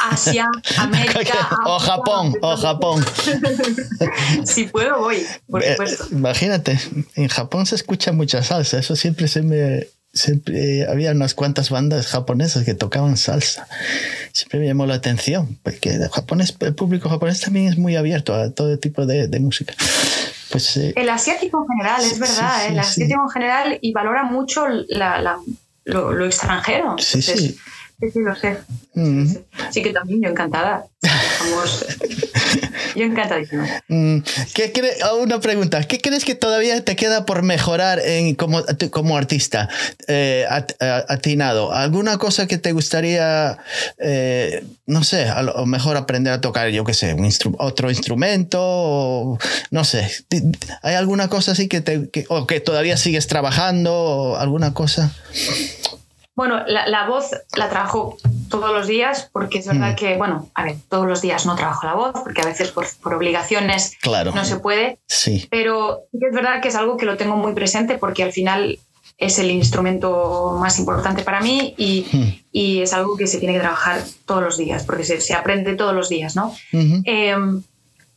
Asia, 0.10 0.48
América. 0.78 1.50
o 1.66 1.78
Japón, 1.78 2.34
o 2.42 2.56
Japón. 2.56 3.04
si 4.46 4.68
puedo, 4.68 5.00
voy, 5.00 5.28
por 5.50 5.62
eh, 5.62 5.72
supuesto. 5.72 6.06
imagínate, 6.12 6.80
en 7.16 7.28
Japón 7.28 7.66
se 7.66 7.76
escucha 7.76 8.14
mucha 8.14 8.44
salsa, 8.44 8.80
eso 8.80 8.96
siempre 8.96 9.28
se 9.28 9.42
me. 9.42 9.88
Siempre 10.14 10.88
había 10.88 11.12
unas 11.12 11.34
cuantas 11.34 11.70
bandas 11.70 12.08
japonesas 12.08 12.66
que 12.66 12.74
tocaban 12.74 13.16
salsa. 13.16 13.68
Siempre 14.34 14.60
me 14.60 14.68
llamó 14.68 14.86
la 14.86 14.96
atención, 14.96 15.58
porque 15.64 15.90
el, 15.90 16.10
japonés, 16.10 16.56
el 16.60 16.76
público 16.76 17.10
japonés 17.10 17.40
también 17.40 17.68
es 17.68 17.78
muy 17.78 17.96
abierto 17.96 18.34
a 18.34 18.52
todo 18.52 18.78
tipo 18.78 19.06
de, 19.06 19.28
de 19.28 19.40
música. 19.40 19.74
Pues, 20.52 20.76
el 20.76 21.10
asiático 21.10 21.62
en 21.62 21.78
general, 21.78 22.02
es 22.02 22.20
verdad, 22.20 22.68
el 22.68 22.80
asiático 22.80 23.22
en 23.24 23.30
general 23.30 23.80
y 23.82 23.94
valora 23.94 24.24
mucho 24.24 24.66
lo, 25.86 26.26
extranjero. 26.26 26.98
Sí, 27.00 27.22
sí. 27.22 27.58
Sí, 28.02 28.20
lo 28.20 28.36
sé. 28.36 28.58
Mm. 28.96 29.28
Sí, 29.72 29.84
que 29.84 29.94
también 29.94 30.22
yo 30.22 30.30
encantada. 30.30 30.86
Vamos. 31.40 31.86
yo 32.96 33.04
encantadísima. 33.04 33.68
Mm. 33.88 34.20
¿Qué 34.54 34.74
ah, 35.04 35.14
una 35.14 35.40
pregunta. 35.40 35.84
¿Qué 35.84 36.00
crees 36.00 36.26
que 36.26 36.34
todavía 36.34 36.84
te 36.84 36.96
queda 36.96 37.26
por 37.26 37.44
mejorar 37.44 38.00
en, 38.00 38.34
como, 38.34 38.64
como 38.90 39.18
artista 39.18 39.70
eh, 40.08 40.46
atinado? 40.80 41.72
¿Alguna 41.74 42.18
cosa 42.18 42.48
que 42.48 42.58
te 42.58 42.72
gustaría, 42.72 43.60
eh, 44.00 44.66
no 44.88 45.04
sé, 45.04 45.26
a 45.26 45.44
lo 45.44 45.66
mejor 45.68 45.96
aprender 45.96 46.34
a 46.34 46.42
tocar, 46.42 46.70
yo 46.70 46.84
qué 46.84 46.96
sé, 46.96 47.16
otro 47.60 47.90
instrumento? 47.90 49.38
no 49.70 49.84
sé. 49.84 50.10
¿Hay 50.82 50.96
alguna 50.96 51.28
cosa 51.28 51.52
así 51.52 51.68
que, 51.68 51.82
te, 51.82 52.10
que, 52.10 52.26
o 52.30 52.48
que 52.48 52.60
todavía 52.60 52.98
sigues 52.98 53.28
trabajando? 53.28 53.94
O 53.94 54.36
¿Alguna 54.38 54.74
cosa? 54.74 55.14
Bueno, 56.42 56.64
la, 56.66 57.06
voz 57.08 57.30
la 57.56 57.70
trabajo 57.70 58.18
todos 58.50 58.74
los 58.74 58.88
días, 58.88 59.30
porque 59.32 59.60
es 59.60 59.68
verdad 59.68 59.92
Mm. 59.92 59.96
que, 59.96 60.18
bueno, 60.18 60.50
a 60.56 60.64
ver, 60.64 60.76
todos 60.90 61.06
los 61.06 61.22
días 61.22 61.46
no 61.46 61.56
trabajo 61.56 61.86
la 61.86 61.94
voz, 61.94 62.14
porque 62.24 62.42
a 62.42 62.46
veces 62.46 62.72
por, 62.72 62.88
por 63.04 63.14
obligaciones 63.14 63.96
Claro. 64.02 64.32
no 64.34 64.44
se 64.44 64.56
puede, 64.58 64.98
Sí. 65.06 65.48
pero 65.52 66.00
es 66.12 66.34
verdad 66.34 66.60
que 66.60 66.70
es 66.70 66.76
algo 66.76 66.98
que 66.98 67.06
lo 67.06 67.16
tengo 67.16 67.36
muy 67.36 67.54
presente 67.54 68.00
porque 68.00 68.24
al 68.24 68.34
final 68.34 68.80
es 69.20 69.38
el 69.38 69.52
instrumento 69.52 70.58
más 70.60 70.80
importante 70.80 71.22
para 71.22 71.42
mí 71.42 71.76
y, 71.78 72.08
Mm. 72.12 72.28
y 72.52 72.82
es 72.82 72.92
algo 72.94 73.16
que 73.18 73.28
se 73.28 73.38
tiene 73.38 73.54
que 73.54 73.60
trabajar 73.60 74.02
todos 74.26 74.42
los 74.42 74.58
días, 74.58 74.84
porque 74.84 75.04
se, 75.04 75.22
se 75.22 75.36
aprende 75.36 75.76
todos 75.76 75.94
los 75.94 76.10
días, 76.10 76.36
¿no? 76.36 76.56
Eh, 77.06 77.36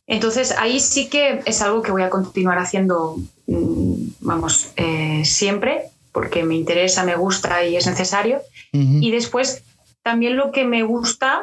entonces 0.07 0.53
ahí 0.57 0.81
sí 0.81 1.11
que 1.11 1.43
es 1.45 1.61
algo 1.61 1.83
que 1.83 1.93
voy 1.93 2.03
a 2.03 2.09
continuar 2.09 2.59
haciendo, 2.59 3.17
mm, 3.47 3.95
vamos, 4.21 4.69
eh, 4.77 5.23
siempre, 5.27 5.91
porque 6.15 6.45
me 6.45 6.55
interesa, 6.55 7.05
me 7.05 7.17
gusta 7.17 7.65
y 7.65 7.77
es 7.77 7.87
necesario. 7.87 8.41
Y 9.03 9.11
después 9.11 9.63
también 10.03 10.37
lo 10.37 10.51
que 10.53 10.65
me 10.65 10.83
gusta, 10.85 11.43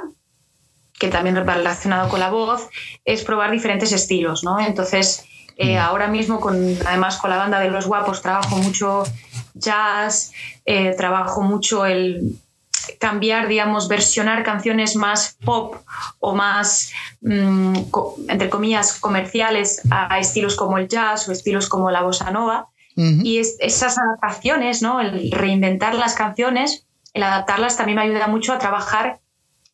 que 0.97 1.10
también 1.10 1.36
va 1.38 1.53
relacionado 1.55 2.10
con 2.10 2.19
la 2.19 2.29
voz, 2.31 2.67
es 3.05 3.23
probar 3.23 3.51
diferentes 3.51 3.91
estilos, 3.91 4.43
¿no? 4.43 4.60
Entonces, 4.60 5.25
eh, 5.57 5.77
ahora 5.77 6.07
mismo, 6.07 6.39
con, 6.39 6.55
además 6.88 7.17
con 7.17 7.29
la 7.29 7.38
banda 7.38 7.60
de 7.60 7.69
Los 7.69 7.86
Guapos, 7.86 8.21
trabajo 8.21 8.55
mucho 8.57 9.03
jazz, 9.53 10.31
eh, 10.65 10.95
trabajo 10.97 11.41
mucho 11.41 11.86
el 11.86 12.39
cambiar, 12.99 13.47
digamos, 13.47 13.88
versionar 13.88 14.43
canciones 14.43 14.95
más 14.95 15.38
pop 15.45 15.75
o 16.19 16.34
más, 16.34 16.91
mm, 17.21 17.81
co- 17.91 18.15
entre 18.27 18.49
comillas, 18.49 18.93
comerciales 18.99 19.81
a 19.91 20.17
estilos 20.19 20.55
como 20.55 20.77
el 20.77 20.88
jazz 20.88 21.27
o 21.27 21.31
estilos 21.31 21.67
como 21.69 21.91
la 21.91 22.01
bossa 22.01 22.31
nova. 22.31 22.67
Y 22.95 23.38
es- 23.39 23.58
esas 23.60 23.97
adaptaciones, 23.97 24.82
¿no? 24.82 24.99
el 25.01 25.32
reinventar 25.32 25.95
las 25.95 26.13
canciones, 26.13 26.86
el 27.13 27.23
adaptarlas 27.23 27.77
también 27.77 27.97
me 27.97 28.04
ayuda 28.04 28.27
mucho 28.27 28.54
a 28.54 28.60
trabajar, 28.60 29.19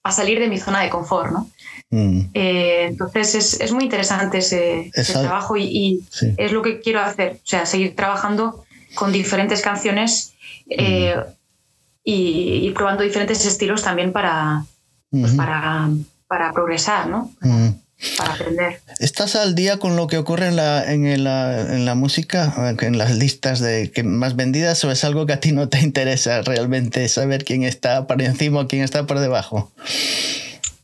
a 0.04 0.12
salir 0.12 0.40
de 0.40 0.48
mi 0.48 0.58
zona 0.60 0.82
de 0.82 0.90
confort. 0.90 1.32
¿no? 1.32 1.50
Mm. 1.90 2.22
Eh, 2.34 2.86
entonces 2.90 3.36
es, 3.36 3.60
es 3.62 3.72
muy 3.72 3.84
interesante 3.86 4.38
ese, 4.40 4.92
trabajo 5.14 5.58
y, 5.58 5.64
y 5.64 6.00
Sí. 6.12 6.34
es 6.38 6.52
lo 6.52 6.62
que 6.62 6.80
quiero 6.80 7.00
hacer, 7.02 7.34
o 7.44 7.48
sea, 7.48 7.66
seguir 7.66 7.96
trabajando 7.96 8.66
con 8.96 9.12
diferentes 9.12 9.62
canciones 9.62 10.34
eh, 10.70 11.16
y, 12.04 12.68
y 12.68 12.72
probando 12.72 13.04
diferentes 13.04 13.46
estilos 13.46 13.84
también 13.84 14.12
para, 14.14 14.64
pues, 15.12 15.34
para, 15.34 15.90
para 16.28 16.54
progresar, 16.54 17.08
¿no? 17.08 17.32
Para 18.18 18.34
aprender. 18.34 18.82
¿Estás 19.00 19.36
al 19.36 19.56
día 19.56 19.78
con 19.80 19.96
lo 19.96 20.08
que 20.08 20.18
ocurre 20.18 20.48
en 20.48 20.56
la, 20.56 20.92
en 20.92 21.24
la, 21.24 21.62
en 21.62 21.86
la 21.86 21.96
música, 21.96 22.54
en 22.80 22.98
las 22.98 23.16
listas 23.18 23.60
de 23.60 23.92
que 23.92 24.04
más 24.04 24.36
vendidas, 24.36 24.84
o 24.84 24.92
es 24.92 25.04
algo 25.04 25.26
que 25.26 25.34
a 25.34 25.40
ti 25.40 25.52
no 25.52 25.70
te 25.70 25.80
interesa 25.80 26.42
realmente 26.42 27.08
saber 27.10 27.44
quién 27.46 27.64
está 27.64 28.06
por 28.08 28.22
encima 28.22 28.62
o 28.62 28.68
quién 28.68 28.84
está 28.84 29.06
por 29.06 29.20
debajo? 29.20 29.72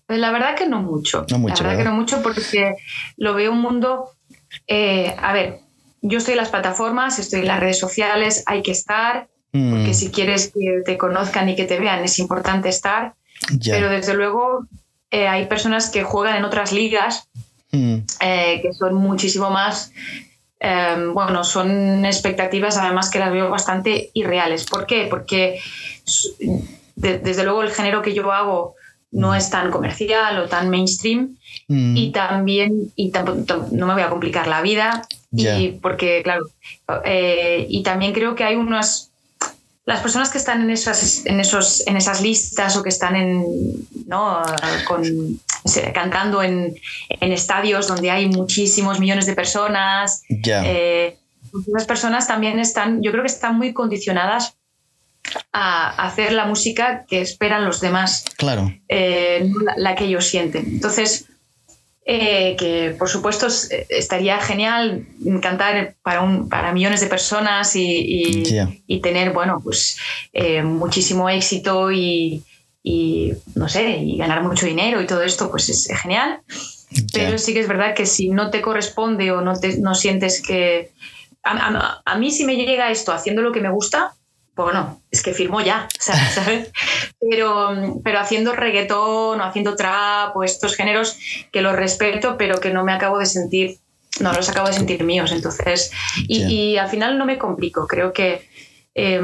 Pues 0.07 0.19
La 0.19 0.31
verdad 0.31 0.55
que 0.55 0.67
no 0.67 0.81
mucho. 0.81 1.25
No 1.29 1.39
mucho, 1.39 1.63
La 1.63 1.69
verdad 1.69 1.77
¿verdad? 1.77 1.83
que 1.83 1.89
no 1.89 1.95
mucho 1.95 2.21
porque 2.23 2.75
lo 3.17 3.33
veo 3.33 3.51
un 3.51 3.61
mundo. 3.61 4.11
eh, 4.67 5.15
a 5.19 5.33
ver, 5.33 5.59
yo 6.01 6.17
estoy 6.17 6.33
en 6.33 6.39
las 6.39 6.49
plataformas, 6.49 7.17
estoy 7.19 7.41
en 7.41 7.47
las 7.47 7.59
redes 7.59 7.79
sociales, 7.79 8.43
hay 8.45 8.61
que 8.61 8.71
estar, 8.71 9.27
Mm, 9.55 9.69
porque 9.71 9.93
si 9.93 10.09
quieres 10.09 10.51
que 10.51 10.81
te 10.83 10.97
conozcan 10.97 11.47
y 11.47 11.55
que 11.55 11.65
te 11.65 11.79
vean 11.79 12.03
es 12.03 12.17
importante 12.17 12.69
estar, 12.69 13.13
ya. 13.59 13.75
pero 13.75 13.87
desde 13.87 14.15
luego 14.15 14.65
eh, 15.13 15.27
hay 15.27 15.45
personas 15.45 15.89
que 15.89 16.03
juegan 16.03 16.35
en 16.37 16.43
otras 16.45 16.71
ligas 16.73 17.27
Mm, 17.75 18.01
eh, 18.21 18.59
que 18.61 18.71
son 18.73 18.93
muchísimo 18.95 19.49
más. 19.49 19.91
eh, 20.59 20.95
bueno, 21.13 21.43
son 21.43 22.05
expectativas 22.05 22.77
además 22.77 23.09
que 23.09 23.19
las 23.19 23.31
veo 23.31 23.49
bastante 23.49 24.11
irreales. 24.13 24.65
¿Por 24.65 24.85
qué? 24.85 25.07
Porque 25.09 25.59
de- 26.95 27.19
desde 27.19 27.43
luego 27.43 27.63
el 27.63 27.71
género 27.71 28.01
que 28.01 28.13
yo 28.13 28.31
hago 28.31 28.75
no 29.11 29.33
es 29.35 29.49
tan 29.49 29.71
comercial 29.71 30.39
o 30.39 30.47
tan 30.47 30.69
mainstream 30.69 31.35
mm, 31.67 31.97
y 31.97 32.11
también 32.11 32.91
y 32.95 33.11
tampoco, 33.11 33.39
tam- 33.39 33.69
no 33.71 33.87
me 33.87 33.93
voy 33.93 34.03
a 34.03 34.09
complicar 34.09 34.47
la 34.47 34.61
vida 34.61 35.01
Ya. 35.31 35.59
y 35.59 35.69
porque 35.81 36.21
claro 36.23 36.45
eh, 37.05 37.65
y 37.69 37.81
también 37.83 38.13
creo 38.13 38.35
que 38.35 38.43
hay 38.43 38.55
unas 38.55 39.11
las 39.85 39.99
personas 39.99 40.29
que 40.29 40.37
están 40.37 40.61
en 40.61 40.69
esas 40.69 41.25
en 41.25 41.39
esos 41.39 41.85
en 41.87 41.97
esas 41.97 42.21
listas 42.21 42.75
o 42.77 42.83
que 42.83 42.89
están 42.89 43.15
en 43.15 43.45
no 44.07 44.41
con 44.87 45.03
cantando 45.93 46.41
en, 46.41 46.75
en 47.09 47.31
estadios 47.31 47.87
donde 47.87 48.09
hay 48.09 48.27
muchísimos 48.27 48.99
millones 48.99 49.25
de 49.25 49.33
personas 49.33 50.23
ya. 50.29 50.63
eh, 50.65 51.17
esas 51.67 51.85
personas 51.85 52.27
también 52.27 52.59
están 52.59 53.01
yo 53.01 53.11
creo 53.11 53.23
que 53.23 53.31
están 53.31 53.57
muy 53.57 53.73
condicionadas 53.73 54.55
a 55.51 56.05
hacer 56.05 56.33
la 56.33 56.45
música 56.45 57.05
que 57.07 57.21
esperan 57.21 57.65
los 57.65 57.79
demás 57.79 58.25
claro. 58.37 58.73
eh, 58.89 59.49
la, 59.63 59.73
la 59.77 59.95
que 59.95 60.05
ellos 60.05 60.25
sienten. 60.27 60.65
Entonces, 60.65 61.27
eh, 62.05 62.55
que 62.57 62.95
por 62.99 63.07
supuesto 63.09 63.47
es- 63.47 63.69
estaría 63.89 64.39
genial 64.41 65.05
cantar 65.41 65.95
para, 66.03 66.21
un, 66.21 66.49
para 66.49 66.73
millones 66.73 66.99
de 67.01 67.07
personas 67.07 67.75
y, 67.75 67.81
y- 67.85 68.99
tener, 69.01 69.31
bueno, 69.33 69.61
pues 69.63 69.97
eh, 70.33 70.61
muchísimo 70.63 71.29
éxito 71.29 71.91
y, 71.91 72.43
y, 72.83 73.33
no 73.55 73.69
sé, 73.69 73.97
y 73.97 74.17
ganar 74.17 74.43
mucho 74.43 74.65
dinero 74.65 75.01
y 75.01 75.07
todo 75.07 75.23
esto, 75.23 75.49
pues 75.49 75.69
es 75.69 75.87
genial. 76.01 76.39
Pero 77.13 77.37
sí 77.37 77.53
que 77.53 77.59
es 77.61 77.67
verdad 77.67 77.95
que 77.95 78.05
si 78.05 78.29
no 78.29 78.49
te 78.51 78.61
corresponde 78.61 79.31
o 79.31 79.41
no, 79.41 79.59
te, 79.59 79.77
no 79.79 79.95
sientes 79.95 80.41
que... 80.41 80.91
A, 81.41 81.51
a- 81.57 82.01
a 82.05 82.17
mí 82.17 82.31
si 82.31 82.45
me 82.45 82.55
llega 82.55 82.91
esto 82.91 83.11
haciendo 83.13 83.41
lo 83.41 83.51
que 83.51 83.61
me 83.61 83.69
gusta, 83.71 84.13
bueno, 84.55 85.01
es 85.09 85.23
que 85.23 85.33
firmo 85.33 85.59
ya, 85.61 85.87
¿sabes? 85.99 86.69
Pero, 87.29 87.99
pero 88.03 88.19
haciendo 88.19 88.53
reggaetón 88.53 89.39
o 89.39 89.43
haciendo 89.43 89.75
trap 89.75 90.35
o 90.35 90.43
estos 90.43 90.75
géneros 90.75 91.17
que 91.51 91.61
los 91.61 91.75
respeto, 91.75 92.35
pero 92.37 92.59
que 92.59 92.71
no 92.71 92.83
me 92.83 92.91
acabo 92.93 93.17
de 93.19 93.25
sentir, 93.25 93.77
no 94.19 94.33
los 94.33 94.49
acabo 94.49 94.67
de 94.67 94.73
sentir 94.73 95.03
míos. 95.03 95.31
Entonces, 95.31 95.91
y, 96.27 96.75
al 96.77 96.89
final 96.89 97.17
no 97.17 97.25
me 97.25 97.37
complico. 97.37 97.87
Creo 97.87 98.11
que 98.13 98.47
eh, 98.95 99.19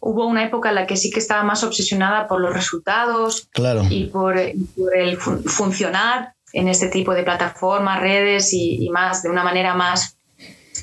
hubo 0.00 0.26
una 0.26 0.44
época 0.44 0.70
en 0.70 0.74
la 0.74 0.86
que 0.86 0.96
sí 0.96 1.10
que 1.10 1.20
estaba 1.20 1.42
más 1.42 1.62
obsesionada 1.64 2.26
por 2.26 2.40
los 2.40 2.52
resultados, 2.52 3.48
Claro. 3.52 3.84
y 3.88 4.06
por, 4.06 4.34
por 4.76 4.96
el 4.96 5.16
fun- 5.16 5.42
funcionar 5.44 6.34
en 6.52 6.68
este 6.68 6.88
tipo 6.88 7.14
de 7.14 7.22
plataformas, 7.22 8.00
redes 8.00 8.52
y, 8.52 8.84
y 8.84 8.90
más 8.90 9.22
de 9.22 9.30
una 9.30 9.42
manera 9.44 9.74
más 9.74 10.15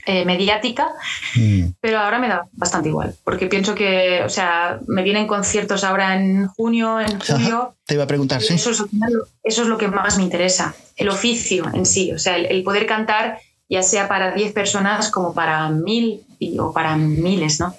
eh, 0.06 0.26
mediática, 0.26 0.90
Mm, 1.36 1.68
pero 1.82 2.00
ahora 2.00 2.20
me 2.20 2.28
da 2.28 2.46
bastante 2.54 2.90
igual, 2.90 3.16
porque 3.24 3.48
pienso 3.48 3.74
que, 3.74 4.22
o 4.26 4.30
sea, 4.30 4.80
me 4.88 5.02
vienen 5.04 5.28
conciertos 5.28 5.84
ahora 5.84 6.16
en 6.16 6.48
junio, 6.48 7.00
en 7.00 7.20
julio, 7.20 7.76
Te 7.86 7.94
iba 7.96 8.04
a 8.04 8.08
preguntar, 8.08 8.42
sí. 8.42 8.54
eso, 8.54 8.72
es, 8.72 8.84
eso 9.44 9.62
es 9.64 9.68
lo 9.68 9.78
que 9.78 9.88
más 9.88 10.18
me 10.18 10.24
interesa, 10.24 10.76
el 10.98 11.10
oficio 11.10 11.66
en 11.74 11.86
sí, 11.86 12.12
o 12.12 12.20
sea, 12.20 12.36
el, 12.38 12.46
el 12.48 12.64
poder 12.64 12.86
cantar 12.86 13.40
ya 13.70 13.82
sea 13.82 14.08
para 14.08 14.32
10 14.34 14.52
personas 14.54 15.10
como 15.10 15.34
para 15.34 15.70
mil 15.70 16.22
y- 16.38 16.60
o 16.60 16.72
para 16.74 16.96
miles, 16.98 17.60
¿no? 17.60 17.74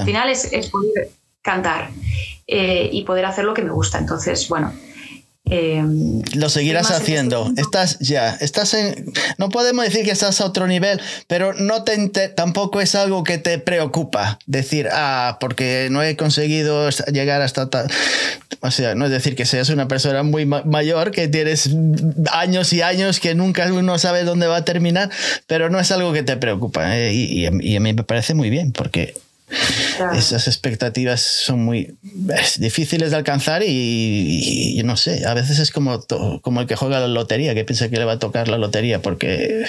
Al 0.00 0.04
final 0.04 0.28
es, 0.28 0.52
es 0.52 0.68
poder 0.68 1.08
cantar 1.42 1.90
eh, 2.46 2.88
y 2.92 3.02
poder 3.04 3.24
hacer 3.24 3.44
lo 3.44 3.54
que 3.54 3.62
me 3.62 3.70
gusta. 3.72 3.98
Entonces, 3.98 4.48
bueno. 4.48 4.72
Eh, 5.50 5.84
Lo 6.34 6.48
seguirás 6.48 6.90
haciendo. 6.90 7.52
Estás 7.56 7.98
ya, 8.00 8.36
estás 8.40 8.74
en. 8.74 9.12
No 9.38 9.48
podemos 9.50 9.84
decir 9.84 10.04
que 10.04 10.10
estás 10.10 10.40
a 10.40 10.46
otro 10.46 10.66
nivel, 10.66 11.00
pero 11.26 11.52
no 11.54 11.82
te 11.84 11.98
tampoco 12.28 12.80
es 12.80 12.94
algo 12.94 13.24
que 13.24 13.38
te 13.38 13.58
preocupa. 13.58 14.38
Decir, 14.46 14.88
ah, 14.92 15.38
porque 15.40 15.88
no 15.90 16.02
he 16.02 16.16
conseguido 16.16 16.88
llegar 17.12 17.42
hasta 17.42 17.68
tal. 17.70 17.90
O 18.60 18.70
sea, 18.70 18.94
no 18.94 19.06
es 19.06 19.10
decir 19.10 19.36
que 19.36 19.46
seas 19.46 19.70
una 19.70 19.88
persona 19.88 20.22
muy 20.22 20.44
ma- 20.46 20.62
mayor, 20.64 21.10
que 21.12 21.28
tienes 21.28 21.70
años 22.30 22.72
y 22.72 22.82
años 22.82 23.18
que 23.20 23.34
nunca 23.34 23.72
uno 23.72 23.98
sabe 23.98 24.24
dónde 24.24 24.46
va 24.46 24.56
a 24.58 24.64
terminar, 24.64 25.10
pero 25.46 25.70
no 25.70 25.80
es 25.80 25.90
algo 25.92 26.12
que 26.12 26.22
te 26.22 26.36
preocupa. 26.36 26.96
¿eh? 26.98 27.12
Y, 27.14 27.40
y 27.40 27.46
a- 27.46 27.52
y 27.60 27.76
a 27.76 27.80
mí 27.80 27.92
me 27.92 28.04
parece 28.04 28.34
muy 28.34 28.50
bien, 28.50 28.72
porque 28.72 29.14
claro. 29.96 30.16
esas 30.18 30.46
expectativas 30.46 31.20
son 31.20 31.64
muy 31.64 31.96
es 32.36 32.58
difíciles 32.60 33.10
de 33.10 33.16
alcanzar 33.16 33.62
y, 33.62 33.66
y- 33.68 34.80
y 34.80 34.82
no 34.82 34.96
sé, 34.96 35.26
a 35.26 35.34
veces 35.34 35.58
es 35.58 35.70
como, 35.70 36.00
to- 36.00 36.40
como 36.42 36.60
el 36.60 36.66
que 36.66 36.76
juega 36.76 37.00
la 37.00 37.08
lotería, 37.08 37.54
que 37.54 37.64
piensa 37.64 37.88
que 37.88 37.96
le 37.96 38.04
va 38.04 38.12
a 38.12 38.18
tocar 38.18 38.48
la 38.48 38.58
lotería 38.58 39.00
porque... 39.02 39.64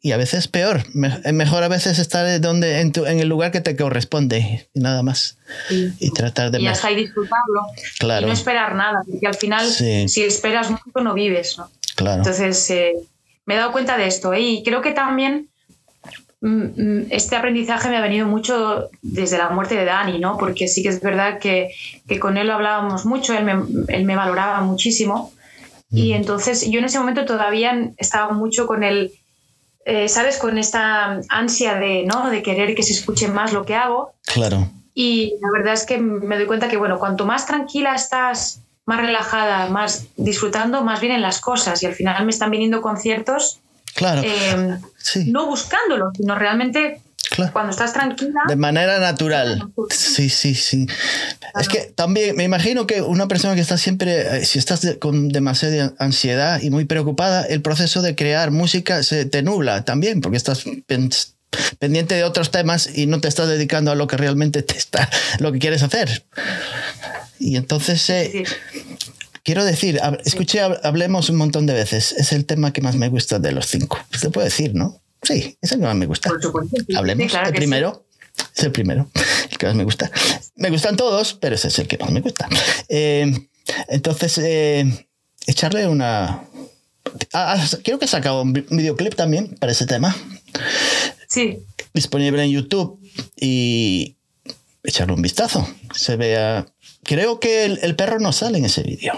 Y 0.00 0.12
a 0.12 0.16
veces 0.16 0.46
peor, 0.46 0.84
es 1.24 1.32
mejor 1.32 1.62
a 1.64 1.68
veces 1.68 1.98
estar 1.98 2.40
donde, 2.40 2.80
en, 2.80 2.92
tu- 2.92 3.06
en 3.06 3.18
el 3.18 3.28
lugar 3.28 3.50
que 3.50 3.60
te 3.60 3.74
corresponde 3.76 4.68
y 4.72 4.78
nada 4.80 5.02
más. 5.02 5.36
Sí. 5.68 5.92
Y 5.98 6.12
tratar 6.12 6.50
de... 6.50 6.60
y 6.60 6.66
está 6.68 6.92
y 6.92 6.96
disfrutarlo. 6.96 7.62
Claro. 7.98 8.26
Y 8.26 8.30
no 8.30 8.32
esperar 8.34 8.74
nada, 8.76 9.00
porque 9.10 9.26
al 9.26 9.34
final, 9.34 9.66
Sí. 9.68 10.08
si 10.08 10.22
esperas 10.22 10.70
mucho, 10.70 10.84
no 11.02 11.12
vives. 11.12 11.58
¿no? 11.58 11.68
Claro. 11.96 12.18
Entonces, 12.18 12.70
eh, 12.70 12.92
me 13.46 13.54
he 13.54 13.56
dado 13.56 13.72
cuenta 13.72 13.98
de 13.98 14.06
esto. 14.06 14.32
¿eh? 14.32 14.40
Y 14.40 14.62
creo 14.62 14.80
que 14.80 14.92
también 14.92 15.48
este 16.42 17.34
aprendizaje 17.34 17.88
me 17.88 17.96
ha 17.96 18.00
venido 18.00 18.26
mucho 18.26 18.88
desde 19.02 19.38
la 19.38 19.48
muerte 19.50 19.74
de 19.74 19.84
Dani, 19.84 20.18
¿no? 20.18 20.36
Porque 20.36 20.68
sí 20.68 20.82
que 20.82 20.90
es 20.90 21.00
verdad 21.00 21.38
que, 21.38 21.70
que 22.06 22.18
con 22.18 22.36
él 22.36 22.46
lo 22.48 22.54
hablábamos 22.54 23.06
mucho, 23.06 23.32
él 23.32 23.44
me, 23.44 23.54
él 23.88 24.04
me 24.04 24.16
valoraba 24.16 24.60
muchísimo. 24.60 25.32
Y 25.90 26.12
entonces 26.12 26.68
yo 26.68 26.78
en 26.80 26.84
ese 26.84 26.98
momento 26.98 27.24
todavía 27.24 27.90
estaba 27.96 28.32
mucho 28.32 28.66
con 28.66 28.82
el, 28.82 29.12
eh, 29.84 30.08
¿sabes? 30.08 30.36
Con 30.36 30.58
esta 30.58 31.20
ansia 31.28 31.76
de, 31.76 32.04
¿no? 32.04 32.28
de 32.28 32.42
querer 32.42 32.74
que 32.74 32.82
se 32.82 32.92
escuche 32.92 33.28
más 33.28 33.52
lo 33.52 33.64
que 33.64 33.76
hago. 33.76 34.12
Claro. 34.24 34.68
Y 34.94 35.34
la 35.40 35.48
verdad 35.52 35.74
es 35.74 35.86
que 35.86 35.98
me 35.98 36.36
doy 36.36 36.46
cuenta 36.46 36.68
que, 36.68 36.76
bueno, 36.76 36.98
cuanto 36.98 37.24
más 37.24 37.46
tranquila 37.46 37.94
estás, 37.94 38.60
más 38.84 39.00
relajada, 39.00 39.68
más 39.68 40.06
disfrutando, 40.16 40.82
más 40.82 41.00
vienen 41.00 41.22
las 41.22 41.40
cosas. 41.40 41.82
Y 41.82 41.86
al 41.86 41.94
final 41.94 42.24
me 42.24 42.30
están 42.30 42.50
viniendo 42.50 42.82
conciertos. 42.82 43.60
Claro. 43.96 44.22
Eh, 44.24 44.78
no 45.26 45.46
buscándolo, 45.46 46.12
sino 46.14 46.34
realmente 46.34 47.00
cuando 47.52 47.70
estás 47.70 47.92
tranquila. 47.92 48.40
De 48.48 48.56
manera 48.56 48.98
natural. 48.98 49.70
Sí, 49.90 50.28
sí, 50.28 50.54
sí. 50.54 50.86
Es 51.58 51.68
que 51.68 51.92
también 51.94 52.36
me 52.36 52.44
imagino 52.44 52.86
que 52.86 53.02
una 53.02 53.28
persona 53.28 53.54
que 53.54 53.60
está 53.60 53.78
siempre, 53.78 54.38
eh, 54.38 54.44
si 54.44 54.58
estás 54.58 54.96
con 55.00 55.28
demasiada 55.28 55.94
ansiedad 55.98 56.60
y 56.62 56.70
muy 56.70 56.84
preocupada, 56.84 57.42
el 57.42 57.62
proceso 57.62 58.02
de 58.02 58.14
crear 58.14 58.50
música 58.50 59.02
se 59.02 59.24
te 59.24 59.42
nubla 59.42 59.84
también, 59.84 60.20
porque 60.20 60.36
estás 60.36 60.64
pendiente 61.78 62.14
de 62.14 62.24
otros 62.24 62.50
temas 62.50 62.96
y 62.96 63.06
no 63.06 63.20
te 63.20 63.28
estás 63.28 63.48
dedicando 63.48 63.90
a 63.90 63.94
lo 63.94 64.06
que 64.06 64.16
realmente 64.16 64.62
te 64.62 64.76
está, 64.76 65.08
lo 65.40 65.52
que 65.52 65.58
quieres 65.58 65.82
hacer. 65.82 66.24
Y 67.38 67.56
entonces, 67.56 68.08
eh, 68.10 68.44
quiero 69.46 69.64
decir, 69.64 70.00
escuché, 70.24 70.60
hablemos 70.60 71.30
un 71.30 71.36
montón 71.36 71.66
de 71.66 71.72
veces. 71.72 72.12
Es 72.12 72.32
el 72.32 72.44
tema 72.44 72.72
que 72.72 72.80
más 72.80 72.96
me 72.96 73.08
gusta 73.08 73.38
de 73.38 73.52
los 73.52 73.66
cinco. 73.66 73.96
Se 74.10 74.28
puede 74.28 74.48
decir, 74.48 74.74
¿no? 74.74 75.00
Sí, 75.22 75.56
es 75.62 75.70
el 75.70 75.78
que 75.78 75.86
más 75.86 75.94
me 75.94 76.06
gusta. 76.06 76.30
Hablemos. 76.96 77.32
el 77.32 77.52
primero. 77.52 78.04
Es 78.54 78.64
el 78.64 78.72
primero, 78.72 79.08
el 79.50 79.56
que 79.56 79.66
más 79.66 79.76
me 79.76 79.84
gusta. 79.84 80.10
Me 80.56 80.68
gustan 80.68 80.96
todos, 80.96 81.34
pero 81.34 81.54
ese 81.54 81.68
es 81.68 81.78
el 81.78 81.86
que 81.86 81.96
más 81.96 82.10
me 82.10 82.20
gusta. 82.20 82.48
Eh, 82.88 83.32
entonces, 83.88 84.36
eh, 84.38 85.08
echarle 85.46 85.86
una. 85.86 86.42
Ah, 87.32 87.54
ah, 87.56 87.66
creo 87.84 88.00
que 88.00 88.06
he 88.06 88.08
sacado 88.08 88.42
un 88.42 88.52
videoclip 88.52 89.14
también 89.14 89.56
para 89.60 89.72
ese 89.72 89.86
tema. 89.86 90.14
Sí. 91.28 91.60
Disponible 91.94 92.42
en 92.42 92.50
YouTube 92.50 93.00
y 93.40 94.16
echarle 94.82 95.14
un 95.14 95.22
vistazo. 95.22 95.66
Se 95.94 96.16
vea. 96.16 96.66
Creo 97.06 97.40
que 97.40 97.64
el, 97.64 97.78
el 97.82 97.96
perro 97.96 98.18
no 98.18 98.32
sale 98.32 98.58
en 98.58 98.64
ese 98.64 98.82
vídeo. 98.82 99.14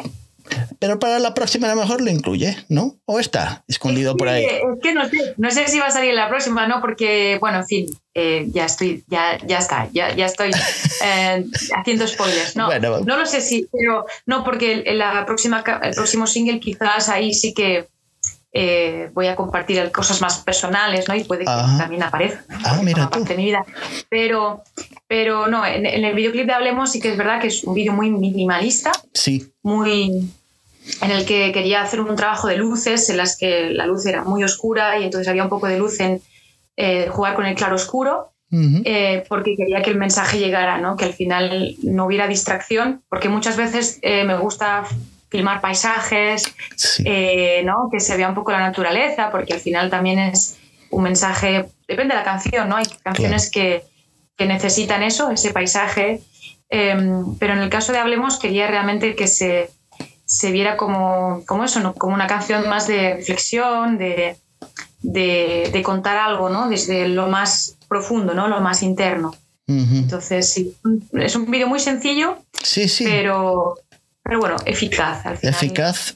Pero 0.78 0.98
para 0.98 1.18
la 1.18 1.34
próxima 1.34 1.70
a 1.70 1.74
lo 1.74 1.80
mejor 1.80 2.00
lo 2.00 2.10
incluye, 2.10 2.56
¿no? 2.68 2.96
¿O 3.04 3.18
está 3.18 3.64
escondido 3.68 4.16
por 4.16 4.28
ahí? 4.28 4.44
Es 4.44 4.62
que 4.82 4.94
no 4.94 5.08
sé, 5.08 5.34
no 5.36 5.50
sé 5.50 5.68
si 5.68 5.78
va 5.78 5.86
a 5.86 5.90
salir 5.90 6.14
la 6.14 6.28
próxima, 6.28 6.66
¿no? 6.66 6.80
Porque, 6.80 7.36
bueno, 7.40 7.58
en 7.58 7.66
fin, 7.66 7.86
eh, 8.14 8.46
ya 8.48 8.66
estoy, 8.66 9.04
ya, 9.08 9.38
ya 9.46 9.58
está, 9.58 9.88
ya, 9.92 10.14
ya 10.14 10.26
estoy 10.26 10.50
eh, 11.04 11.44
haciendo 11.76 12.06
spoilers. 12.06 12.56
No, 12.56 12.68
no 12.78 13.16
lo 13.16 13.26
sé 13.26 13.40
si, 13.40 13.66
pero 13.72 14.06
no, 14.26 14.44
porque 14.44 14.84
la 14.94 15.26
próxima, 15.26 15.64
el 15.82 15.94
próximo 15.94 16.26
single 16.26 16.60
quizás 16.60 17.08
ahí 17.08 17.34
sí 17.34 17.52
que 17.52 17.86
eh, 18.52 19.10
voy 19.12 19.26
a 19.26 19.36
compartir 19.36 19.90
cosas 19.92 20.20
más 20.20 20.38
personales, 20.38 21.08
¿no? 21.08 21.14
Y 21.14 21.24
puede 21.24 21.40
que 21.40 21.46
también 21.46 22.02
aparezca. 22.02 22.44
Ah, 22.64 22.80
mira 22.82 23.10
tú. 23.10 23.24
mi 23.36 23.44
vida. 23.44 23.64
Pero, 24.08 24.62
pero 25.06 25.48
no, 25.48 25.66
en, 25.66 25.86
en, 25.86 26.04
el 26.04 26.14
videoclip 26.14 26.46
de 26.46 26.52
Hablemos 26.52 26.92
sí 26.92 27.00
que 27.00 27.10
es 27.10 27.16
verdad 27.16 27.40
que 27.40 27.48
es 27.48 27.64
un 27.64 27.74
vídeo 27.74 27.92
muy 27.92 28.10
minimalista. 28.10 28.92
Sí. 29.12 29.52
Muy, 29.62 30.30
en 31.00 31.10
el 31.10 31.24
que 31.24 31.52
quería 31.52 31.82
hacer 31.82 32.00
un 32.00 32.16
trabajo 32.16 32.48
de 32.48 32.56
luces, 32.56 33.08
en 33.10 33.16
las 33.16 33.36
que 33.36 33.70
la 33.70 33.86
luz 33.86 34.06
era 34.06 34.24
muy 34.24 34.42
oscura 34.44 34.98
y 34.98 35.04
entonces 35.04 35.28
había 35.28 35.44
un 35.44 35.48
poco 35.48 35.66
de 35.66 35.78
luz 35.78 36.00
en 36.00 36.20
eh, 36.76 37.08
jugar 37.08 37.34
con 37.34 37.46
el 37.46 37.54
claro 37.54 37.74
oscuro, 37.74 38.32
eh, 38.50 39.24
porque 39.28 39.56
quería 39.56 39.82
que 39.82 39.90
el 39.90 39.98
mensaje 39.98 40.38
llegara, 40.38 40.78
¿no? 40.78 40.96
que 40.96 41.04
al 41.04 41.12
final 41.12 41.76
no 41.82 42.06
hubiera 42.06 42.26
distracción, 42.26 43.02
porque 43.08 43.28
muchas 43.28 43.56
veces 43.56 43.98
eh, 44.02 44.24
me 44.24 44.38
gusta 44.38 44.84
filmar 45.28 45.60
paisajes, 45.60 46.54
¿no? 47.64 47.88
que 47.90 48.00
se 48.00 48.16
vea 48.16 48.28
un 48.28 48.34
poco 48.34 48.52
la 48.52 48.60
naturaleza, 48.60 49.30
porque 49.30 49.54
al 49.54 49.60
final 49.60 49.90
también 49.90 50.18
es 50.18 50.58
un 50.90 51.02
mensaje, 51.02 51.66
depende 51.86 52.14
de 52.14 52.20
la 52.20 52.24
canción, 52.24 52.68
¿no? 52.68 52.76
hay 52.76 52.86
canciones 53.02 53.50
que, 53.50 53.84
que 54.36 54.46
necesitan 54.46 55.02
eso, 55.02 55.30
ese 55.30 55.52
paisaje, 55.52 56.20
em, 56.70 57.36
pero 57.38 57.52
en 57.52 57.60
el 57.60 57.68
caso 57.68 57.92
de 57.92 57.98
Hablemos 57.98 58.38
quería 58.38 58.66
realmente 58.68 59.14
que 59.14 59.26
se 59.26 59.70
se 60.28 60.52
viera 60.52 60.76
como, 60.76 61.42
como 61.46 61.64
eso, 61.64 61.80
¿no? 61.80 61.94
como 61.94 62.14
una 62.14 62.26
canción 62.26 62.68
más 62.68 62.86
de 62.86 63.14
reflexión, 63.14 63.96
de, 63.96 64.36
de, 65.00 65.82
contar 65.82 66.18
algo, 66.18 66.50
¿no? 66.50 66.68
Desde 66.68 67.08
lo 67.08 67.28
más 67.28 67.78
profundo, 67.88 68.34
¿no? 68.34 68.46
Lo 68.46 68.60
más 68.60 68.82
interno. 68.82 69.34
Entonces, 69.66 70.50
sí, 70.50 70.74
es 71.12 71.36
un 71.36 71.50
vídeo 71.50 71.66
muy 71.66 71.80
sencillo, 71.80 72.38
sí, 72.62 72.88
sí. 72.88 73.04
Pero, 73.04 73.76
pero 74.28 74.40
bueno, 74.40 74.56
eficaz. 74.66 75.24
Al 75.24 75.38
final, 75.38 75.54
eficaz. 75.54 76.14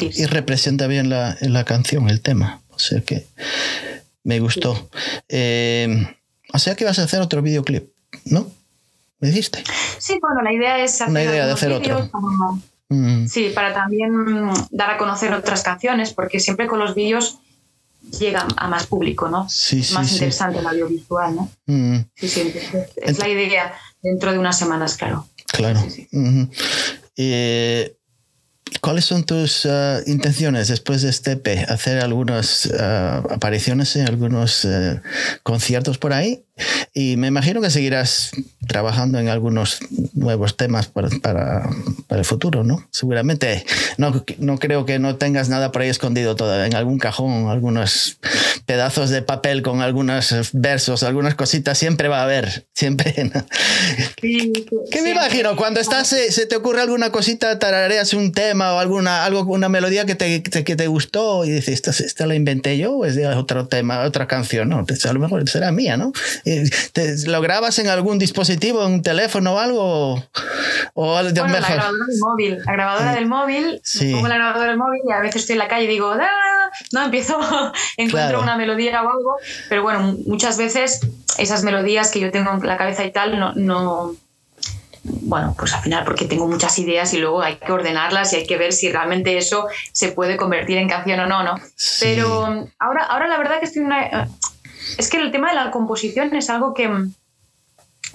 Y 0.00 0.26
representa 0.26 0.88
bien 0.88 1.08
la, 1.08 1.36
la, 1.40 1.64
canción, 1.64 2.10
el 2.10 2.20
tema. 2.20 2.62
O 2.70 2.80
sea 2.80 3.00
que 3.00 3.24
me 4.24 4.40
gustó. 4.40 4.90
Eh, 5.28 6.04
o 6.52 6.58
sea 6.58 6.74
que 6.74 6.84
vas 6.84 6.98
a 6.98 7.04
hacer 7.04 7.20
otro 7.20 7.42
videoclip, 7.42 7.92
¿no? 8.24 8.50
¿Me 9.20 9.28
dijiste? 9.28 9.62
Sí, 9.98 10.18
bueno, 10.20 10.42
la 10.42 10.52
idea 10.52 10.82
es 10.82 11.00
hacer 11.00 11.10
Una 11.10 11.22
idea 11.22 11.46
de 11.46 11.52
hacer 11.52 11.70
otro. 11.70 12.10
Mm. 12.88 13.28
Sí, 13.28 13.52
para 13.54 13.72
también 13.72 14.12
dar 14.72 14.90
a 14.90 14.98
conocer 14.98 15.32
otras 15.32 15.62
canciones, 15.62 16.12
porque 16.12 16.40
siempre 16.40 16.66
con 16.66 16.80
los 16.80 16.96
vídeos 16.96 17.38
llega 18.18 18.48
a 18.56 18.66
más 18.66 18.88
público, 18.88 19.28
¿no? 19.28 19.48
Sí, 19.48 19.78
es 19.78 19.92
más 19.92 20.12
interesante 20.12 20.58
el 20.58 20.66
audiovisual, 20.66 21.36
¿no? 21.36 21.50
Mm. 21.66 21.98
Sí, 22.16 22.28
sí, 22.28 22.52
es 22.96 23.18
la 23.20 23.28
idea 23.28 23.74
dentro 24.02 24.32
de 24.32 24.40
unas 24.40 24.58
semanas, 24.58 24.96
claro. 24.96 25.28
Claro. 25.52 25.86
eh, 27.16 27.96
¿Cuáles 28.80 29.04
son 29.04 29.24
tus 29.24 29.64
uh, 29.64 30.02
intenciones 30.06 30.68
después 30.68 31.02
de 31.02 31.10
este 31.10 31.32
EP? 31.32 31.68
¿Hacer 31.68 32.00
algunas 32.02 32.66
uh, 32.66 33.32
apariciones 33.32 33.94
en 33.96 34.06
algunos 34.06 34.64
uh, 34.64 35.00
conciertos 35.42 35.98
por 35.98 36.12
ahí? 36.12 36.44
Y 36.92 37.16
me 37.16 37.28
imagino 37.28 37.60
que 37.60 37.70
seguirás 37.70 38.32
trabajando 38.66 39.18
en 39.18 39.28
algunos 39.28 39.78
nuevos 40.14 40.56
temas 40.56 40.88
para, 40.88 41.08
para, 41.22 41.68
para 42.06 42.18
el 42.18 42.24
futuro, 42.24 42.64
¿no? 42.64 42.86
Seguramente. 42.90 43.64
No, 43.98 44.24
no, 44.38 44.58
creo 44.58 44.84
que 44.84 44.98
no 44.98 45.16
tengas 45.16 45.48
nada 45.48 45.70
por 45.70 45.82
ahí 45.82 45.88
escondido 45.88 46.34
todavía. 46.34 46.66
En 46.66 46.74
algún 46.74 46.98
cajón, 46.98 47.48
algunos 47.48 48.18
pedazos 48.66 49.10
de 49.10 49.22
papel 49.22 49.62
con 49.62 49.80
algunos 49.80 50.34
versos, 50.52 51.02
algunas 51.02 51.34
cositas, 51.34 51.78
siempre 51.78 52.08
va 52.08 52.20
a 52.20 52.24
haber. 52.24 52.66
Siempre. 52.74 53.14
¿no? 53.32 53.46
Sí, 54.20 54.52
¿Qué 54.90 55.02
me 55.02 55.10
imagino? 55.10 55.56
Cuando 55.56 55.80
estás, 55.80 56.08
se, 56.08 56.32
se, 56.32 56.46
te 56.46 56.56
ocurre 56.56 56.82
alguna 56.82 57.10
cosita, 57.10 57.58
tarareas 57.58 58.12
un 58.12 58.32
tema 58.32 58.74
o 58.74 58.78
alguna, 58.78 59.24
algo, 59.24 59.42
una 59.42 59.68
melodía 59.68 60.04
que 60.04 60.14
te, 60.14 60.42
que 60.42 60.76
te 60.76 60.86
gustó 60.88 61.44
y 61.44 61.50
dices, 61.50 61.74
¿esta, 61.74 61.90
esta 61.90 62.26
la 62.26 62.34
inventé 62.34 62.76
yo 62.76 62.92
o 62.92 63.04
es 63.04 63.14
de 63.14 63.26
otro 63.28 63.68
tema, 63.68 64.00
otra 64.00 64.26
canción? 64.26 64.68
No, 64.68 64.84
a 64.84 65.12
lo 65.12 65.20
mejor 65.20 65.48
será 65.48 65.70
mía, 65.70 65.96
¿no? 65.96 66.12
¿Lo 67.26 67.40
grabas 67.40 67.78
en 67.78 67.88
algún 67.88 68.18
dispositivo, 68.18 68.84
en 68.84 68.94
un 68.94 69.02
teléfono 69.02 69.54
o 69.54 69.58
algo? 69.58 70.24
¿O 70.94 71.22
de 71.22 71.40
bueno, 71.40 71.54
mejor? 71.54 71.76
la 71.76 71.76
grabadora 71.76 72.06
del 72.06 72.18
móvil. 72.18 72.58
La 72.64 72.72
grabadora 72.72 73.14
del 73.14 73.26
móvil, 73.26 73.80
sí. 73.84 74.12
pongo 74.12 74.28
la 74.28 74.36
grabadora 74.36 74.68
del 74.70 74.78
móvil 74.78 75.00
y 75.08 75.12
a 75.12 75.20
veces 75.20 75.42
estoy 75.42 75.54
en 75.54 75.58
la 75.58 75.68
calle 75.68 75.84
y 75.84 75.88
digo, 75.88 76.12
¡Ah! 76.12 76.56
no, 76.92 77.04
empiezo, 77.04 77.38
encuentro 77.96 78.40
una 78.40 78.55
melodía 78.56 79.02
o 79.02 79.10
algo, 79.10 79.36
pero 79.68 79.82
bueno, 79.82 80.16
muchas 80.26 80.58
veces 80.58 81.00
esas 81.38 81.62
melodías 81.62 82.10
que 82.10 82.20
yo 82.20 82.30
tengo 82.30 82.50
en 82.52 82.66
la 82.66 82.76
cabeza 82.76 83.04
y 83.04 83.12
tal, 83.12 83.38
no, 83.38 83.52
no 83.54 84.16
bueno, 85.02 85.54
pues 85.58 85.72
al 85.72 85.82
final 85.82 86.04
porque 86.04 86.24
tengo 86.24 86.46
muchas 86.46 86.78
ideas 86.78 87.12
y 87.14 87.18
luego 87.18 87.42
hay 87.42 87.56
que 87.56 87.72
ordenarlas 87.72 88.32
y 88.32 88.36
hay 88.36 88.46
que 88.46 88.56
ver 88.56 88.72
si 88.72 88.90
realmente 88.90 89.36
eso 89.38 89.66
se 89.92 90.12
puede 90.12 90.36
convertir 90.36 90.78
en 90.78 90.88
canción 90.88 91.20
o 91.20 91.26
no, 91.26 91.42
¿no? 91.42 91.56
Sí. 91.76 92.06
Pero 92.06 92.68
ahora, 92.78 93.04
ahora 93.04 93.28
la 93.28 93.38
verdad 93.38 93.58
que 93.60 93.66
estoy 93.66 93.82
una, 93.82 94.28
es 94.98 95.10
que 95.10 95.18
el 95.18 95.30
tema 95.30 95.50
de 95.50 95.56
la 95.56 95.70
composición 95.70 96.34
es 96.34 96.50
algo 96.50 96.74
que, 96.74 96.90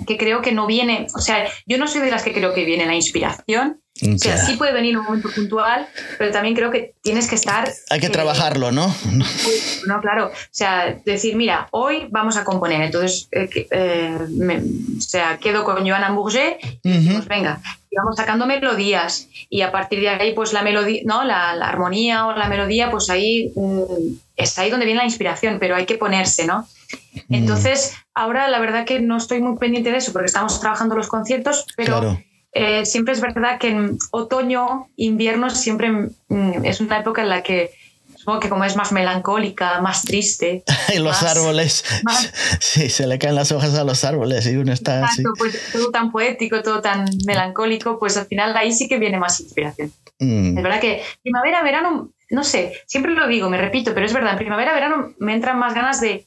que 0.07 0.17
creo 0.17 0.41
que 0.41 0.51
no 0.51 0.67
viene, 0.67 1.07
o 1.15 1.19
sea, 1.19 1.47
yo 1.65 1.77
no 1.77 1.87
soy 1.87 2.01
de 2.01 2.11
las 2.11 2.23
que 2.23 2.33
creo 2.33 2.53
que 2.53 2.65
viene 2.65 2.85
la 2.85 2.95
inspiración. 2.95 3.80
O 4.01 4.17
sea, 4.17 4.37
sí 4.37 4.55
puede 4.55 4.73
venir 4.73 4.97
un 4.97 5.05
momento 5.05 5.29
puntual, 5.29 5.87
pero 6.17 6.31
también 6.31 6.55
creo 6.55 6.71
que 6.71 6.95
tienes 7.03 7.27
que 7.27 7.35
estar... 7.35 7.71
Hay 7.89 7.99
que 7.99 8.09
trabajarlo, 8.09 8.71
¿no? 8.71 8.93
No, 9.87 9.99
claro. 9.99 10.27
O 10.27 10.49
sea, 10.51 10.95
decir, 11.05 11.35
mira, 11.35 11.67
hoy 11.71 12.07
vamos 12.09 12.37
a 12.37 12.43
componer. 12.43 12.81
Entonces, 12.81 13.27
eh, 13.31 13.67
eh, 13.69 14.17
o 14.97 15.01
sea, 15.01 15.37
quedo 15.37 15.63
con 15.63 15.87
Joana 15.87 16.11
Bourget 16.11 16.57
y 16.83 17.09
pues 17.09 17.27
venga, 17.27 17.61
y 17.89 17.95
vamos 17.95 18.15
sacando 18.15 18.45
melodías. 18.45 19.27
Y 19.49 19.61
a 19.61 19.71
partir 19.71 19.99
de 19.99 20.09
ahí, 20.09 20.33
pues 20.33 20.53
la 20.53 20.63
melodía, 20.63 21.01
¿no? 21.05 21.23
La, 21.23 21.55
la 21.55 21.67
armonía 21.67 22.27
o 22.27 22.35
la 22.35 22.47
melodía, 22.47 22.89
pues 22.89 23.09
ahí 23.09 23.51
mm, 23.55 24.15
es 24.35 24.57
ahí 24.57 24.69
donde 24.69 24.85
viene 24.85 24.99
la 24.99 25.05
inspiración, 25.05 25.57
pero 25.59 25.75
hay 25.75 25.85
que 25.85 25.95
ponerse, 25.95 26.45
¿no? 26.45 26.67
Mm. 27.27 27.35
Entonces, 27.35 27.93
ahora 28.13 28.47
la 28.47 28.59
verdad 28.59 28.85
que 28.85 28.99
no 28.99 29.17
estoy 29.17 29.41
muy 29.41 29.57
pendiente 29.57 29.91
de 29.91 29.97
eso 29.97 30.13
porque 30.13 30.27
estamos 30.27 30.59
trabajando 30.59 30.95
los 30.95 31.07
conciertos, 31.07 31.65
pero 31.75 32.17
eh, 32.53 32.85
siempre 32.85 33.13
es 33.13 33.21
verdad 33.21 33.59
que 33.59 33.69
en 33.69 33.97
otoño, 34.11 34.87
invierno 34.97 35.49
siempre 35.49 35.91
mm, 35.91 36.65
es 36.65 36.81
una 36.81 36.99
época 36.99 37.21
en 37.21 37.29
la 37.29 37.43
que 37.43 37.71
supongo 38.21 38.39
que 38.39 38.49
como 38.49 38.63
es 38.65 38.75
más 38.75 38.91
melancólica, 38.91 39.81
más 39.81 40.03
triste. 40.03 40.63
y 40.93 40.99
los 40.99 41.23
árboles. 41.23 41.83
sí, 42.59 42.89
se 42.89 43.07
le 43.07 43.17
caen 43.17 43.35
las 43.35 43.51
hojas 43.51 43.73
a 43.75 43.83
los 43.83 44.03
árboles 44.03 44.45
y 44.45 44.55
uno 44.57 44.73
está 44.73 45.05
así. 45.05 45.23
Pues 45.37 45.59
todo 45.71 45.89
tan 45.91 46.11
poético, 46.11 46.61
todo 46.61 46.81
tan 46.81 47.05
melancólico, 47.25 47.97
pues 47.97 48.17
al 48.17 48.27
final 48.27 48.55
ahí 48.55 48.71
sí 48.73 48.87
que 48.87 48.99
viene 48.99 49.17
más 49.17 49.39
inspiración. 49.39 49.91
Mm. 50.19 50.57
Es 50.57 50.63
verdad 50.63 50.79
que 50.79 51.03
primavera, 51.23 51.63
verano, 51.63 52.11
no 52.29 52.43
sé, 52.43 52.73
siempre 52.85 53.13
lo 53.13 53.27
digo, 53.27 53.49
me 53.49 53.57
repito, 53.57 53.93
pero 53.93 54.05
es 54.05 54.13
verdad, 54.13 54.33
en 54.33 54.37
primavera, 54.37 54.73
verano 54.73 55.13
me 55.17 55.33
entran 55.33 55.57
más 55.57 55.73
ganas 55.73 55.99
de, 55.99 56.25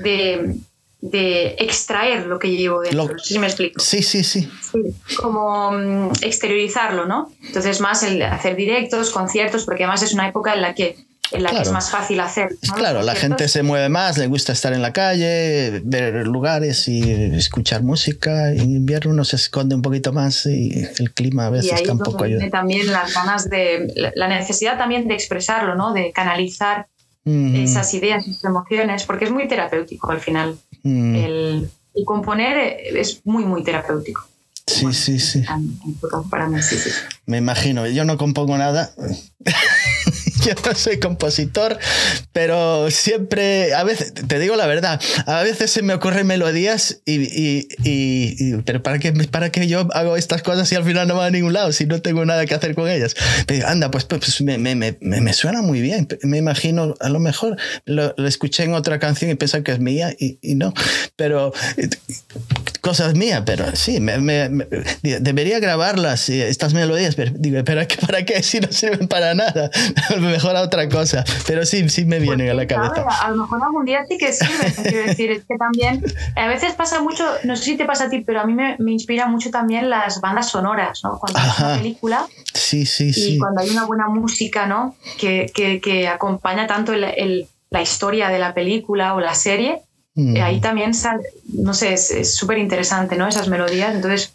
de 0.00 0.56
de 1.00 1.56
extraer 1.58 2.26
lo 2.26 2.38
que 2.38 2.50
llevo 2.50 2.80
dentro. 2.80 3.04
no 3.04 3.18
sé 3.18 3.34
si 3.34 3.38
me 3.38 3.46
explico. 3.46 3.80
Sí, 3.80 4.02
sí, 4.02 4.24
sí. 4.24 4.48
como 5.20 5.72
mm, 5.72 6.12
exteriorizarlo, 6.22 7.06
¿no? 7.06 7.32
Entonces, 7.42 7.80
más 7.80 8.02
el 8.02 8.22
hacer 8.22 8.56
directos, 8.56 9.10
conciertos, 9.10 9.64
porque 9.64 9.84
además 9.84 10.02
es 10.02 10.14
una 10.14 10.28
época 10.28 10.54
en 10.54 10.62
la 10.62 10.74
que 10.74 10.96
en 11.32 11.42
la 11.42 11.50
que 11.50 11.62
es 11.62 11.72
más 11.72 11.90
fácil 11.90 12.20
hacer. 12.20 12.56
Claro, 12.74 13.02
la 13.02 13.14
gente 13.14 13.48
se 13.48 13.62
mueve 13.62 13.88
más, 13.88 14.18
le 14.18 14.26
gusta 14.26 14.52
estar 14.52 14.72
en 14.72 14.82
la 14.82 14.92
calle, 14.92 15.80
ver 15.84 16.26
lugares 16.26 16.86
y 16.88 17.10
escuchar 17.34 17.82
música. 17.82 18.52
En 18.52 18.76
invierno 18.76 19.10
uno 19.10 19.24
se 19.24 19.36
esconde 19.36 19.74
un 19.74 19.82
poquito 19.82 20.12
más 20.12 20.46
y 20.46 20.86
el 20.98 21.12
clima 21.12 21.46
a 21.46 21.50
veces 21.50 21.82
tampoco 21.82 22.24
ayuda. 22.24 22.48
También 22.50 22.92
las 22.92 23.14
ganas 23.14 23.50
de, 23.50 24.12
la 24.14 24.28
necesidad 24.28 24.78
también 24.78 25.08
de 25.08 25.14
expresarlo, 25.14 25.74
¿no? 25.74 25.92
De 25.92 26.12
canalizar 26.12 26.86
esas 27.24 27.92
ideas, 27.92 28.26
esas 28.28 28.44
emociones, 28.44 29.02
porque 29.02 29.24
es 29.24 29.32
muy 29.32 29.48
terapéutico 29.48 30.12
al 30.12 30.20
final. 30.20 30.56
Mm. 30.86 31.16
El, 31.16 31.70
componer 32.04 32.58
es 32.94 33.22
muy, 33.24 33.44
muy 33.44 33.64
terapéutico. 33.64 34.24
Sí, 34.66 34.92
sí, 34.92 35.18
sí. 35.18 35.44
Para 36.30 36.48
mí, 36.48 36.62
sí, 36.62 36.76
sí. 36.76 36.90
Me 37.24 37.38
imagino, 37.38 37.86
yo 37.86 38.04
no 38.04 38.16
compongo 38.18 38.56
nada. 38.56 38.94
Yo 40.46 40.54
no 40.64 40.74
soy 40.74 40.98
compositor, 40.98 41.78
pero 42.32 42.90
siempre, 42.90 43.74
a 43.74 43.84
veces, 43.84 44.14
te 44.14 44.38
digo 44.38 44.56
la 44.56 44.66
verdad, 44.66 45.00
a 45.26 45.42
veces 45.42 45.70
se 45.70 45.82
me 45.82 45.94
ocurren 45.94 46.26
melodías 46.26 47.00
y, 47.04 47.22
y, 47.22 47.68
y, 47.84 48.56
pero 48.62 48.82
¿para 48.82 48.98
qué, 48.98 49.12
¿para 49.12 49.50
qué 49.50 49.66
yo 49.66 49.88
hago 49.92 50.16
estas 50.16 50.42
cosas 50.42 50.68
si 50.68 50.74
al 50.74 50.84
final 50.84 51.08
no 51.08 51.16
van 51.16 51.28
a 51.28 51.30
ningún 51.30 51.52
lado, 51.52 51.72
si 51.72 51.86
no 51.86 52.00
tengo 52.00 52.24
nada 52.24 52.46
que 52.46 52.54
hacer 52.54 52.74
con 52.74 52.88
ellas? 52.88 53.16
Pero, 53.46 53.66
anda, 53.66 53.90
pues, 53.90 54.04
pues, 54.04 54.20
pues 54.20 54.40
me, 54.42 54.58
me, 54.58 54.96
me, 55.00 55.32
suena 55.32 55.62
muy 55.62 55.80
bien, 55.80 56.06
me 56.22 56.38
imagino, 56.38 56.94
a 57.00 57.08
lo 57.08 57.18
mejor 57.18 57.56
lo, 57.84 58.14
escuché 58.26 58.64
en 58.64 58.74
otra 58.74 58.98
canción 58.98 59.30
y 59.30 59.34
pensé 59.34 59.62
que 59.62 59.72
es 59.72 59.80
mía 59.80 60.14
y, 60.18 60.38
y 60.42 60.54
no, 60.54 60.72
pero 61.16 61.52
cosas 62.86 63.16
mías, 63.16 63.42
pero 63.44 63.74
sí, 63.74 63.98
debería 65.02 65.58
grabarlas, 65.58 66.28
estas 66.28 66.72
melodías, 66.72 67.16
pero 67.16 67.32
digo, 67.34 67.64
¿para 67.64 67.88
qué, 67.88 67.96
¿para 67.96 68.24
qué 68.24 68.44
si 68.44 68.60
no 68.60 68.68
sirven 68.70 69.08
para 69.08 69.34
nada? 69.34 69.70
mejor 70.20 70.54
a 70.54 70.62
otra 70.62 70.88
cosa, 70.88 71.24
pero 71.48 71.66
sí, 71.66 71.88
sí 71.88 72.04
me 72.04 72.20
vienen 72.20 72.48
a 72.48 72.54
la 72.54 72.64
cabeza. 72.68 73.04
a 73.22 73.30
lo 73.32 73.38
mejor 73.38 73.60
algún 73.60 73.84
día 73.86 74.04
sí 74.08 74.16
que 74.18 74.32
sirve, 74.32 74.72
quiero 74.84 75.06
decir, 75.08 75.32
es 75.32 75.44
que 75.44 75.56
también, 75.56 76.04
a 76.36 76.46
veces 76.46 76.74
pasa 76.74 77.02
mucho, 77.02 77.24
no 77.42 77.56
sé 77.56 77.64
si 77.64 77.76
te 77.76 77.86
pasa 77.86 78.04
a 78.04 78.08
ti, 78.08 78.22
pero 78.24 78.40
a 78.40 78.46
mí 78.46 78.54
me, 78.54 78.76
me 78.78 78.92
inspira 78.92 79.26
mucho 79.26 79.50
también 79.50 79.90
las 79.90 80.20
bandas 80.20 80.50
sonoras, 80.50 81.00
¿no? 81.02 81.18
Cuando 81.18 81.40
hay 81.40 81.46
una 81.58 81.76
película 81.78 82.26
sí, 82.54 82.86
sí, 82.86 83.12
y 83.16 83.38
cuando 83.38 83.62
hay 83.62 83.70
una 83.70 83.84
buena 83.84 84.06
música, 84.06 84.66
¿no? 84.66 84.94
Que, 85.18 85.50
que, 85.52 85.80
que 85.80 86.06
acompaña 86.06 86.68
tanto 86.68 86.92
el, 86.92 87.02
el, 87.02 87.48
la 87.70 87.82
historia 87.82 88.28
de 88.28 88.38
la 88.38 88.54
película 88.54 89.14
o 89.14 89.20
la 89.20 89.34
serie, 89.34 89.82
mm. 90.16 90.42
ahí 90.42 90.60
también, 90.60 90.92
no 91.54 91.74
sé, 91.74 91.92
es 91.94 92.34
súper 92.34 92.58
interesante, 92.58 93.16
¿no? 93.16 93.28
Esas 93.28 93.48
melodías. 93.48 93.94
Entonces, 93.94 94.32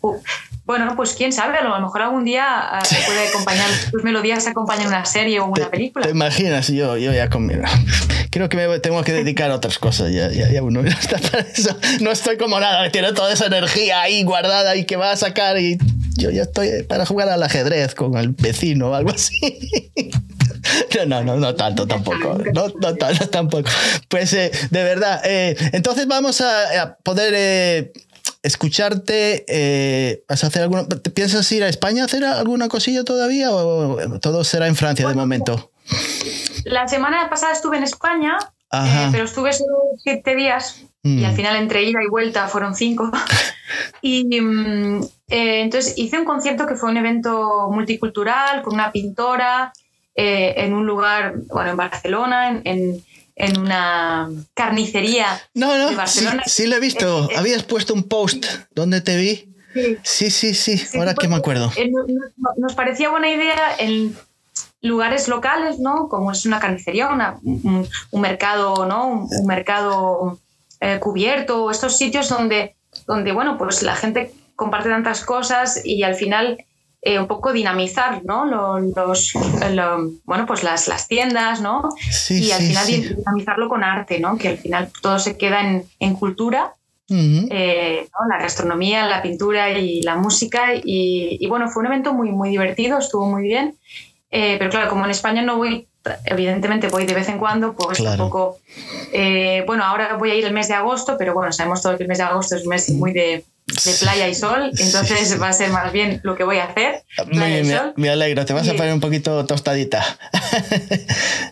bueno, 0.64 0.94
pues 0.96 1.14
quién 1.14 1.34
sabe, 1.34 1.58
a 1.58 1.64
lo 1.64 1.82
mejor 1.82 2.04
algún 2.04 2.24
día 2.24 2.80
eh, 2.80 2.96
puede 3.06 3.28
acompañar, 3.28 3.68
tus 3.92 4.04
melodías 4.04 4.48
acompañan 4.48 4.88
una 4.88 5.06
serie 5.06 5.40
o 5.40 5.48
una 5.48 5.70
película. 5.70 6.06
¿Te 6.06 6.12
imaginas? 6.12 6.68
Yo, 6.70 6.96
yo 6.98 7.12
ya 7.12 7.30
conmigo. 7.30 7.64
Creo 8.30 8.48
que 8.48 8.56
me 8.56 8.80
tengo 8.80 9.04
que 9.04 9.12
dedicar 9.12 9.52
a 9.52 9.56
otras 9.56 9.80
cosas. 9.80 10.14
Ya, 10.14 10.30
ya, 10.32 10.50
ya 10.50 10.64
uno 10.64 10.82
está 10.86 11.18
para 11.18 11.44
eso. 11.44 11.76
No 12.00 12.12
estoy 12.12 12.38
como 12.38 12.60
nada, 12.60 12.90
tiene 12.90 13.12
toda 13.12 13.34
esa 13.34 13.48
energía 13.48 14.02
ahí 14.02 14.24
guardada 14.24 14.76
y 14.76 14.86
que 14.86 14.96
va 14.96 15.12
a 15.12 15.18
sacar 15.18 15.58
y 15.58 15.78
yo 16.16 16.30
ya 16.30 16.44
estoy 16.44 16.84
para 16.84 17.06
jugar 17.06 17.28
al 17.30 17.44
ajedrez 17.44 17.96
con 17.96 18.16
el 18.16 18.30
vecino 18.30 18.92
o 18.92 18.94
algo 18.94 19.10
así. 19.10 19.60
No, 21.08 21.24
no, 21.24 21.36
no, 21.36 21.56
tanto 21.56 21.88
tampoco. 21.88 22.38
No, 22.54 22.68
no 22.80 22.96
tanto 22.96 23.28
tampoco. 23.30 23.70
Pues 24.08 24.34
eh, 24.34 24.52
de 24.70 24.84
verdad, 24.84 25.22
eh, 25.26 25.56
entonces 25.74 26.08
vamos 26.08 26.42
a, 26.42 26.98
poder 27.04 27.92
escucharte, 28.44 29.46
eh, 29.48 30.24
¿vas 30.28 30.44
a 30.44 30.48
hacer 30.48 30.64
alguna, 30.64 30.84
¿piensas 31.14 31.52
ir 31.52 31.64
a 31.64 31.70
España 31.70 32.04
a 32.04 32.06
hacer 32.06 32.24
alguna 32.24 32.70
cosilla 32.70 33.04
todavía 33.04 33.52
o 33.52 34.20
todo 34.20 34.44
será 34.44 34.68
en 34.68 34.76
Francia 34.76 35.08
de 35.08 35.16
momento? 35.16 35.72
La 36.66 36.88
semana 36.88 37.30
pasada 37.30 37.54
estuve 37.54 37.78
en 37.78 37.84
España, 37.84 38.38
pero 39.12 39.26
estuve 39.26 39.54
solo 39.54 39.78
siete 40.04 40.36
días 40.36 40.84
y 41.04 41.24
al 41.24 41.34
mm. 41.34 41.36
final 41.36 41.56
entre 41.56 41.84
ida 41.84 42.04
y 42.04 42.10
vuelta 42.10 42.48
fueron 42.48 42.76
cinco. 42.76 43.10
y 44.02 44.40
mm, 44.40 45.02
eh, 45.30 45.62
entonces 45.62 45.98
hice 45.98 46.20
un 46.20 46.26
concierto 46.26 46.68
que 46.68 46.76
fue 46.76 46.90
un 46.90 46.98
evento 46.98 47.70
multicultural 47.72 48.62
con 48.62 48.76
una 48.76 48.92
pintora 48.92 49.74
en 50.16 50.74
un 50.74 50.86
lugar, 50.86 51.36
bueno, 51.48 51.72
en 51.72 51.78
Barcelona, 51.78 52.62
en 52.64 53.04
en 53.36 53.58
una 53.58 54.30
carnicería 54.54 55.42
no, 55.54 55.78
no, 55.78 55.90
de 55.90 55.96
Barcelona. 55.96 56.44
Sí, 56.46 56.68
lo 56.68 56.76
he 56.76 56.80
visto. 56.80 57.26
Eh, 57.26 57.34
eh, 57.34 57.38
Habías 57.38 57.64
puesto 57.64 57.94
un 57.94 58.04
post 58.04 58.46
donde 58.72 59.02
te 59.02 59.18
vi. 59.18 59.48
Sí, 60.04 60.30
sí, 60.30 60.54
sí, 60.54 60.84
ahora 60.98 61.16
que 61.16 61.28
me 61.28 61.36
acuerdo. 61.36 61.72
Eh, 61.78 61.92
nos 62.58 62.76
parecía 62.76 63.10
buena 63.10 63.30
idea 63.30 63.76
en 63.80 64.16
lugares 64.82 65.28
locales, 65.28 65.80
¿no? 65.80 66.10
Como 66.10 66.34
es 66.34 66.46
una 66.46 66.60
carnicería, 66.60 67.10
un, 67.42 67.88
mercado, 68.12 68.86
¿no? 68.86 69.08
Un, 69.08 69.48
mercado 69.48 70.40
cubierto, 71.00 71.72
estos 71.72 71.98
sitios 71.98 72.28
donde, 72.28 72.76
donde, 73.08 73.32
bueno, 73.32 73.58
pues 73.58 73.82
la 73.82 73.96
gente 73.96 74.34
comparte 74.56 74.90
tantas 74.90 75.24
cosas 75.24 75.86
y 75.86 76.04
al 76.04 76.16
final 76.16 76.66
eh, 77.04 77.18
un 77.18 77.26
poco 77.26 77.52
dinamizar, 77.52 78.24
¿no? 78.26 78.46
Los, 78.46 79.34
bueno, 80.24 80.46
pues 80.46 80.62
las, 80.62 80.88
las 80.88 81.08
tiendas, 81.08 81.60
¿no? 81.60 81.90
y 82.30 82.52
al 82.52 82.62
final 82.62 82.86
dinamizarlo 82.86 83.70
con 83.70 83.84
arte, 83.84 84.20
¿no? 84.20 84.38
Que 84.38 84.50
al 84.50 84.58
final 84.60 84.92
todo 85.02 85.18
se 85.18 85.36
queda 85.36 85.62
en, 85.62 85.84
en 86.00 86.14
cultura, 86.14 86.76
eh, 87.10 88.08
la 88.30 88.38
gastronomía, 88.38 89.08
la 89.08 89.24
pintura 89.24 89.72
y 89.72 90.04
la 90.04 90.16
música. 90.16 90.76
Y, 90.76 91.38
y, 91.40 91.48
bueno, 91.48 91.70
fue 91.70 91.82
un 91.82 91.88
evento 91.88 92.14
muy, 92.14 92.30
muy 92.32 92.50
divertido, 92.50 93.00
estuvo 93.00 93.26
muy 93.26 93.42
bien. 93.42 93.76
Eh, 94.30 94.58
pero 94.60 94.70
claro, 94.70 94.88
como 94.88 95.04
en 95.06 95.12
España 95.12 95.42
no 95.42 95.58
voy, 95.58 95.88
evidentemente 96.26 96.88
voy 96.88 97.08
de 97.08 97.16
vez 97.16 97.28
en 97.30 97.40
cuando, 97.40 97.74
pues 97.74 98.00
un 98.00 98.16
poco... 98.16 98.60
bueno, 99.66 99.84
ahora 99.84 100.18
voy 100.18 100.30
a 100.30 100.36
ir 100.36 100.46
el 100.46 100.54
mes 100.54 100.68
de 100.68 100.76
agosto, 100.76 101.16
pero 101.18 101.34
bueno, 101.34 101.52
sabemos 101.52 101.82
todo 101.82 101.98
que 101.98 102.04
el 102.04 102.10
mes 102.10 102.20
de 102.20 102.26
agosto 102.26 102.56
es 102.56 102.62
un 102.62 102.70
mes 102.70 102.90
muy 102.92 103.12
de 103.12 103.44
de 103.68 103.94
playa 104.00 104.28
y 104.28 104.36
sol, 104.36 104.72
entonces 104.78 105.42
va 105.42 105.50
a 105.50 105.54
ser 105.54 105.70
más 105.70 105.92
bien 105.94 106.20
lo 106.24 106.36
que 106.36 106.44
voy 106.44 106.58
a 106.58 106.66
hacer. 106.66 107.04
me, 107.28 107.64
me, 107.96 108.10
alegro, 108.10 108.46
te 108.46 108.54
vas 108.54 108.68
a 108.68 108.74
poner 108.74 108.94
un 108.94 109.00
poquito 109.00 109.46
tostadita. 109.46 110.04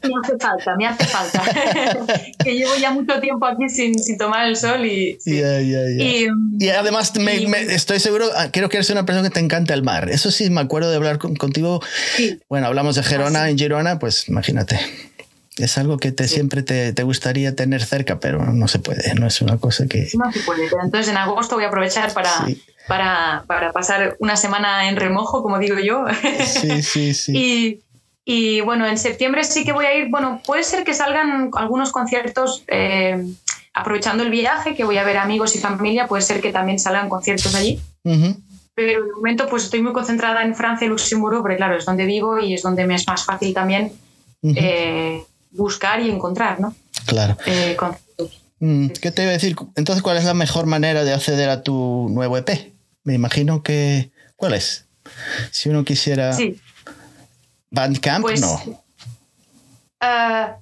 Me 0.04 0.14
hace 0.24 0.38
falta, 0.40 0.76
me 0.76 0.88
hace 0.88 1.06
falta. 1.06 1.44
que 2.44 2.56
llevo 2.56 2.76
ya 2.80 2.92
mucho 2.92 3.20
tiempo 3.20 3.46
aquí 3.46 3.70
sin, 3.70 3.98
sin 3.98 4.18
tomar 4.18 4.48
el 4.48 4.56
sol 4.56 4.86
y... 4.86 5.18
y, 5.26 6.70
además 6.70 7.14
estoy 7.70 8.00
seguro, 8.00 8.26
ah, 8.36 8.50
creo 8.52 8.70
que 8.70 8.78
eres 8.78 8.90
una 8.90 9.06
persona 9.06 9.28
que 9.28 9.34
te 9.34 9.40
encanta 9.40 9.74
el 9.74 9.84
mar. 9.84 10.10
Eso 10.10 10.32
sí, 10.32 10.50
me 10.50 10.62
acuerdo 10.62 10.90
de 10.90 10.98
hablar 10.98 11.18
contigo. 11.20 11.82
Bueno, 12.50 12.68
hablamos 12.68 12.96
de 12.96 13.04
Gerona, 13.04 13.44
ah, 13.44 13.50
en 13.50 13.58
Girona, 13.58 14.00
pues 14.00 14.28
imagínate. 14.28 14.80
Es 15.60 15.78
algo 15.78 15.98
que 15.98 16.12
te, 16.14 16.28
siempre 16.28 16.64
te, 16.64 16.94
te, 16.94 17.04
gustaría 17.04 17.54
tener 17.54 17.84
cerca, 17.84 18.20
pero 18.20 18.46
no 18.46 18.68
se 18.70 18.80
puede, 18.80 19.14
no 19.16 19.28
es 19.28 19.42
una 19.42 19.58
cosa 19.58 19.88
que... 19.88 20.10
No 20.14 20.32
se 20.32 20.40
puede, 20.42 20.70
entonces 20.84 21.10
en 21.10 21.18
agosto 21.18 21.56
voy 21.56 21.66
a 21.66 21.68
aprovechar 21.68 22.14
para, 22.14 22.48
para, 22.88 23.44
para, 23.46 23.74
pasar 23.74 24.16
una 24.20 24.38
semana 24.38 24.88
en 24.88 24.96
remojo, 24.96 25.44
como 25.44 25.60
digo 25.60 25.78
yo. 25.78 26.06
Sí, 26.46 26.82
sí, 26.82 27.14
sí. 27.14 27.34
y, 27.36 27.82
y, 28.24 28.62
bueno, 28.62 28.88
en 28.88 28.98
septiembre 28.98 29.44
sí 29.44 29.66
que 29.66 29.74
voy 29.74 29.86
a 29.86 29.98
ir, 29.98 30.10
bueno, 30.10 30.42
puede 30.46 30.64
ser 30.64 30.86
que 30.86 30.94
salgan 30.94 31.52
algunos 31.54 31.92
conciertos 31.92 32.64
eh, 32.68 33.22
aprovechando 33.74 34.24
el 34.24 34.30
viaje, 34.30 34.76
que 34.76 34.86
voy 34.86 34.98
a 34.98 35.04
ver 35.04 35.18
amigos 35.18 35.56
y 35.56 35.60
familia, 35.60 36.08
puede 36.08 36.22
ser 36.22 36.40
que 36.40 36.54
también 36.54 36.80
salgan 36.80 37.10
conciertos 37.10 37.54
allí. 37.54 37.82
Pero 38.76 39.04
de 39.04 39.12
momento 39.12 39.50
pues 39.50 39.66
estoy 39.66 39.82
muy 39.82 39.92
concentrada 39.92 40.42
en 40.44 40.56
Francia 40.56 40.86
y 40.86 40.90
Luxemburgo, 40.90 41.42
porque 41.42 41.58
claro, 41.58 41.76
es 41.76 41.84
donde 41.84 42.06
vivo 42.06 42.40
y 42.40 42.54
es 42.54 42.62
donde 42.62 42.88
me 42.88 42.96
es 42.96 43.06
más 43.08 43.26
fácil 43.26 43.54
también 43.54 43.92
buscar 45.52 46.00
y 46.02 46.10
encontrar, 46.10 46.60
¿no? 46.60 46.76
Claro. 47.06 47.38
Eh, 47.46 47.78
mm, 48.60 48.88
¿Qué 49.02 49.12
te 49.12 49.24
iba 49.24 49.32
a 49.32 49.34
decir? 49.34 49.56
Entonces, 49.76 50.04
¿cuál 50.04 50.18
es 50.18 50.26
la 50.26 50.34
mejor 50.34 50.66
manera 50.66 51.04
de 51.04 51.14
acceder 51.14 51.50
a 51.50 51.64
tu 51.64 52.08
nuevo 52.10 52.38
EP? 52.38 52.74
Me 53.04 53.14
imagino 53.14 53.64
que... 53.64 54.12
¿Cuál 54.36 54.54
es? 54.54 54.86
Si 55.52 55.70
uno 55.70 55.84
quisiera... 55.84 56.34
Sí. 56.34 56.60
Bandcamp, 57.72 58.24
pues, 58.24 58.42
no. 58.42 58.54
Uh, 60.02 60.54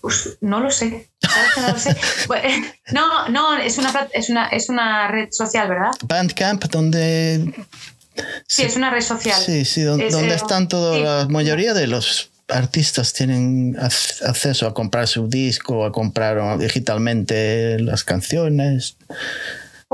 pues, 0.00 0.36
no 0.40 0.60
lo 0.60 0.70
sé. 0.70 1.08
No, 1.56 1.68
lo 1.68 1.78
sé. 1.78 1.96
no, 2.92 3.28
no, 3.28 3.56
es 3.56 3.78
una, 3.78 4.08
es, 4.12 4.28
una, 4.28 4.48
es 4.48 4.68
una 4.68 5.08
red 5.08 5.28
social, 5.30 5.68
¿verdad? 5.68 5.92
Bandcamp, 6.06 6.64
donde... 6.64 7.54
Sí, 8.46 8.62
es 8.62 8.76
una 8.76 8.90
red 8.90 9.00
social. 9.00 9.40
Sí, 9.40 9.64
sí, 9.64 9.82
donde, 9.82 10.06
eh, 10.06 10.34
están 10.34 10.68
toda 10.68 10.98
la 10.98 11.28
mayoría 11.28 11.74
de 11.74 11.86
los 11.86 12.30
artistas 12.48 13.12
tienen 13.12 13.76
acceso 13.78 14.66
a 14.66 14.74
comprar 14.74 15.06
su 15.06 15.28
disco, 15.28 15.84
a 15.84 15.92
comprar 15.92 16.58
digitalmente 16.58 17.78
las 17.80 18.04
canciones. 18.04 18.96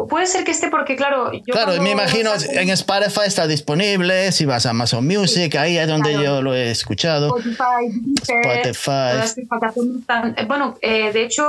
Puede 0.09 0.26
ser 0.26 0.44
que 0.44 0.53
esté 0.53 0.68
porque, 0.68 0.96
claro. 0.96 1.32
Yo 1.32 1.53
claro, 1.53 1.80
me 1.82 1.90
imagino 1.90 2.30
en 2.53 2.70
Spotify 2.70 3.22
está 3.26 3.46
disponible. 3.46 4.32
Si 4.32 4.46
vas 4.46 4.64
a 4.64 4.70
Amazon 4.70 5.07
Music, 5.07 5.55
ahí 5.57 5.76
es 5.76 5.86
donde 5.86 6.14
yo 6.14 6.40
lo 6.40 6.55
he 6.55 6.70
escuchado. 6.70 7.36
Spotify, 7.36 8.22
Spotify. 9.24 10.34
Eh, 10.36 10.44
bueno, 10.46 10.78
eh, 10.80 11.12
de 11.12 11.24
hecho, 11.24 11.44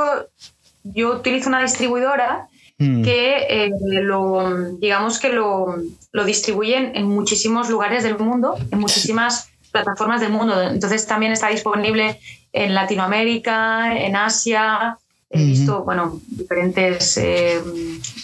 yo 0.84 1.14
utilizo 1.14 1.47
una 1.47 1.62
distribuidora 1.62 2.49
Mm. 2.82 3.04
que 3.04 3.36
eh, 3.47 3.72
lo, 4.02 4.72
digamos 4.80 5.20
que 5.20 5.30
lo, 5.30 5.76
lo 6.12 6.26
distribuyen 6.26 6.93
en 6.95 7.06
muchísimos 7.06 7.70
lugares 7.70 8.04
del 8.04 8.18
mundo, 8.18 8.58
en 8.72 8.80
muchísimas 8.80 9.51
plataformas 9.72 10.22
del 10.22 10.32
mundo. 10.32 10.62
Entonces 10.62 11.06
también 11.08 11.32
está 11.32 11.48
disponible 11.48 12.20
en 12.54 12.74
Latinoamérica, 12.76 13.98
en 13.98 14.16
Asia. 14.16 14.98
He 15.34 15.46
visto, 15.46 15.84
bueno, 15.86 16.20
diferentes 16.28 17.16
eh, 17.18 17.62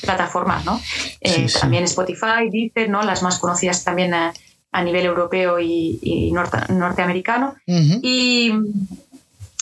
plataformas, 0.02 0.66
¿no? 0.66 0.80
Eh, 1.22 1.30
Sí, 1.30 1.50
sí. 1.50 1.60
También 1.62 1.86
Spotify, 1.86 2.50
Deezer, 2.52 2.90
¿no? 2.90 3.02
Las 3.02 3.24
más 3.24 3.40
conocidas 3.40 3.84
también 3.86 4.14
a, 4.14 4.34
a 4.74 4.84
nivel 4.84 5.06
europeo 5.06 5.58
y, 5.60 6.00
y 6.02 6.32
norte- 6.34 6.68
norteamericano. 6.74 7.56
Y, 8.04 8.52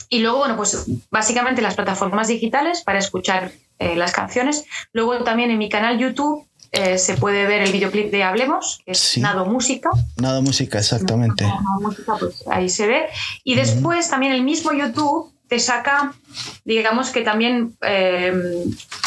y 0.10 0.20
luego, 0.20 0.40
bueno, 0.40 0.56
pues 0.58 0.88
básicamente 1.12 1.62
las 1.62 1.76
plataformas 1.76 2.28
digitales 2.30 2.82
para 2.82 2.98
escuchar 2.98 3.52
eh, 3.78 3.96
las 3.96 4.12
canciones. 4.12 4.66
Luego 4.92 5.24
también 5.24 5.52
en 5.52 5.60
mi 5.60 5.70
canal 5.70 6.00
YouTube 6.00 6.48
eh, 6.72 6.97
se 6.97 7.16
puede 7.18 7.45
ver 7.45 7.61
el 7.61 7.72
videoclip 7.72 8.11
de 8.11 8.24
Hablemos, 8.24 8.80
que 8.86 8.91
es 8.91 8.99
Sí. 8.99 9.22
Nado 9.22 9.45
Música. 9.45 9.89
Nada 10.18 10.41
música, 10.41 10.80
exactamente. 10.80 11.43
Nado 11.45 11.63
Música, 11.82 12.16
pues 12.20 12.43
ahí 12.49 12.70
se 12.70 12.88
ve. 12.88 13.05
Y 13.43 13.55
después 13.55 14.09
también 14.09 14.34
el 14.34 14.43
mismo 14.43 14.72
YouTube 14.74 15.32
te 15.47 15.59
saca, 15.59 16.13
digamos 16.63 17.11
que 17.11 17.22
también 17.22 17.76
eh, 17.82 18.34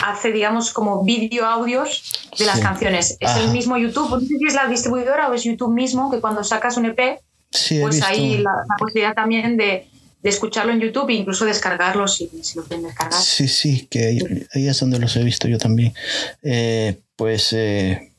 hace, 0.05 0.31
digamos, 0.33 0.73
como 0.73 1.03
vídeo 1.05 1.45
audios 1.45 2.31
de 2.39 2.47
las 2.47 2.57
Sí. 2.57 2.63
canciones. 2.63 3.17
Es 3.19 3.31
Ajá. 3.31 3.41
el 3.41 3.51
mismo 3.51 3.77
YouTube, 3.77 4.09
no 4.11 4.21
sé 4.21 4.27
si 4.27 4.47
es 4.47 4.55
la 4.55 4.69
distribuidora 4.69 5.29
o 5.29 5.35
es 5.35 5.43
YouTube 5.43 5.73
mismo, 5.75 6.11
que 6.11 6.21
cuando 6.21 6.45
sacas 6.45 6.77
un 6.77 6.87
EP, 6.87 7.21
Sí, 7.51 7.81
pues 7.81 7.99
la, 7.99 8.11
la 8.43 8.77
posibilidad 8.79 9.15
también 9.15 9.57
de, 9.57 9.89
de 10.23 10.31
escucharlo 10.31 10.73
en 10.73 10.81
YouTube 10.81 11.11
e 11.11 11.15
incluso 11.15 11.45
descargarlo 11.45 12.09
si, 12.09 12.29
si 12.43 12.59
lo 12.59 12.65
quieren 12.65 12.87
descargar. 12.87 13.21
Sí, 13.21 13.49
sí, 13.49 13.87
que 13.91 14.07
ahí, 14.07 14.47
ahí 14.55 14.69
es 14.69 14.81
donde 14.81 14.99
los 14.99 15.17
he 15.17 15.23
visto 15.23 15.49
yo 15.49 15.59
también. 15.59 15.95
Eh, 16.43 16.99
pues 17.17 17.53
eh, 17.53 18.13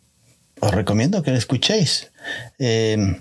os 0.60 0.72
recomiendo 0.72 1.24
que 1.24 1.32
lo 1.32 1.38
escuchéis. 1.38 2.12
Eh, 2.58 3.18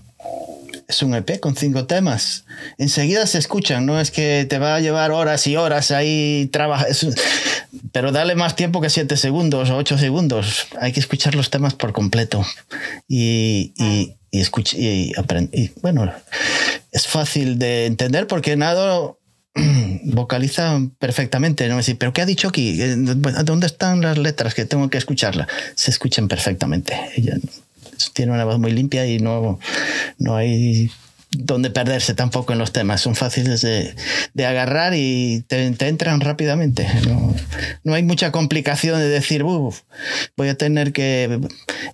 es 0.89 1.03
un 1.03 1.15
EP 1.15 1.39
con 1.39 1.55
cinco 1.55 1.87
temas. 1.87 2.47
Enseguida 2.79 3.27
se 3.27 3.39
escuchan, 3.39 3.85
no 3.85 4.01
es 4.01 4.11
que 4.11 4.47
te 4.49 4.59
va 4.59 4.77
a 4.77 4.81
llevar 4.81 5.11
horas 5.11 5.47
y 5.47 5.55
horas 5.57 5.91
ahí 5.91 6.49
trabajar. 6.51 6.89
Pero 7.93 8.11
dale 8.11 8.35
más 8.35 8.57
tiempo 8.57 8.81
que 8.81 8.89
siete 8.89 9.19
segundos 9.19 9.69
o 9.69 9.77
ocho 9.77 9.99
segundos. 9.99 10.67
Hay 10.81 10.93
que 10.93 11.01
escuchar 11.01 11.35
los 11.35 11.51
temas 11.51 11.75
por 11.75 11.93
completo. 11.93 12.43
Y, 13.07 13.75
y, 13.77 14.15
y, 14.31 14.41
escuch- 14.41 14.75
y, 14.77 15.13
y 15.53 15.71
bueno, 15.83 16.13
es 16.93 17.07
fácil 17.07 17.59
de 17.59 17.87
entender 17.87 18.27
porque 18.27 18.57
Nado 18.57 19.19
vocaliza 20.05 20.81
perfectamente. 20.99 21.69
No 21.69 21.77
decir, 21.77 21.97
pero 21.99 22.13
¿qué 22.13 22.23
ha 22.23 22.27
dicho 22.27 22.49
aquí? 22.49 22.81
Eh, 22.81 22.95
¿Dónde 22.97 23.67
están 23.67 24.01
las 24.01 24.19
letras 24.19 24.55
que 24.55 24.65
tengo 24.65 24.89
que 24.91 24.99
escucharla? 24.99 25.47
Se 25.75 25.91
escuchan 25.91 26.29
perfectamente. 26.29 26.99
Ella 27.17 27.37
tiene 28.13 28.33
una 28.33 28.45
voz 28.45 28.59
muy 28.59 28.73
limpia 28.73 29.07
y 29.07 29.19
no, 29.19 29.59
no 30.19 30.37
hay 30.37 30.91
donde 31.31 31.71
perderse 31.71 32.15
tampoco 32.15 32.53
en 32.53 32.59
los 32.59 32.73
temas. 32.73 33.01
Son 33.01 33.15
fáciles 33.15 33.61
de, 33.61 33.95
de 34.35 34.47
agarrar 34.47 34.95
y 34.95 35.45
te, 35.47 35.67
entran 35.67 36.21
rápidamente. 36.21 36.89
No, 37.07 37.35
no 37.85 37.95
hay 37.95 38.03
mucha 38.03 38.33
complicación 38.33 38.99
de 38.99 39.09
decir, 39.09 39.43
"Uf, 39.43 39.83
voy 40.37 40.49
a 40.49 40.57
tener 40.57 40.93
que 40.93 41.41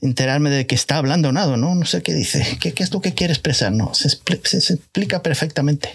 enterarme 0.01 0.51
de 0.51 0.67
que 0.67 0.75
está 0.75 0.97
hablando 0.97 1.33
nada, 1.33 1.57
¿no? 1.57 1.75
No 1.75 1.85
sé 1.85 2.03
qué 2.03 2.15
dice, 2.15 2.59
qué, 2.61 2.73
es 2.77 2.93
lo 2.93 3.01
que 3.01 3.15
quiere 3.15 3.33
expresar, 3.33 3.73
no, 3.73 3.93
se 3.95 4.09
explica 4.09 5.23
perfectamente. 5.23 5.91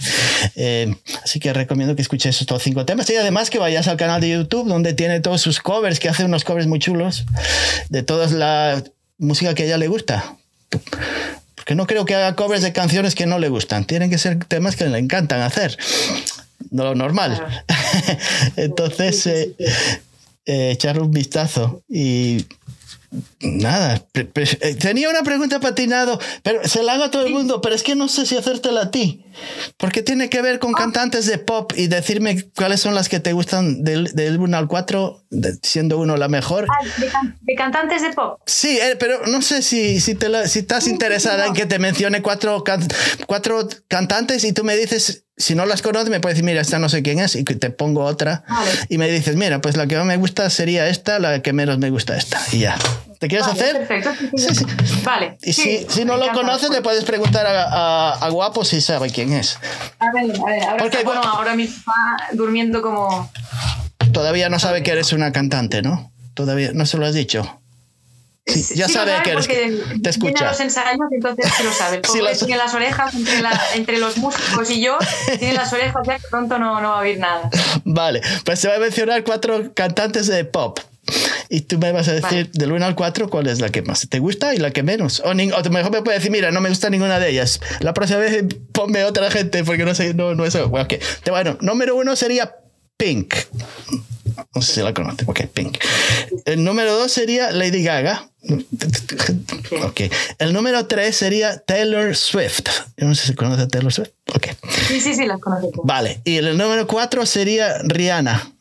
Eh, 0.56 0.96
así 1.24 1.40
que 1.40 1.54
recomiendo 1.54 1.96
que 1.96 2.02
escuches 2.02 2.42
estos 2.42 2.64
cinco 2.64 2.86
temas 2.86 3.10
y 3.10 3.16
además 3.16 3.50
que 3.50 3.60
vayas 3.60 3.88
al 3.88 3.98
canal 3.98 4.22
de 4.22 4.30
YouTube 4.30 4.68
donde 4.68 4.94
tiene 4.94 5.20
todos 5.20 5.42
sus 5.42 5.60
covers, 5.60 6.00
que 6.00 6.10
hace 6.10 6.24
unos 6.26 6.44
covers 6.44 6.68
muy 6.68 6.80
chulos 6.80 7.26
de 7.90 8.04
toda 8.04 8.28
la 8.28 8.84
música 9.18 9.54
que 9.54 9.64
a 9.64 9.66
ella 9.68 9.78
le 9.78 9.88
gusta. 9.88 10.36
Porque 11.70 11.76
no 11.76 11.86
creo 11.86 12.04
que 12.04 12.16
haga 12.16 12.36
covers 12.36 12.64
de 12.64 12.74
canciones 12.74 13.14
que 13.14 13.28
no 13.28 13.38
le 13.38 13.48
gustan. 13.48 13.86
Tienen 13.86 14.10
que 14.10 14.18
ser 14.18 14.44
temas 14.46 14.76
que 14.76 14.86
le 14.86 14.98
encantan 14.98 15.42
hacer. 15.42 15.78
No 16.72 16.84
lo 16.84 16.96
normal. 16.96 17.36
Claro. 17.36 18.20
Entonces, 18.56 19.28
eh, 19.28 19.56
eh, 20.48 20.72
echarle 20.72 21.04
un 21.04 21.12
vistazo. 21.12 21.84
Y 21.88 22.48
nada. 23.42 24.06
eh, 24.14 24.76
tenía 24.76 25.10
una 25.10 25.24
pregunta 25.24 25.60
para 25.60 25.76
ti, 25.76 25.88
Nado, 25.88 26.20
pero 26.44 26.68
se 26.68 26.84
la 26.84 26.94
hago 26.94 27.06
a 27.06 27.12
todo 27.12 27.26
el 27.26 27.34
mundo, 27.34 27.62
pero 27.62 27.76
es 27.76 27.84
que 27.84 27.96
no 27.96 28.08
sé 28.08 28.26
si 28.26 28.36
hacértela 28.38 28.82
a 28.84 28.92
ti. 28.92 29.26
Porque 29.78 30.02
tiene 30.04 30.30
que 30.30 30.42
ver 30.42 30.60
con 30.60 30.74
cantantes 30.74 31.26
de 31.26 31.38
pop 31.38 31.72
y 31.76 31.88
decirme 31.88 32.44
cuáles 32.56 32.82
son 32.82 32.94
las 32.96 33.10
que 33.10 33.20
te 33.20 33.34
gustan 33.34 33.84
del, 33.84 34.06
del 34.14 34.40
1 34.40 34.58
al 34.58 34.68
4, 34.68 35.24
de- 35.30 35.58
siendo 35.64 35.98
uno 36.00 36.18
la 36.18 36.28
mejor. 36.28 36.68
Ah, 36.70 36.86
de, 37.00 37.08
can- 37.08 37.38
de 37.42 37.56
cantantes 37.56 38.02
de 38.02 38.12
pop. 38.14 38.40
Sí, 38.46 38.78
eh, 38.82 38.96
pero 39.00 39.26
no 39.28 39.42
sé 39.42 39.62
si, 39.62 40.00
si, 40.00 40.16
te 40.16 40.30
la- 40.30 40.48
si 40.48 40.60
estás 40.60 40.88
interesada 40.88 41.48
en 41.48 41.54
que 41.54 41.66
te 41.66 41.80
mencione 41.80 42.22
cuatro, 42.22 42.64
can- 42.64 42.88
cuatro 43.28 43.68
cantantes 43.88 44.44
y 44.44 44.54
tú 44.54 44.64
me 44.64 44.76
dices, 44.76 45.26
si 45.40 45.56
no 45.56 45.66
las 45.66 45.82
conoces, 45.82 46.10
me 46.10 46.20
puedes 46.20 46.36
decir, 46.36 46.46
mira, 46.46 46.62
esta 46.62 46.78
no 46.78 46.90
sé 46.90 47.02
quién 47.02 47.18
es, 47.20 47.36
y 47.36 47.44
te 47.44 47.70
pongo 47.72 48.04
otra. 48.04 48.44
Vale. 48.48 48.72
Y 48.90 48.98
me 49.00 49.10
dices, 49.10 49.36
mira, 49.36 49.60
pues 49.62 49.76
la 49.78 49.88
que 49.88 49.96
más 49.98 50.06
me 50.06 50.18
gusta 50.18 50.50
sería 50.52 50.88
esta, 50.88 51.18
la 51.18 51.42
que 51.42 51.54
menos 51.54 51.78
me 51.80 51.90
gusta 51.90 52.16
esta. 52.18 52.40
Y 52.52 52.60
ya. 52.60 52.78
¿Te 53.20 53.28
quieres 53.28 53.48
Vale, 53.48 53.60
hacer? 53.62 53.88
Perfecto. 53.88 54.12
sí. 54.38 54.66
Vale. 55.04 55.38
Y 55.42 55.54
sí, 55.54 55.86
si, 55.90 56.00
si 56.00 56.06
no 56.06 56.16
lo 56.18 56.32
conoces, 56.34 56.70
le 56.70 56.82
puedes 56.82 57.04
preguntar 57.04 57.46
a, 57.48 57.64
a, 57.64 58.14
a 58.14 58.30
Guapo 58.30 58.64
si 58.64 58.80
sabe 58.82 59.10
quién 59.10 59.34
es. 59.34 59.58
A 60.00 60.12
ver, 60.14 60.24
a 60.40 60.46
ver, 60.46 60.64
ahora, 60.64 60.78
Porque- 60.78 60.98
está- 61.00 61.10
bueno, 61.10 61.22
ahora 61.24 61.56
mismo 61.56 61.76
está 61.78 62.36
durmiendo 62.36 62.82
como... 62.82 63.32
Todavía 64.14 64.50
no 64.50 64.60
sabe 64.60 64.84
que 64.84 64.92
eres 64.92 65.14
una 65.14 65.32
cantante, 65.32 65.82
¿no? 65.82 66.12
Todavía 66.34 66.72
no 66.74 66.86
se 66.86 66.98
lo 66.98 67.06
has 67.06 67.14
dicho. 67.14 67.60
Sí, 68.50 68.76
ya 68.76 68.88
lo 68.88 68.94
sabe 68.94 69.12
que 69.24 69.32
eres- 69.32 69.46
porque 69.48 70.00
te 70.02 70.10
escucha. 70.10 70.48
a 70.48 70.52
los 70.52 70.60
ensayos, 70.60 71.00
entonces 71.12 71.46
sí 71.58 71.64
lo 71.64 71.72
sabe. 71.72 72.02
Sí 72.12 72.20
lo 72.20 72.32
tiene 72.46 72.58
las 72.58 72.74
orejas 72.74 73.14
entre, 73.14 73.42
la- 73.42 73.62
entre 73.76 73.98
los 74.00 74.18
músicos 74.18 74.70
y 74.72 74.82
yo, 74.82 74.98
tiene 75.38 75.54
las 75.54 75.72
orejas 75.74 76.02
ya 76.08 76.18
que 76.20 76.28
pronto 76.30 76.58
no, 76.60 76.82
no 76.82 76.90
va 76.90 76.98
a 76.98 77.02
oír 77.02 77.20
nada. 77.20 77.50
Vale, 77.86 78.22
pues 78.46 78.60
se 78.60 78.68
va 78.68 78.76
a 78.76 78.80
mencionar 78.80 79.24
cuatro 79.24 79.74
cantantes 79.74 80.28
de 80.28 80.46
pop. 80.46 80.80
Y 81.52 81.62
tú 81.62 81.80
me 81.80 81.92
vas 81.92 82.08
a 82.08 82.12
decir 82.12 82.24
Vale. 82.46 82.50
del 82.54 82.72
1 82.72 82.86
al 82.86 82.94
4 82.94 83.30
cuál 83.32 83.48
es 83.48 83.60
la 83.60 83.70
que 83.70 83.82
más 83.82 84.08
te 84.08 84.20
gusta 84.20 84.54
y 84.54 84.60
la 84.60 84.70
que 84.70 84.84
menos. 84.84 85.22
O, 85.26 85.34
nin- 85.34 85.52
o 85.52 85.70
mejor 85.72 85.92
me 85.92 86.04
puedes 86.04 86.20
decir, 86.20 86.32
mira, 86.32 86.52
no 86.52 86.62
me 86.62 86.70
gusta 86.70 86.92
ninguna 86.92 87.20
de 87.20 87.30
ellas. 87.32 87.60
La 87.80 87.96
próxima 87.96 88.20
vez 88.20 88.44
ponme 88.72 89.04
otra 89.04 89.32
gente 89.32 89.64
porque 89.64 89.86
no 89.86 89.96
sé, 89.96 90.14
no, 90.14 90.36
no 90.36 90.46
es. 90.46 90.54
Bueno, 90.70 90.84
ok. 90.86 90.94
Te- 91.24 91.32
bueno, 91.32 91.58
número 91.62 91.96
uno 91.96 92.16
sería 92.16 92.56
Pink. 92.98 93.34
No 94.54 94.62
sé 94.62 94.74
si 94.76 94.82
la 94.82 94.94
conoces. 94.94 95.28
Ok, 95.28 95.42
Pink. 95.52 95.80
El 96.46 96.64
número 96.64 96.94
dos 96.96 97.12
sería 97.12 97.50
Lady 97.52 97.82
Gaga. 97.84 98.29
Ok. 99.84 100.02
El 100.38 100.54
número 100.54 100.86
tres 100.88 101.18
sería 101.18 101.60
Taylor 101.60 102.16
Swift. 102.16 102.68
Yo 102.98 103.08
no 103.08 103.16
sé 103.16 103.28
si 103.28 103.36
conoces 103.36 103.66
a 103.66 103.68
Taylor 103.68 103.92
Swift. 103.92 104.12
Ok. 104.34 104.48
Sí, 104.88 105.02
sí, 105.02 105.14
sí, 105.14 105.26
las 105.26 105.40
conozco. 105.40 105.82
Vale, 105.84 106.22
y 106.24 106.38
el 106.38 106.58
número 106.58 106.88
4 106.88 107.26
sería 107.26 107.80
Rihanna. 107.84 108.52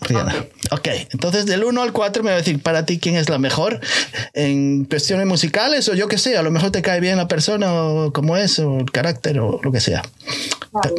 Rihanna. 0.00 0.46
Ok, 0.70 0.88
entonces 1.12 1.46
del 1.46 1.64
1 1.64 1.82
al 1.82 1.92
4 1.92 2.22
me 2.22 2.30
va 2.30 2.36
a 2.36 2.38
decir 2.38 2.62
para 2.62 2.86
ti 2.86 2.98
quién 2.98 3.16
es 3.16 3.28
la 3.28 3.38
mejor 3.38 3.80
en 4.32 4.84
cuestiones 4.84 5.26
musicales 5.26 5.88
o 5.88 5.94
yo 5.94 6.08
qué 6.08 6.18
sé, 6.18 6.36
a 6.36 6.42
lo 6.42 6.50
mejor 6.50 6.70
te 6.70 6.82
cae 6.82 7.00
bien 7.00 7.16
la 7.16 7.26
persona 7.26 7.74
o 7.74 8.12
cómo 8.12 8.36
es 8.36 8.58
o 8.58 8.78
el 8.78 8.90
carácter 8.90 9.40
o 9.40 9.60
lo 9.62 9.72
que 9.72 9.80
sea. 9.80 10.02
Vale. 10.72 10.94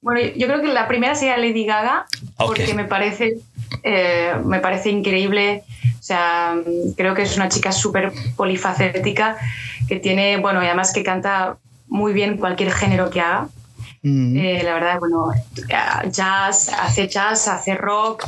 Bueno, 0.00 0.20
yo 0.36 0.46
creo 0.48 0.60
que 0.60 0.68
la 0.68 0.88
primera 0.88 1.14
sería 1.14 1.36
Lady 1.36 1.64
Gaga, 1.64 2.06
porque 2.36 2.74
me 2.74 2.84
parece, 2.84 3.38
eh, 3.82 4.34
me 4.44 4.60
parece 4.60 4.90
increíble. 4.90 5.64
O 5.98 6.02
sea, 6.02 6.56
creo 6.96 7.14
que 7.14 7.22
es 7.22 7.36
una 7.36 7.48
chica 7.48 7.70
súper 7.72 8.12
polifacética, 8.36 9.36
que 9.88 10.00
tiene, 10.00 10.36
bueno, 10.38 10.62
y 10.62 10.66
además 10.66 10.92
que 10.92 11.02
canta 11.02 11.58
muy 11.88 12.12
bien 12.12 12.38
cualquier 12.38 12.72
género 12.72 13.10
que 13.10 13.20
haga. 13.20 13.48
Mm, 14.02 14.36
Eh, 14.36 14.62
la 14.64 14.74
verdad, 14.74 14.98
bueno, 14.98 15.30
jazz, 16.10 16.70
hace 16.70 17.06
jazz, 17.06 17.46
hace 17.46 17.76
rock, 17.76 18.24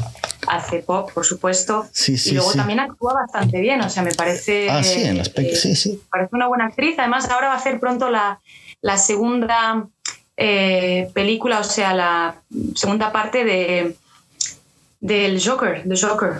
hace 0.46 0.80
pop, 0.80 1.10
por 1.12 1.24
supuesto. 1.24 1.86
Sí, 1.92 2.16
sí, 2.16 2.30
y 2.30 2.34
luego 2.34 2.52
sí. 2.52 2.58
también 2.58 2.78
actúa 2.78 3.14
bastante 3.14 3.60
bien, 3.60 3.80
o 3.80 3.90
sea, 3.90 4.04
me 4.04 4.14
parece. 4.14 4.70
ah, 4.70 4.84
sí, 4.84 5.02
en 5.02 5.16
eh, 5.16 5.20
aspecto, 5.22 5.56
sí, 5.56 5.74
sí. 5.74 6.00
parece 6.10 6.30
una 6.36 6.46
buena 6.46 6.66
actriz. 6.66 6.96
Además, 6.98 7.28
ahora 7.28 7.48
va 7.48 7.54
a 7.54 7.56
hacer 7.56 7.80
pronto 7.80 8.08
la, 8.08 8.38
la 8.82 8.98
segunda 8.98 9.88
eh, 10.36 11.10
película, 11.12 11.58
o 11.58 11.64
sea, 11.64 11.92
la 11.92 12.36
segunda 12.76 13.10
parte 13.10 13.44
de 13.44 13.96
del 15.04 15.40
Joker, 15.44 15.84
de 15.84 15.96
Joker. 16.00 16.32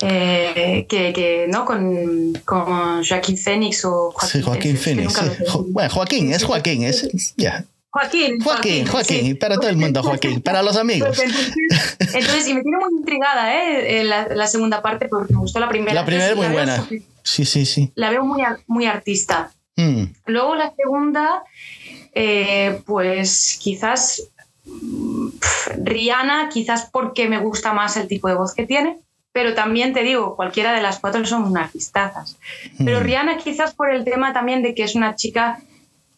Eh, 0.00 0.86
que, 0.88 1.12
que, 1.12 1.46
¿no? 1.48 1.64
Con, 1.64 2.32
con 2.44 3.04
Joaquín 3.04 3.36
Phoenix 3.36 3.84
o 3.84 4.12
Joaquín, 4.12 4.30
Sí, 4.40 4.42
Joaquín 4.42 4.74
es 4.76 4.82
Phoenix. 4.82 5.12
sí. 5.14 5.44
Jo- 5.48 5.66
bueno, 5.70 5.90
Joaquín, 5.90 6.32
es 6.32 6.44
Joaquín, 6.44 6.84
es. 6.84 7.08
Ya. 7.36 7.64
Joaquín, 7.90 8.38
Joaquín, 8.40 8.86
Joaquín, 8.86 9.20
sí. 9.26 9.34
para 9.34 9.56
todo 9.56 9.68
el 9.68 9.76
mundo, 9.76 10.02
Joaquín, 10.02 10.40
para 10.40 10.62
los 10.62 10.76
amigos. 10.76 11.18
Entonces, 11.18 11.52
entonces, 12.14 12.48
y 12.48 12.54
me 12.54 12.62
tiene 12.62 12.78
muy 12.78 12.98
intrigada 13.00 13.54
¿eh? 13.56 14.04
la, 14.04 14.28
la 14.28 14.46
segunda 14.46 14.82
parte 14.82 15.08
porque 15.08 15.32
me 15.34 15.40
gustó 15.40 15.58
la 15.58 15.68
primera. 15.68 15.94
La 15.94 16.04
primera 16.06 16.28
es 16.30 16.36
muy 16.36 16.46
buena. 16.48 16.86
veo- 16.88 17.02
Sí, 17.24 17.44
sí, 17.44 17.66
sí. 17.66 17.90
La 17.96 18.10
veo 18.10 18.24
muy, 18.24 18.42
muy 18.68 18.86
artista. 18.86 19.52
Mm, 19.76 20.04
Luego 20.26 20.54
la 20.54 20.72
segunda, 20.76 21.42
eh, 22.14 22.80
pues 22.86 23.58
quizás 23.60 24.22
Rihanna, 25.82 26.48
quizás 26.48 26.88
porque 26.90 27.28
me 27.28 27.38
gusta 27.38 27.72
más 27.72 27.96
el 27.96 28.08
tipo 28.08 28.28
de 28.28 28.34
voz 28.34 28.54
que 28.54 28.66
tiene, 28.66 28.98
pero 29.32 29.54
también 29.54 29.92
te 29.92 30.02
digo, 30.02 30.36
cualquiera 30.36 30.72
de 30.72 30.82
las 30.82 30.98
cuatro 30.98 31.24
son 31.24 31.44
unas 31.44 31.66
artistazas. 31.66 32.38
Pero 32.78 33.00
mm. 33.00 33.02
Rihanna 33.02 33.36
quizás 33.38 33.74
por 33.74 33.90
el 33.90 34.04
tema 34.04 34.32
también 34.32 34.62
de 34.62 34.74
que 34.74 34.82
es 34.82 34.94
una 34.94 35.14
chica 35.14 35.60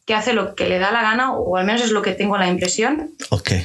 que 0.06 0.14
hace 0.14 0.32
lo 0.32 0.54
que 0.54 0.68
le 0.68 0.78
da 0.78 0.90
la 0.90 1.02
gana, 1.02 1.34
o 1.34 1.56
al 1.56 1.64
menos 1.64 1.82
es 1.82 1.90
lo 1.90 2.02
que 2.02 2.12
tengo 2.12 2.36
la 2.36 2.48
impresión. 2.48 3.10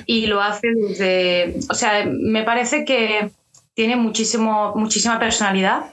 Y 0.05 0.27
lo 0.27 0.41
hace 0.41 0.67
desde... 0.75 1.55
O 1.69 1.73
sea, 1.73 2.05
me 2.05 2.43
parece 2.43 2.85
que 2.85 3.31
tiene 3.73 3.95
muchísimo, 3.95 4.73
muchísima 4.75 5.19
personalidad 5.19 5.91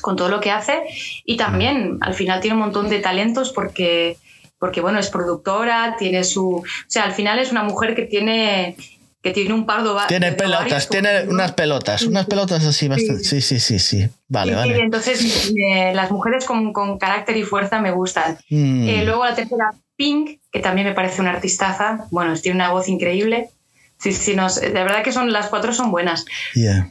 con 0.00 0.16
todo 0.16 0.28
lo 0.28 0.40
que 0.40 0.50
hace 0.50 0.82
y 1.24 1.36
también 1.36 1.98
al 2.00 2.14
final 2.14 2.40
tiene 2.40 2.56
un 2.56 2.62
montón 2.62 2.88
de 2.88 3.00
talentos 3.00 3.52
porque, 3.52 4.16
porque 4.64 4.80
bueno, 4.80 4.98
es 4.98 5.10
productora, 5.10 5.94
tiene 5.98 6.24
su... 6.24 6.54
O 6.56 6.64
sea, 6.86 7.04
al 7.04 7.12
final 7.12 7.38
es 7.38 7.52
una 7.52 7.64
mujer 7.64 7.94
que 7.94 8.04
tiene 8.06 8.76
que 9.22 9.30
tiene 9.30 9.52
un 9.52 9.66
pardo 9.66 9.94
Tiene 10.08 10.32
pelotas, 10.32 10.88
tiene 10.88 11.24
unas 11.28 11.52
pelotas, 11.52 12.00
unas 12.04 12.24
pelotas 12.24 12.64
así 12.64 12.88
bastante. 12.88 13.24
Sí, 13.24 13.42
sí, 13.42 13.60
sí, 13.60 13.78
sí. 13.78 14.08
Vale, 14.26 14.54
vale. 14.54 14.80
entonces 14.80 15.52
las 15.92 16.10
mujeres 16.10 16.46
con, 16.46 16.72
con, 16.72 16.96
carácter 16.96 17.36
y 17.36 17.42
fuerza 17.42 17.78
me 17.78 17.90
gustan. 17.90 18.38
Mm. 18.48 18.88
Eh, 18.88 19.04
luego 19.04 19.26
la 19.26 19.34
tercera, 19.34 19.70
Pink, 19.96 20.40
que 20.50 20.60
también 20.60 20.86
me 20.86 20.94
parece 20.94 21.20
una 21.20 21.32
artistaza. 21.32 22.06
Bueno, 22.10 22.32
tiene 22.40 22.56
una 22.56 22.70
voz 22.70 22.88
increíble. 22.88 23.50
Sí, 24.04 24.12
sí, 24.12 24.36
no, 24.36 24.52
de 24.52 24.68
verdad 24.70 25.02
que 25.02 25.12
son, 25.12 25.32
las 25.32 25.46
cuatro 25.46 25.72
son 25.72 25.90
buenas. 25.90 26.26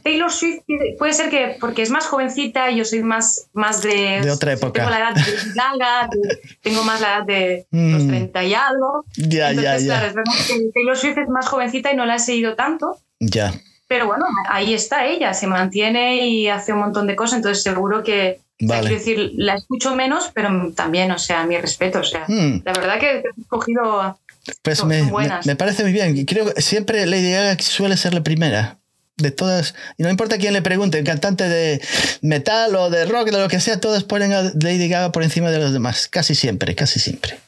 Taylor 0.02 0.32
Swift 0.32 0.62
puede 0.98 1.12
ser 1.12 1.30
que 1.30 1.56
porque 1.60 1.82
es 1.82 1.90
más 1.90 2.06
jovencita, 2.06 2.72
yo 2.72 2.84
soy 2.84 3.04
más, 3.04 3.46
más 3.52 3.82
de... 3.82 4.20
De 4.20 4.32
otra 4.32 4.54
época. 4.54 4.80
Tengo 4.80 4.90
la 4.90 4.98
edad 4.98 5.14
de 6.10 6.40
tengo 6.60 6.82
más 6.82 7.00
la 7.00 7.18
edad 7.18 7.24
de 7.24 7.66
los 7.70 8.08
30 8.08 8.40
mm. 8.40 8.44
y 8.44 8.54
algo. 8.54 9.04
Ya, 9.16 9.52
ya, 9.52 9.78
ya. 9.78 9.84
Claro, 9.84 10.06
es 10.08 10.14
verdad 10.14 10.32
que 10.48 10.70
Taylor 10.74 10.96
Swift 10.96 11.18
es 11.18 11.28
más 11.28 11.46
jovencita 11.46 11.92
y 11.92 11.96
no 11.96 12.04
la 12.04 12.16
he 12.16 12.18
seguido 12.18 12.56
tanto. 12.56 12.98
Ya. 13.20 13.54
Pero 13.86 14.08
bueno, 14.08 14.24
ahí 14.48 14.74
está 14.74 15.06
ella, 15.06 15.34
se 15.34 15.46
mantiene 15.46 16.26
y 16.26 16.48
hace 16.48 16.72
un 16.72 16.80
montón 16.80 17.06
de 17.06 17.14
cosas, 17.14 17.36
entonces 17.36 17.62
seguro 17.62 18.02
que... 18.02 18.40
Vale. 18.60 18.80
Quiero 18.88 18.96
decir, 18.96 19.32
la 19.36 19.54
escucho 19.54 19.94
menos, 19.94 20.32
pero 20.34 20.72
también, 20.74 21.12
o 21.12 21.18
sea, 21.18 21.44
mi 21.44 21.56
respeto. 21.58 22.00
O 22.00 22.04
sea, 22.04 22.24
mm. 22.26 22.62
la 22.64 22.72
verdad 22.72 22.98
que 22.98 23.18
he 23.18 23.40
escogido 23.40 24.18
pues 24.62 24.84
me, 24.84 25.10
me, 25.44 25.56
parece 25.56 25.82
muy 25.82 25.92
bien. 25.92 26.24
Creo 26.26 26.52
que 26.52 26.60
siempre 26.60 27.06
Lady 27.06 27.30
Gaga 27.30 27.56
suele 27.60 27.96
ser 27.96 28.14
la 28.14 28.22
primera. 28.22 28.78
De 29.16 29.30
todas, 29.30 29.76
y 29.96 30.02
no 30.02 30.10
importa 30.10 30.38
quién 30.38 30.54
le 30.54 30.60
pregunte, 30.60 30.98
el 30.98 31.04
cantante 31.04 31.48
de 31.48 31.80
metal 32.20 32.74
o 32.74 32.90
de 32.90 33.04
rock, 33.04 33.26
de 33.26 33.38
lo 33.38 33.46
que 33.46 33.60
sea, 33.60 33.78
todos 33.78 34.02
ponen 34.02 34.32
a 34.32 34.42
Lady 34.60 34.88
Gaga 34.88 35.12
por 35.12 35.22
encima 35.22 35.52
de 35.52 35.60
los 35.60 35.72
demás. 35.72 36.08
Casi 36.08 36.34
siempre, 36.34 36.74
casi 36.74 36.98
siempre. 36.98 37.38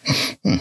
Mm. 0.45 0.59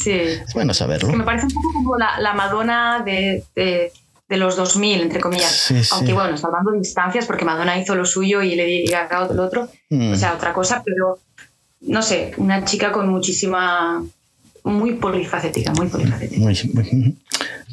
Sí. 0.00 0.10
Es 0.10 0.52
bueno 0.54 0.74
saberlo. 0.74 1.12
me 1.12 1.22
parece 1.22 1.46
un 1.46 1.52
poco 1.52 1.72
como 1.74 1.96
la, 1.96 2.34
Madonna 2.34 3.04
de, 3.04 3.44
de, 3.54 4.36
los 4.36 4.56
2000, 4.56 5.02
entre 5.02 5.20
comillas. 5.20 5.72
Aunque 5.92 6.12
bueno, 6.12 6.34
está 6.34 6.48
dando 6.50 6.72
distancias 6.72 7.26
porque 7.26 7.44
Madonna 7.44 7.78
hizo 7.78 7.94
lo 7.94 8.04
suyo 8.04 8.42
y 8.42 8.56
Lady 8.56 8.86
Gaga 8.86 9.28
lo 9.32 9.44
otro. 9.44 9.68
Mm. 9.90 10.12
O 10.12 10.16
sea, 10.16 10.34
otra 10.34 10.52
cosa, 10.52 10.82
pero 10.84 11.20
no 11.82 12.02
sé, 12.02 12.32
una 12.36 12.64
chica 12.64 12.90
con 12.90 13.08
muchísima 13.08 14.02
muy 14.68 14.94
polifacética, 14.94 15.72
muy 15.72 15.88
polifacética. 15.88 16.44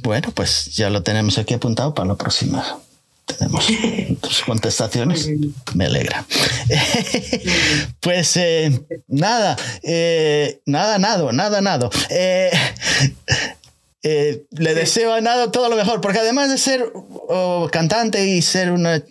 bueno, 0.04 0.32
pues 0.34 0.76
ya 0.76 0.90
lo 0.90 1.04
tenemos 1.04 1.38
aquí 1.38 1.54
apuntado 1.54 1.94
para 1.94 2.10
la 2.10 2.16
próxima. 2.16 2.64
Tenemos 3.26 3.68
tus 4.22 4.42
contestaciones. 4.44 5.30
Me 5.74 5.86
alegra. 5.86 6.26
pues 8.00 8.38
eh, 8.38 8.80
nada, 9.08 9.58
eh, 9.84 10.62
nada, 10.66 11.00
nada, 11.00 11.32
nada, 11.32 11.62
nada. 11.62 11.90
Eh, 14.08 14.46
le 14.52 14.76
deseo 14.76 15.14
a 15.14 15.22
Nado 15.22 15.50
todo 15.50 15.68
lo 15.68 15.76
mejor, 15.76 16.00
porque 16.00 16.20
además 16.20 16.52
de 16.52 16.60
ser 16.60 16.92
oh, 16.94 17.68
cantante 17.72 18.28
y 18.28 18.44
ser 18.44 18.72
una 18.72 19.02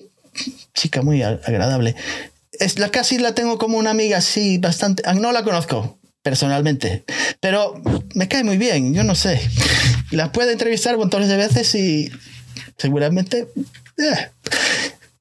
chica 0.72 1.02
muy 1.02 1.22
agradable, 1.22 1.96
es 2.52 2.78
la 2.78 2.90
casi 2.90 3.18
la 3.18 3.34
tengo 3.34 3.58
como 3.58 3.76
una 3.78 3.90
amiga 3.90 4.18
así 4.18 4.58
bastante. 4.58 5.02
Ah, 5.04 5.14
no 5.14 5.32
la 5.32 5.42
conozco, 5.42 5.98
personalmente. 6.24 7.04
Pero 7.38 7.80
me 8.14 8.26
cae 8.26 8.42
muy 8.42 8.56
bien, 8.56 8.94
yo 8.94 9.04
no 9.04 9.14
sé. 9.14 9.40
La 10.10 10.32
puedo 10.32 10.50
entrevistar 10.50 10.96
montones 10.96 11.28
de 11.28 11.36
veces 11.36 11.72
y 11.74 12.10
seguramente 12.78 13.46
eh, 13.98 14.30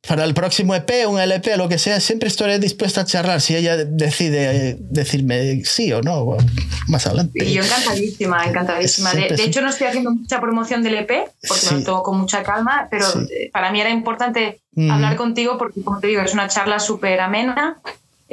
para 0.08 0.24
el 0.24 0.34
próximo 0.34 0.74
EP, 0.74 1.06
un 1.08 1.20
LP, 1.20 1.58
lo 1.58 1.68
que 1.68 1.78
sea, 1.78 2.00
siempre 2.00 2.30
estaré 2.30 2.58
dispuesta 2.58 3.02
a 3.02 3.06
charlar 3.06 3.42
si 3.42 3.54
ella 3.54 3.76
decide 3.76 4.78
decirme 4.80 5.66
sí 5.66 5.92
o 5.92 6.02
no 6.02 6.38
más 6.88 7.06
adelante. 7.06 7.44
Y 7.44 7.54
yo 7.54 7.64
encantadísima, 7.64 8.46
encantadísima. 8.46 9.14
De, 9.14 9.44
hecho, 9.44 9.62
no 9.62 9.70
estoy 9.70 9.88
haciendo 9.88 10.12
mucha 10.12 10.40
promoción 10.40 10.84
del 10.84 10.96
EP 10.96 11.12
porque 11.46 11.76
lo 11.76 11.84
tomo 11.84 12.04
con 12.04 12.18
mucha 12.18 12.44
calma, 12.44 12.88
pero 12.90 13.06
eh, 13.30 13.50
para 13.52 13.74
mí 13.74 13.82
era 13.82 13.90
importante 13.90 14.62
hablar 14.90 15.18
contigo 15.18 15.58
porque, 15.58 15.82
como 15.84 16.00
te 16.00 16.08
digo, 16.08 16.22
es 16.22 16.34
una 16.34 16.48
charla 16.48 16.80
súper 16.80 17.20
amena 17.20 17.82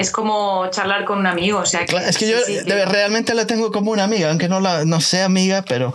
es 0.00 0.10
como 0.10 0.66
charlar 0.70 1.04
con 1.04 1.18
un 1.18 1.26
amigo. 1.26 1.58
O 1.58 1.66
sea, 1.66 1.82
es 1.82 2.16
que 2.16 2.26
yo 2.26 2.38
realmente 2.86 3.34
la 3.34 3.46
tengo 3.46 3.70
como 3.70 3.90
una 3.90 4.04
amiga, 4.04 4.30
aunque 4.30 4.48
no, 4.48 4.58
la, 4.58 4.86
no 4.86 4.98
sea 5.02 5.26
amiga, 5.26 5.62
pero 5.68 5.92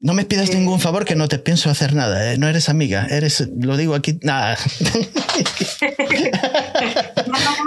no 0.00 0.14
me 0.14 0.24
pidas 0.24 0.54
ningún 0.54 0.80
favor 0.80 1.04
que 1.04 1.16
no 1.16 1.28
te 1.28 1.38
pienso 1.38 1.68
hacer 1.68 1.94
nada. 1.94 2.32
¿eh? 2.32 2.38
No 2.38 2.48
eres 2.48 2.70
amiga, 2.70 3.06
eres, 3.10 3.46
lo 3.60 3.76
digo 3.76 3.94
aquí, 3.94 4.18
nada. 4.22 4.56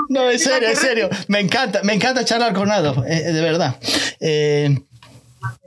no, 0.09 0.31
en 0.31 0.39
serio, 0.39 0.69
en 0.69 0.75
serio. 0.75 1.07
Me 1.27 1.39
encanta, 1.39 1.81
me 1.83 1.93
encanta 1.93 2.25
charlar 2.25 2.53
con 2.53 2.71
Ado, 2.71 3.05
eh, 3.07 3.31
de 3.31 3.41
verdad. 3.41 3.75
Eh, 4.19 4.75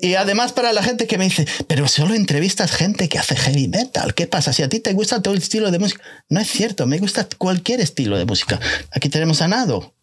y 0.01 0.15
además 0.15 0.53
para 0.53 0.73
la 0.73 0.83
gente 0.83 1.07
que 1.07 1.19
me 1.19 1.25
dice, 1.25 1.47
pero 1.67 1.89
solo 1.89 2.15
entrevistas 2.15 2.73
gente 2.73 3.09
que 3.09 3.19
hace 3.19 3.37
heavy 3.37 3.69
metal, 3.69 4.15
¿qué 4.15 4.27
pasa? 4.27 4.53
Si 4.53 4.63
a 4.63 4.69
ti 4.69 4.81
te 4.81 4.93
gusta 4.93 5.23
todo 5.23 5.35
el 5.35 5.41
estilo 5.41 5.71
de 5.71 5.79
música, 5.79 6.03
no 6.29 6.41
es 6.41 6.49
cierto, 6.49 6.87
me 6.87 6.99
gusta 6.99 7.27
cualquier 7.39 7.81
estilo 7.81 8.19
de 8.19 8.25
música. 8.25 8.61
Aquí 8.91 9.09
tenemos 9.09 9.43
a 9.43 9.49
Nado. 9.49 9.95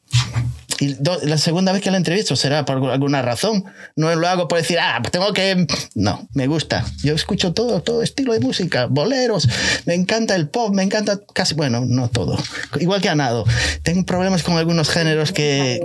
Y 0.80 0.96
la 1.24 1.38
segunda 1.38 1.72
vez 1.72 1.82
que 1.82 1.92
la 1.92 1.98
entrevisto 1.98 2.36
será 2.36 2.66
por 2.66 2.92
alguna 2.92 3.22
razón. 3.22 3.66
No 3.96 4.14
lo 4.16 4.28
hago 4.28 4.48
por 4.48 4.58
decir, 4.58 4.80
ah, 4.80 5.00
pues 5.02 5.12
tengo 5.12 5.34
que. 5.34 5.68
No, 5.96 6.28
me 6.34 6.48
gusta. 6.48 6.86
Yo 7.04 7.14
escucho 7.14 7.54
todo, 7.54 7.82
todo 7.82 8.02
estilo 8.02 8.34
de 8.34 8.40
música, 8.40 8.86
boleros. 8.86 9.48
Me 9.86 9.94
encanta 9.94 10.36
el 10.36 10.48
pop, 10.48 10.74
me 10.74 10.84
encanta 10.84 11.20
casi, 11.34 11.54
bueno, 11.56 11.84
no 11.86 12.10
todo. 12.10 12.38
Igual 12.80 13.02
que 13.02 13.10
a 13.10 13.16
Nado. 13.16 13.46
Tengo 13.84 14.06
problemas 14.06 14.44
con 14.44 14.58
algunos 14.58 14.90
géneros 14.90 15.32
que 15.32 15.82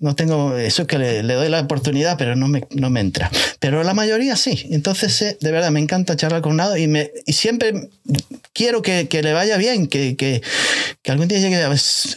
no 0.00 0.16
tengo 0.16 0.56
eso 0.56 0.86
que 0.86 0.98
le, 0.98 1.22
doy 1.22 1.50
la 1.50 1.60
oportunidad, 1.60 2.16
pero 2.16 2.34
no 2.34 2.48
me, 2.48 2.66
no 2.70 2.88
me 2.88 3.00
entra. 3.00 3.30
Pero 3.58 3.84
la 3.84 3.92
mayoría 3.92 4.34
sí. 4.34 4.66
Entonces, 4.70 5.20
eh, 5.20 5.36
de 5.40 5.50
verdad, 5.52 5.70
me 5.70 5.80
encanta 5.80 6.16
charlar 6.16 6.40
con 6.40 6.56
Nado 6.56 6.76
y, 6.78 6.88
me, 6.88 7.10
y 7.26 7.34
siempre 7.34 7.90
quiero 8.54 8.80
que, 8.80 9.08
que 9.08 9.22
le 9.22 9.34
vaya 9.34 9.58
bien, 9.58 9.86
que, 9.86 10.16
que, 10.16 10.40
que, 11.02 11.12
algún 11.12 11.28
día 11.28 11.38
llegue 11.38 11.62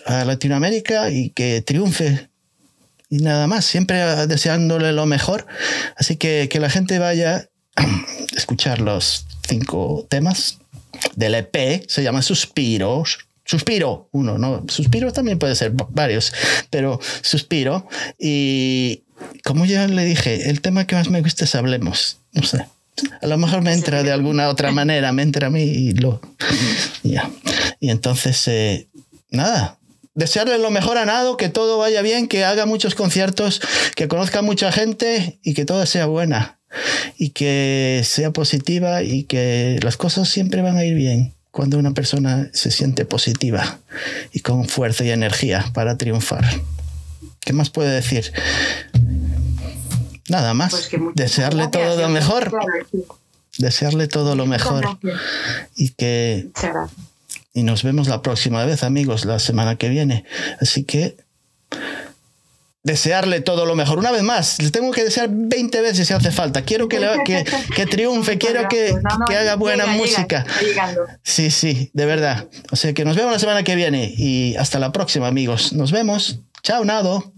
a, 0.06 0.26
Latinoamérica 0.26 1.12
y 1.12 1.32
que 1.32 1.62
triunfe. 1.74 2.30
Y 3.10 3.18
nada 3.18 3.48
más, 3.48 3.66
siempre 3.66 3.98
deseándole 4.28 4.92
lo 4.92 5.08
mejor. 5.08 5.48
Así 5.98 6.18
que 6.18 6.48
que 6.52 6.60
la 6.60 6.70
gente 6.70 7.00
vaya 7.00 7.50
a 7.76 7.86
escuchar 8.36 8.80
los 8.80 9.26
cinco 9.48 10.06
temas 10.08 10.60
del 11.16 11.34
EP, 11.34 11.84
se 11.88 12.04
llama 12.04 12.22
Suspiros 12.22 13.18
Suspiro, 13.46 14.08
uno, 14.14 14.38
¿no? 14.38 14.64
Suspiro 14.70 15.12
también 15.12 15.38
puede 15.38 15.56
ser 15.56 15.74
varios, 15.90 16.32
pero 16.70 17.00
suspiro. 17.22 17.88
Y 18.18 19.02
como 19.44 19.66
ya 19.66 19.88
le 19.88 20.06
dije, 20.06 20.50
el 20.50 20.62
tema 20.62 20.88
que 20.88 20.96
más 20.96 21.10
me 21.10 21.22
gusta 21.22 21.44
es 21.44 21.56
Hablemos. 21.56 22.20
No 22.32 22.44
sé. 22.44 22.66
A 23.22 23.28
lo 23.28 23.38
mejor 23.38 23.62
me 23.62 23.74
entra 23.74 24.04
de 24.04 24.12
alguna 24.12 24.48
otra 24.48 24.72
manera, 24.72 25.12
me 25.12 25.24
entra 25.24 25.48
a 25.48 25.50
mí 25.50 25.64
y 25.64 25.92
lo. 25.92 26.22
Ya. 27.04 27.30
Y 27.82 27.90
entonces, 27.90 28.48
eh, 28.48 28.88
nada, 29.30 29.78
desearle 30.16 30.58
lo 30.58 30.72
mejor 30.72 30.98
a 30.98 31.06
Nado, 31.06 31.38
que 31.38 31.50
todo 31.50 31.78
vaya 31.78 32.02
bien, 32.02 32.28
que 32.28 32.44
haga 32.44 32.66
muchos 32.66 32.96
conciertos, 32.96 33.62
que 33.96 34.08
conozca 34.08 34.42
mucha 34.42 34.72
gente 34.72 35.40
y 35.44 35.54
que 35.54 35.66
todo 35.66 35.86
sea 35.86 36.06
buena. 36.06 36.60
Y 37.18 37.30
que 37.30 38.02
sea 38.04 38.32
positiva 38.32 39.04
y 39.04 39.26
que 39.26 39.80
las 39.84 39.96
cosas 39.96 40.28
siempre 40.28 40.64
van 40.64 40.78
a 40.78 40.86
ir 40.86 40.96
bien 40.96 41.36
cuando 41.52 41.78
una 41.78 41.94
persona 41.94 42.50
se 42.52 42.72
siente 42.72 43.06
positiva 43.06 43.78
y 44.32 44.40
con 44.40 44.68
fuerza 44.68 45.04
y 45.04 45.12
energía 45.12 45.70
para 45.76 46.00
triunfar. 46.00 46.44
¿Qué 47.42 47.54
más 47.54 47.70
puede 47.70 47.92
decir? 47.92 48.34
Nada 50.30 50.56
más. 50.56 50.72
Pues 50.72 50.90
Desearle 51.14 51.68
todo 51.68 52.02
lo 52.02 52.10
mejor. 52.10 52.52
Desearle 53.60 54.08
todo 54.08 54.36
lo 54.36 54.48
mejor. 54.48 54.98
Y 55.76 55.90
que... 55.90 56.50
Y 57.54 57.64
nos 57.64 57.84
vemos 57.84 58.08
la 58.08 58.22
próxima 58.22 58.66
vez, 58.66 58.84
amigos, 58.84 59.26
la 59.26 59.40
semana 59.40 59.76
que 59.76 59.90
viene. 59.90 60.26
Así 60.60 60.84
que 60.84 61.18
desearle 62.84 63.42
todo 63.42 63.66
lo 63.66 63.76
mejor. 63.76 63.98
Una 63.98 64.12
vez 64.12 64.24
más, 64.24 64.62
le 64.62 64.70
tengo 64.70 64.92
que 64.92 65.04
desear 65.04 65.30
20 65.32 65.82
veces 65.82 66.08
si 66.08 66.14
hace 66.14 66.32
falta. 66.32 66.64
Quiero 66.64 66.90
que, 66.90 67.00
que, 67.26 67.46
que 67.76 67.86
triunfe, 67.86 68.38
quiero 68.38 68.68
que, 68.68 68.96
que 69.28 69.36
haga 69.36 69.56
buena 69.56 69.86
música. 69.88 70.46
sí, 71.24 71.50
sí, 71.50 71.92
de 71.94 72.06
verdad. 72.06 72.48
O 72.72 72.76
sea 72.76 72.94
que 72.94 73.06
nos 73.06 73.16
vemos 73.16 73.32
la 73.32 73.40
semana 73.40 73.64
que 73.64 73.76
viene 73.76 74.14
y 74.16 74.56
hasta 74.58 74.80
la 74.80 74.92
próxima, 74.92 75.28
amigos. 75.28 75.74
Nos 75.74 75.92
vemos. 75.92 76.40
Chao, 76.62 76.84
Nado. 76.86 77.34